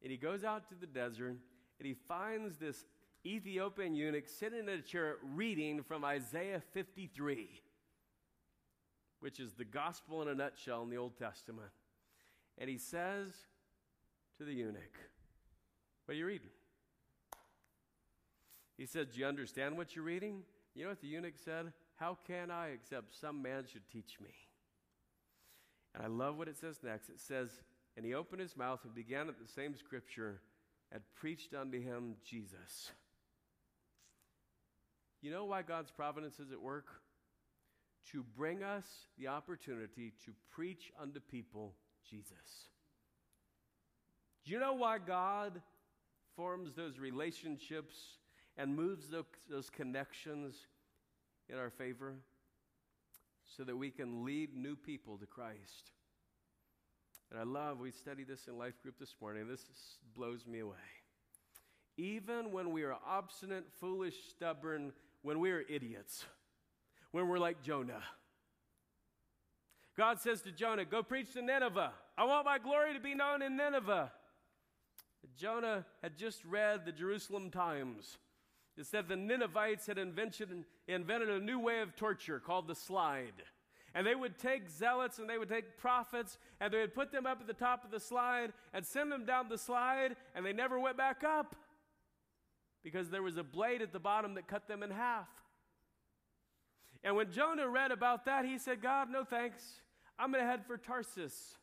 And 0.03 0.11
he 0.11 0.17
goes 0.17 0.43
out 0.43 0.67
to 0.67 0.75
the 0.75 0.85
desert 0.85 1.37
and 1.79 1.87
he 1.87 1.93
finds 1.93 2.57
this 2.57 2.83
Ethiopian 3.25 3.95
eunuch 3.95 4.27
sitting 4.27 4.59
in 4.59 4.69
a 4.69 4.81
chair 4.81 5.15
reading 5.33 5.81
from 5.81 6.03
Isaiah 6.03 6.61
53. 6.73 7.61
which 9.21 9.39
is 9.39 9.53
the 9.53 9.63
gospel 9.63 10.21
in 10.23 10.27
a 10.27 10.35
nutshell 10.35 10.83
in 10.83 10.89
the 10.89 10.97
Old 10.97 11.15
Testament. 11.15 11.69
And 12.57 12.69
he 12.69 12.77
says 12.77 13.31
to 14.37 14.43
the 14.43 14.53
eunuch, 14.53 15.10
What 16.11 16.15
are 16.15 16.19
you 16.19 16.25
reading? 16.25 16.49
He 18.77 18.85
said, 18.85 19.13
Do 19.13 19.19
you 19.21 19.25
understand 19.25 19.77
what 19.77 19.95
you're 19.95 20.03
reading? 20.03 20.41
You 20.75 20.83
know 20.83 20.89
what 20.89 20.99
the 20.99 21.07
eunuch 21.07 21.35
said? 21.37 21.71
How 21.95 22.17
can 22.27 22.51
I 22.51 22.71
except 22.71 23.17
some 23.17 23.41
man 23.41 23.63
should 23.71 23.89
teach 23.89 24.19
me? 24.21 24.31
And 25.95 26.03
I 26.03 26.07
love 26.07 26.37
what 26.37 26.49
it 26.49 26.57
says 26.57 26.81
next. 26.83 27.07
It 27.07 27.21
says, 27.21 27.61
And 27.95 28.05
he 28.05 28.13
opened 28.13 28.41
his 28.41 28.57
mouth 28.57 28.81
and 28.83 28.93
began 28.93 29.29
at 29.29 29.39
the 29.39 29.47
same 29.47 29.73
scripture 29.73 30.41
and 30.91 31.01
preached 31.15 31.53
unto 31.53 31.81
him 31.81 32.15
Jesus. 32.25 32.91
You 35.21 35.31
know 35.31 35.45
why 35.45 35.61
God's 35.61 35.91
providence 35.91 36.41
is 36.41 36.51
at 36.51 36.61
work? 36.61 36.87
To 38.11 38.25
bring 38.37 38.63
us 38.63 38.83
the 39.17 39.29
opportunity 39.29 40.11
to 40.25 40.33
preach 40.53 40.91
unto 41.01 41.21
people 41.21 41.71
Jesus. 42.03 42.67
Do 44.43 44.51
you 44.51 44.59
know 44.59 44.73
why 44.73 44.97
God 44.97 45.61
forms 46.35 46.75
those 46.75 46.99
relationships 46.99 47.95
and 48.57 48.75
moves 48.75 49.09
those, 49.09 49.69
connections 49.69 50.55
in 51.49 51.57
our 51.57 51.69
favor? 51.69 52.15
So 53.57 53.63
that 53.63 53.75
we 53.75 53.91
can 53.91 54.23
lead 54.23 54.55
new 54.55 54.75
people 54.75 55.17
to 55.17 55.25
Christ. 55.25 55.91
And 57.29 57.39
I 57.39 57.43
love, 57.43 57.79
we 57.79 57.91
studied 57.91 58.27
this 58.27 58.47
in 58.47 58.57
life 58.57 58.81
group 58.81 58.99
this 58.99 59.15
morning. 59.21 59.47
This 59.47 59.65
blows 60.15 60.45
me 60.45 60.59
away. 60.59 60.75
Even 61.97 62.51
when 62.51 62.71
we 62.71 62.83
are 62.83 62.95
obstinate, 63.07 63.65
foolish, 63.79 64.15
stubborn, 64.29 64.93
when 65.21 65.39
we 65.39 65.51
are 65.51 65.63
idiots, 65.69 66.25
when 67.11 67.27
we're 67.27 67.39
like 67.39 67.61
Jonah. 67.61 68.03
God 69.97 70.19
says 70.19 70.41
to 70.41 70.51
Jonah, 70.51 70.85
Go 70.85 71.03
preach 71.03 71.33
to 71.33 71.41
Nineveh. 71.41 71.91
I 72.17 72.23
want 72.23 72.45
my 72.45 72.57
glory 72.57 72.93
to 72.93 72.99
be 72.99 73.13
known 73.13 73.41
in 73.41 73.55
Nineveh. 73.55 74.11
Jonah 75.37 75.85
had 76.01 76.17
just 76.17 76.43
read 76.45 76.85
the 76.85 76.91
Jerusalem 76.91 77.51
Times. 77.51 78.17
It 78.77 78.85
said 78.85 79.07
the 79.07 79.15
Ninevites 79.15 79.87
had 79.87 79.97
invented, 79.97 80.65
invented 80.87 81.29
a 81.29 81.39
new 81.39 81.59
way 81.59 81.81
of 81.81 81.95
torture 81.95 82.39
called 82.39 82.67
the 82.67 82.75
slide. 82.75 83.43
And 83.93 84.07
they 84.07 84.15
would 84.15 84.39
take 84.39 84.69
zealots 84.69 85.19
and 85.19 85.29
they 85.29 85.37
would 85.37 85.49
take 85.49 85.77
prophets 85.77 86.37
and 86.59 86.73
they 86.73 86.79
would 86.79 86.95
put 86.95 87.11
them 87.11 87.25
up 87.25 87.41
at 87.41 87.47
the 87.47 87.53
top 87.53 87.83
of 87.83 87.91
the 87.91 87.99
slide 87.99 88.53
and 88.73 88.85
send 88.85 89.11
them 89.11 89.25
down 89.25 89.49
the 89.49 89.57
slide, 89.57 90.15
and 90.33 90.45
they 90.45 90.53
never 90.53 90.79
went 90.79 90.97
back 90.97 91.23
up 91.23 91.55
because 92.83 93.09
there 93.09 93.21
was 93.21 93.37
a 93.37 93.43
blade 93.43 93.81
at 93.81 93.91
the 93.91 93.99
bottom 93.99 94.35
that 94.35 94.47
cut 94.47 94.67
them 94.67 94.81
in 94.81 94.89
half. 94.89 95.27
And 97.03 97.15
when 97.15 97.31
Jonah 97.31 97.67
read 97.67 97.91
about 97.91 98.25
that, 98.25 98.45
he 98.45 98.57
said, 98.57 98.81
God, 98.81 99.09
no 99.09 99.23
thanks. 99.23 99.63
I'm 100.17 100.31
going 100.31 100.43
to 100.43 100.49
head 100.49 100.65
for 100.65 100.77
Tarsus. 100.77 101.55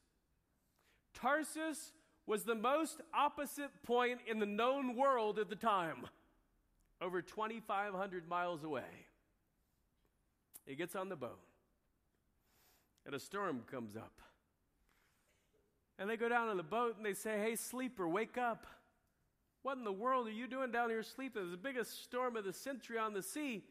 Tarsus 1.14 1.92
was 2.28 2.44
the 2.44 2.54
most 2.54 3.00
opposite 3.14 3.70
point 3.82 4.18
in 4.30 4.38
the 4.38 4.46
known 4.46 4.94
world 4.94 5.38
at 5.38 5.48
the 5.48 5.56
time, 5.56 6.06
over 7.00 7.22
2,500 7.22 8.28
miles 8.28 8.62
away. 8.62 8.82
He 10.66 10.74
gets 10.74 10.94
on 10.94 11.08
the 11.08 11.16
boat, 11.16 11.40
and 13.06 13.14
a 13.14 13.18
storm 13.18 13.62
comes 13.70 13.96
up. 13.96 14.20
And 15.98 16.08
they 16.08 16.18
go 16.18 16.28
down 16.28 16.48
on 16.48 16.58
the 16.58 16.62
boat 16.62 16.96
and 16.96 17.04
they 17.04 17.14
say, 17.14 17.38
Hey, 17.38 17.56
sleeper, 17.56 18.06
wake 18.06 18.38
up. 18.38 18.66
What 19.62 19.78
in 19.78 19.84
the 19.84 19.90
world 19.90 20.28
are 20.28 20.32
you 20.32 20.46
doing 20.46 20.70
down 20.70 20.90
here 20.90 21.02
sleeping? 21.02 21.42
There's 21.42 21.50
the 21.50 21.56
biggest 21.56 22.04
storm 22.04 22.36
of 22.36 22.44
the 22.44 22.52
century 22.52 22.98
on 22.98 23.14
the 23.14 23.22
sea. 23.22 23.64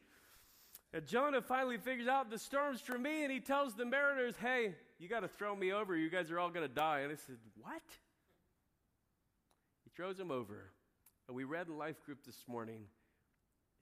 And 0.94 1.06
Jonah 1.06 1.42
finally 1.42 1.78
figures 1.78 2.08
out 2.08 2.30
the 2.30 2.40
storm's 2.40 2.82
for 2.82 2.98
me, 2.98 3.24
and 3.24 3.32
he 3.32 3.40
tells 3.40 3.76
the 3.76 3.86
mariners, 3.86 4.36
Hey, 4.42 4.74
you 5.00 5.08
got 5.08 5.20
to 5.22 5.28
throw 5.28 5.56
me 5.56 5.72
over. 5.72 5.96
You 5.96 6.10
guys 6.10 6.32
are 6.32 6.40
all 6.40 6.50
going 6.50 6.68
to 6.68 6.74
die. 6.74 7.02
And 7.02 7.12
they 7.12 7.16
said, 7.16 7.38
What? 7.62 7.84
Throws 9.98 10.18
them 10.18 10.30
over. 10.30 10.72
And 11.28 11.36
we 11.36 11.44
read 11.44 11.68
in 11.68 11.78
Life 11.80 12.06
Group 12.06 12.20
this 12.24 12.44
morning. 12.48 12.84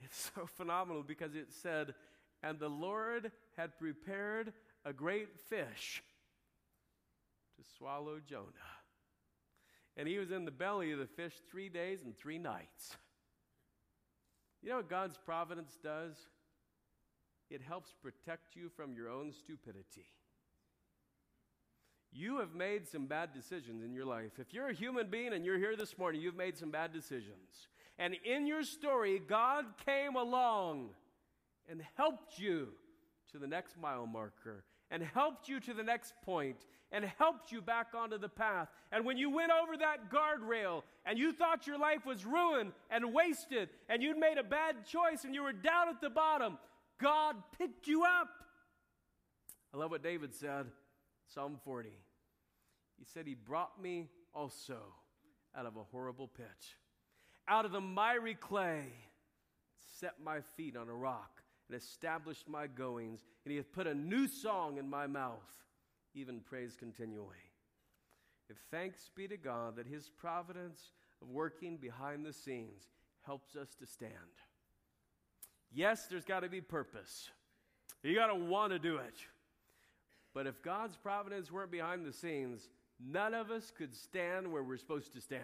It's 0.01 0.31
so 0.33 0.45
phenomenal 0.57 1.03
because 1.03 1.35
it 1.35 1.47
said, 1.61 1.93
And 2.41 2.57
the 2.57 2.69
Lord 2.69 3.33
had 3.57 3.77
prepared 3.77 4.53
a 4.85 4.93
great 4.93 5.37
fish 5.49 6.01
to 7.57 7.63
swallow 7.77 8.21
Jonah. 8.25 8.45
And 9.97 10.07
he 10.07 10.17
was 10.17 10.31
in 10.31 10.45
the 10.45 10.51
belly 10.51 10.93
of 10.93 10.99
the 10.99 11.05
fish 11.05 11.33
three 11.51 11.67
days 11.67 11.99
and 12.05 12.17
three 12.17 12.37
nights. 12.37 12.95
You 14.63 14.69
know 14.69 14.77
what 14.77 14.89
God's 14.89 15.17
providence 15.17 15.77
does? 15.83 16.15
It 17.49 17.61
helps 17.61 17.93
protect 18.01 18.55
you 18.55 18.69
from 18.69 18.93
your 18.93 19.09
own 19.09 19.33
stupidity. 19.33 20.07
You 22.17 22.39
have 22.39 22.55
made 22.55 22.87
some 22.87 23.07
bad 23.07 23.33
decisions 23.33 23.83
in 23.83 23.93
your 23.93 24.05
life. 24.05 24.39
If 24.39 24.53
you're 24.53 24.69
a 24.69 24.73
human 24.73 25.09
being 25.09 25.33
and 25.33 25.45
you're 25.45 25.57
here 25.57 25.75
this 25.75 25.97
morning, 25.97 26.21
you've 26.21 26.35
made 26.35 26.57
some 26.57 26.71
bad 26.71 26.93
decisions. 26.93 27.67
And 27.99 28.15
in 28.23 28.47
your 28.47 28.63
story, 28.63 29.19
God 29.27 29.65
came 29.85 30.15
along 30.15 30.91
and 31.69 31.81
helped 31.97 32.39
you 32.39 32.69
to 33.33 33.37
the 33.37 33.47
next 33.47 33.77
mile 33.77 34.07
marker 34.07 34.63
and 34.89 35.03
helped 35.03 35.49
you 35.49 35.59
to 35.59 35.73
the 35.73 35.83
next 35.83 36.13
point 36.23 36.55
and 36.89 37.03
helped 37.17 37.51
you 37.51 37.61
back 37.61 37.87
onto 37.93 38.17
the 38.17 38.29
path. 38.29 38.69
And 38.93 39.05
when 39.05 39.17
you 39.17 39.29
went 39.29 39.51
over 39.51 39.75
that 39.75 40.09
guardrail 40.09 40.83
and 41.05 41.19
you 41.19 41.33
thought 41.33 41.67
your 41.67 41.77
life 41.77 42.05
was 42.05 42.25
ruined 42.25 42.71
and 42.89 43.13
wasted 43.13 43.67
and 43.89 44.01
you'd 44.01 44.17
made 44.17 44.37
a 44.37 44.43
bad 44.43 44.85
choice 44.85 45.25
and 45.25 45.35
you 45.35 45.43
were 45.43 45.51
down 45.51 45.89
at 45.89 45.99
the 45.99 46.09
bottom, 46.09 46.57
God 46.97 47.35
picked 47.57 47.87
you 47.87 48.05
up. 48.05 48.29
I 49.73 49.77
love 49.77 49.91
what 49.91 50.01
David 50.01 50.33
said, 50.33 50.67
Psalm 51.27 51.59
40. 51.65 51.89
He 52.97 53.05
said, 53.05 53.27
He 53.27 53.35
brought 53.35 53.81
me 53.81 54.09
also 54.33 54.77
out 55.55 55.65
of 55.65 55.77
a 55.77 55.83
horrible 55.83 56.27
pit, 56.27 56.45
out 57.47 57.65
of 57.65 57.71
the 57.71 57.81
miry 57.81 58.35
clay, 58.35 58.85
set 59.99 60.15
my 60.23 60.39
feet 60.55 60.75
on 60.75 60.89
a 60.89 60.93
rock, 60.93 61.41
and 61.69 61.77
established 61.77 62.47
my 62.47 62.67
goings, 62.67 63.21
and 63.43 63.51
He 63.51 63.57
hath 63.57 63.71
put 63.71 63.87
a 63.87 63.93
new 63.93 64.27
song 64.27 64.77
in 64.77 64.89
my 64.89 65.07
mouth, 65.07 65.63
even 66.13 66.39
praise 66.39 66.75
continually. 66.77 67.35
If 68.49 68.57
thanks 68.69 69.09
be 69.15 69.27
to 69.27 69.37
God 69.37 69.75
that 69.77 69.87
His 69.87 70.09
providence 70.09 70.91
of 71.21 71.29
working 71.29 71.77
behind 71.77 72.25
the 72.25 72.33
scenes 72.33 72.89
helps 73.25 73.55
us 73.55 73.75
to 73.79 73.85
stand. 73.85 74.11
Yes, 75.73 76.05
there's 76.07 76.25
got 76.25 76.41
to 76.41 76.49
be 76.49 76.61
purpose. 76.61 77.29
You 78.03 78.15
got 78.15 78.27
to 78.27 78.35
want 78.35 78.71
to 78.71 78.79
do 78.79 78.97
it. 78.97 79.15
But 80.33 80.47
if 80.47 80.61
God's 80.61 80.95
providence 80.95 81.51
weren't 81.51 81.71
behind 81.71 82.05
the 82.05 82.13
scenes, 82.13 82.69
none 83.03 83.33
of 83.33 83.51
us 83.51 83.71
could 83.75 83.95
stand 83.95 84.51
where 84.51 84.63
we're 84.63 84.77
supposed 84.77 85.13
to 85.13 85.21
stand. 85.21 85.41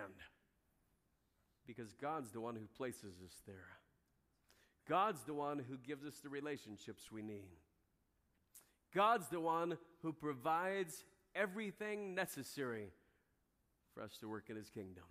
Because 1.67 1.93
God's 1.93 2.31
the 2.31 2.41
one 2.41 2.55
who 2.55 2.67
places 2.77 3.15
us 3.25 3.41
there. 3.45 3.77
God's 4.87 5.21
the 5.23 5.33
one 5.33 5.59
who 5.59 5.77
gives 5.77 6.05
us 6.05 6.19
the 6.23 6.29
relationships 6.29 7.11
we 7.11 7.21
need. 7.21 7.59
God's 8.93 9.29
the 9.29 9.39
one 9.39 9.77
who 10.01 10.11
provides 10.11 11.05
everything 11.35 12.13
necessary 12.13 12.89
for 13.93 14.03
us 14.03 14.17
to 14.19 14.29
work 14.29 14.49
in 14.49 14.55
His 14.55 14.69
kingdom. 14.69 15.03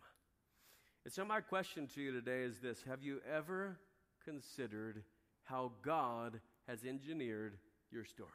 And 1.04 1.12
so, 1.12 1.24
my 1.24 1.40
question 1.40 1.86
to 1.94 2.02
you 2.02 2.12
today 2.12 2.42
is 2.42 2.58
this 2.58 2.82
Have 2.86 3.02
you 3.02 3.20
ever 3.32 3.78
considered 4.24 5.02
how 5.44 5.72
God 5.82 6.40
has 6.68 6.84
engineered 6.84 7.56
your 7.90 8.04
story? 8.04 8.28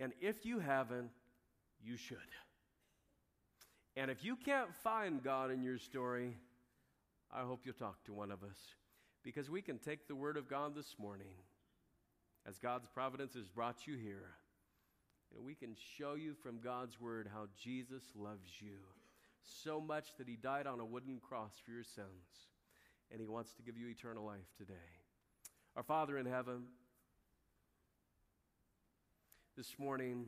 And 0.00 0.12
if 0.20 0.44
you 0.44 0.58
haven't, 0.58 1.10
you 1.84 1.96
should. 1.96 2.18
And 3.96 4.10
if 4.10 4.24
you 4.24 4.36
can't 4.36 4.74
find 4.74 5.22
God 5.22 5.50
in 5.50 5.62
your 5.62 5.78
story, 5.78 6.36
I 7.32 7.42
hope 7.42 7.60
you'll 7.64 7.74
talk 7.74 8.02
to 8.04 8.12
one 8.12 8.30
of 8.30 8.42
us 8.42 8.58
because 9.22 9.48
we 9.48 9.62
can 9.62 9.78
take 9.78 10.08
the 10.08 10.16
Word 10.16 10.36
of 10.36 10.48
God 10.48 10.74
this 10.74 10.96
morning 10.98 11.34
as 12.46 12.58
God's 12.58 12.86
providence 12.92 13.34
has 13.34 13.48
brought 13.48 13.86
you 13.86 13.96
here. 13.96 14.30
And 15.34 15.44
we 15.44 15.54
can 15.54 15.74
show 15.96 16.14
you 16.14 16.34
from 16.34 16.60
God's 16.60 17.00
Word 17.00 17.28
how 17.32 17.46
Jesus 17.60 18.02
loves 18.16 18.50
you 18.60 18.78
so 19.42 19.80
much 19.80 20.16
that 20.18 20.28
He 20.28 20.36
died 20.36 20.66
on 20.66 20.80
a 20.80 20.84
wooden 20.84 21.20
cross 21.20 21.52
for 21.64 21.70
your 21.70 21.84
sins 21.84 22.48
and 23.10 23.20
He 23.20 23.26
wants 23.26 23.52
to 23.54 23.62
give 23.62 23.76
you 23.76 23.88
eternal 23.88 24.24
life 24.24 24.52
today. 24.56 24.74
Our 25.76 25.82
Father 25.82 26.18
in 26.18 26.26
heaven, 26.26 26.64
this 29.56 29.78
morning, 29.78 30.26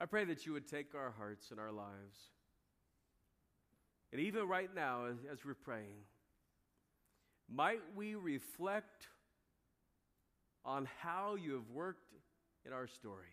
I 0.00 0.06
pray 0.06 0.24
that 0.26 0.46
you 0.46 0.52
would 0.52 0.68
take 0.68 0.94
our 0.94 1.12
hearts 1.16 1.50
and 1.50 1.58
our 1.58 1.72
lives. 1.72 2.18
And 4.12 4.20
even 4.20 4.46
right 4.46 4.70
now, 4.74 5.06
as, 5.30 5.44
we're 5.44 5.54
praying, 5.54 6.04
might 7.50 7.80
we 7.96 8.14
reflect 8.14 9.08
on 10.64 10.88
how 11.00 11.34
you 11.34 11.54
have 11.54 11.70
worked 11.72 12.12
in 12.64 12.72
our 12.72 12.86
stories. 12.86 13.26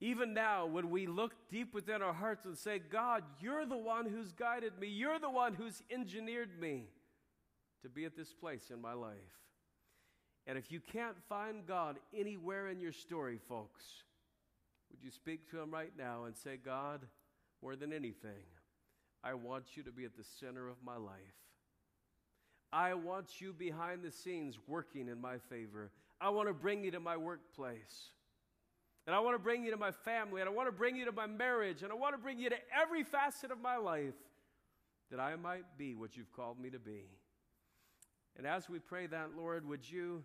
Even 0.00 0.34
now, 0.34 0.66
when 0.66 0.90
we 0.90 1.06
look 1.06 1.32
deep 1.50 1.72
within 1.72 2.02
our 2.02 2.12
hearts 2.12 2.44
and 2.44 2.58
say, 2.58 2.78
God, 2.78 3.22
you're 3.40 3.64
the 3.64 3.76
one 3.76 4.06
who's 4.06 4.32
guided 4.32 4.78
me, 4.78 4.88
you're 4.88 5.18
the 5.18 5.30
one 5.30 5.54
who's 5.54 5.82
engineered 5.90 6.58
me 6.60 6.88
to 7.82 7.88
be 7.88 8.04
at 8.04 8.16
this 8.16 8.32
place 8.32 8.70
in 8.72 8.80
my 8.80 8.92
life. 8.92 9.43
And 10.46 10.58
if 10.58 10.70
you 10.70 10.80
can't 10.80 11.16
find 11.28 11.66
God 11.66 11.96
anywhere 12.16 12.68
in 12.68 12.80
your 12.80 12.92
story, 12.92 13.38
folks, 13.48 13.84
would 14.90 15.02
you 15.02 15.10
speak 15.10 15.50
to 15.50 15.60
Him 15.60 15.70
right 15.70 15.92
now 15.96 16.24
and 16.24 16.36
say, 16.36 16.58
God, 16.62 17.00
more 17.62 17.76
than 17.76 17.92
anything, 17.92 18.44
I 19.22 19.34
want 19.34 19.64
you 19.74 19.82
to 19.84 19.90
be 19.90 20.04
at 20.04 20.16
the 20.16 20.24
center 20.38 20.68
of 20.68 20.76
my 20.84 20.96
life. 20.96 21.16
I 22.72 22.92
want 22.94 23.40
you 23.40 23.52
behind 23.52 24.02
the 24.02 24.10
scenes 24.10 24.58
working 24.66 25.08
in 25.08 25.20
my 25.20 25.38
favor. 25.38 25.90
I 26.20 26.28
want 26.30 26.48
to 26.48 26.54
bring 26.54 26.84
you 26.84 26.90
to 26.90 27.00
my 27.00 27.16
workplace. 27.16 28.10
And 29.06 29.14
I 29.14 29.20
want 29.20 29.34
to 29.34 29.38
bring 29.38 29.64
you 29.64 29.70
to 29.70 29.76
my 29.76 29.92
family. 29.92 30.40
And 30.40 30.50
I 30.50 30.52
want 30.52 30.68
to 30.68 30.72
bring 30.72 30.96
you 30.96 31.04
to 31.06 31.12
my 31.12 31.26
marriage. 31.26 31.82
And 31.82 31.92
I 31.92 31.94
want 31.94 32.14
to 32.14 32.18
bring 32.18 32.38
you 32.38 32.50
to 32.50 32.56
every 32.74 33.02
facet 33.02 33.50
of 33.50 33.60
my 33.60 33.76
life 33.76 34.14
that 35.10 35.20
I 35.20 35.36
might 35.36 35.78
be 35.78 35.94
what 35.94 36.16
you've 36.16 36.32
called 36.32 36.58
me 36.58 36.70
to 36.70 36.78
be. 36.78 37.04
And 38.36 38.46
as 38.46 38.68
we 38.68 38.78
pray 38.78 39.06
that, 39.06 39.30
Lord, 39.36 39.66
would 39.68 39.88
you 39.88 40.24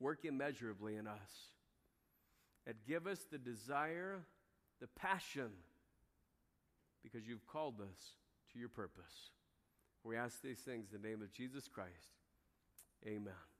work 0.00 0.24
immeasurably 0.24 0.96
in 0.96 1.06
us 1.06 1.50
and 2.66 2.74
give 2.86 3.06
us 3.06 3.20
the 3.30 3.38
desire, 3.38 4.20
the 4.80 4.88
passion, 4.98 5.50
because 7.02 7.26
you've 7.26 7.46
called 7.46 7.80
us 7.80 8.16
to 8.52 8.58
your 8.58 8.68
purpose. 8.68 9.30
We 10.02 10.16
ask 10.16 10.42
these 10.42 10.58
things 10.58 10.86
in 10.92 11.00
the 11.00 11.08
name 11.08 11.22
of 11.22 11.32
Jesus 11.32 11.68
Christ. 11.68 12.18
Amen. 13.06 13.53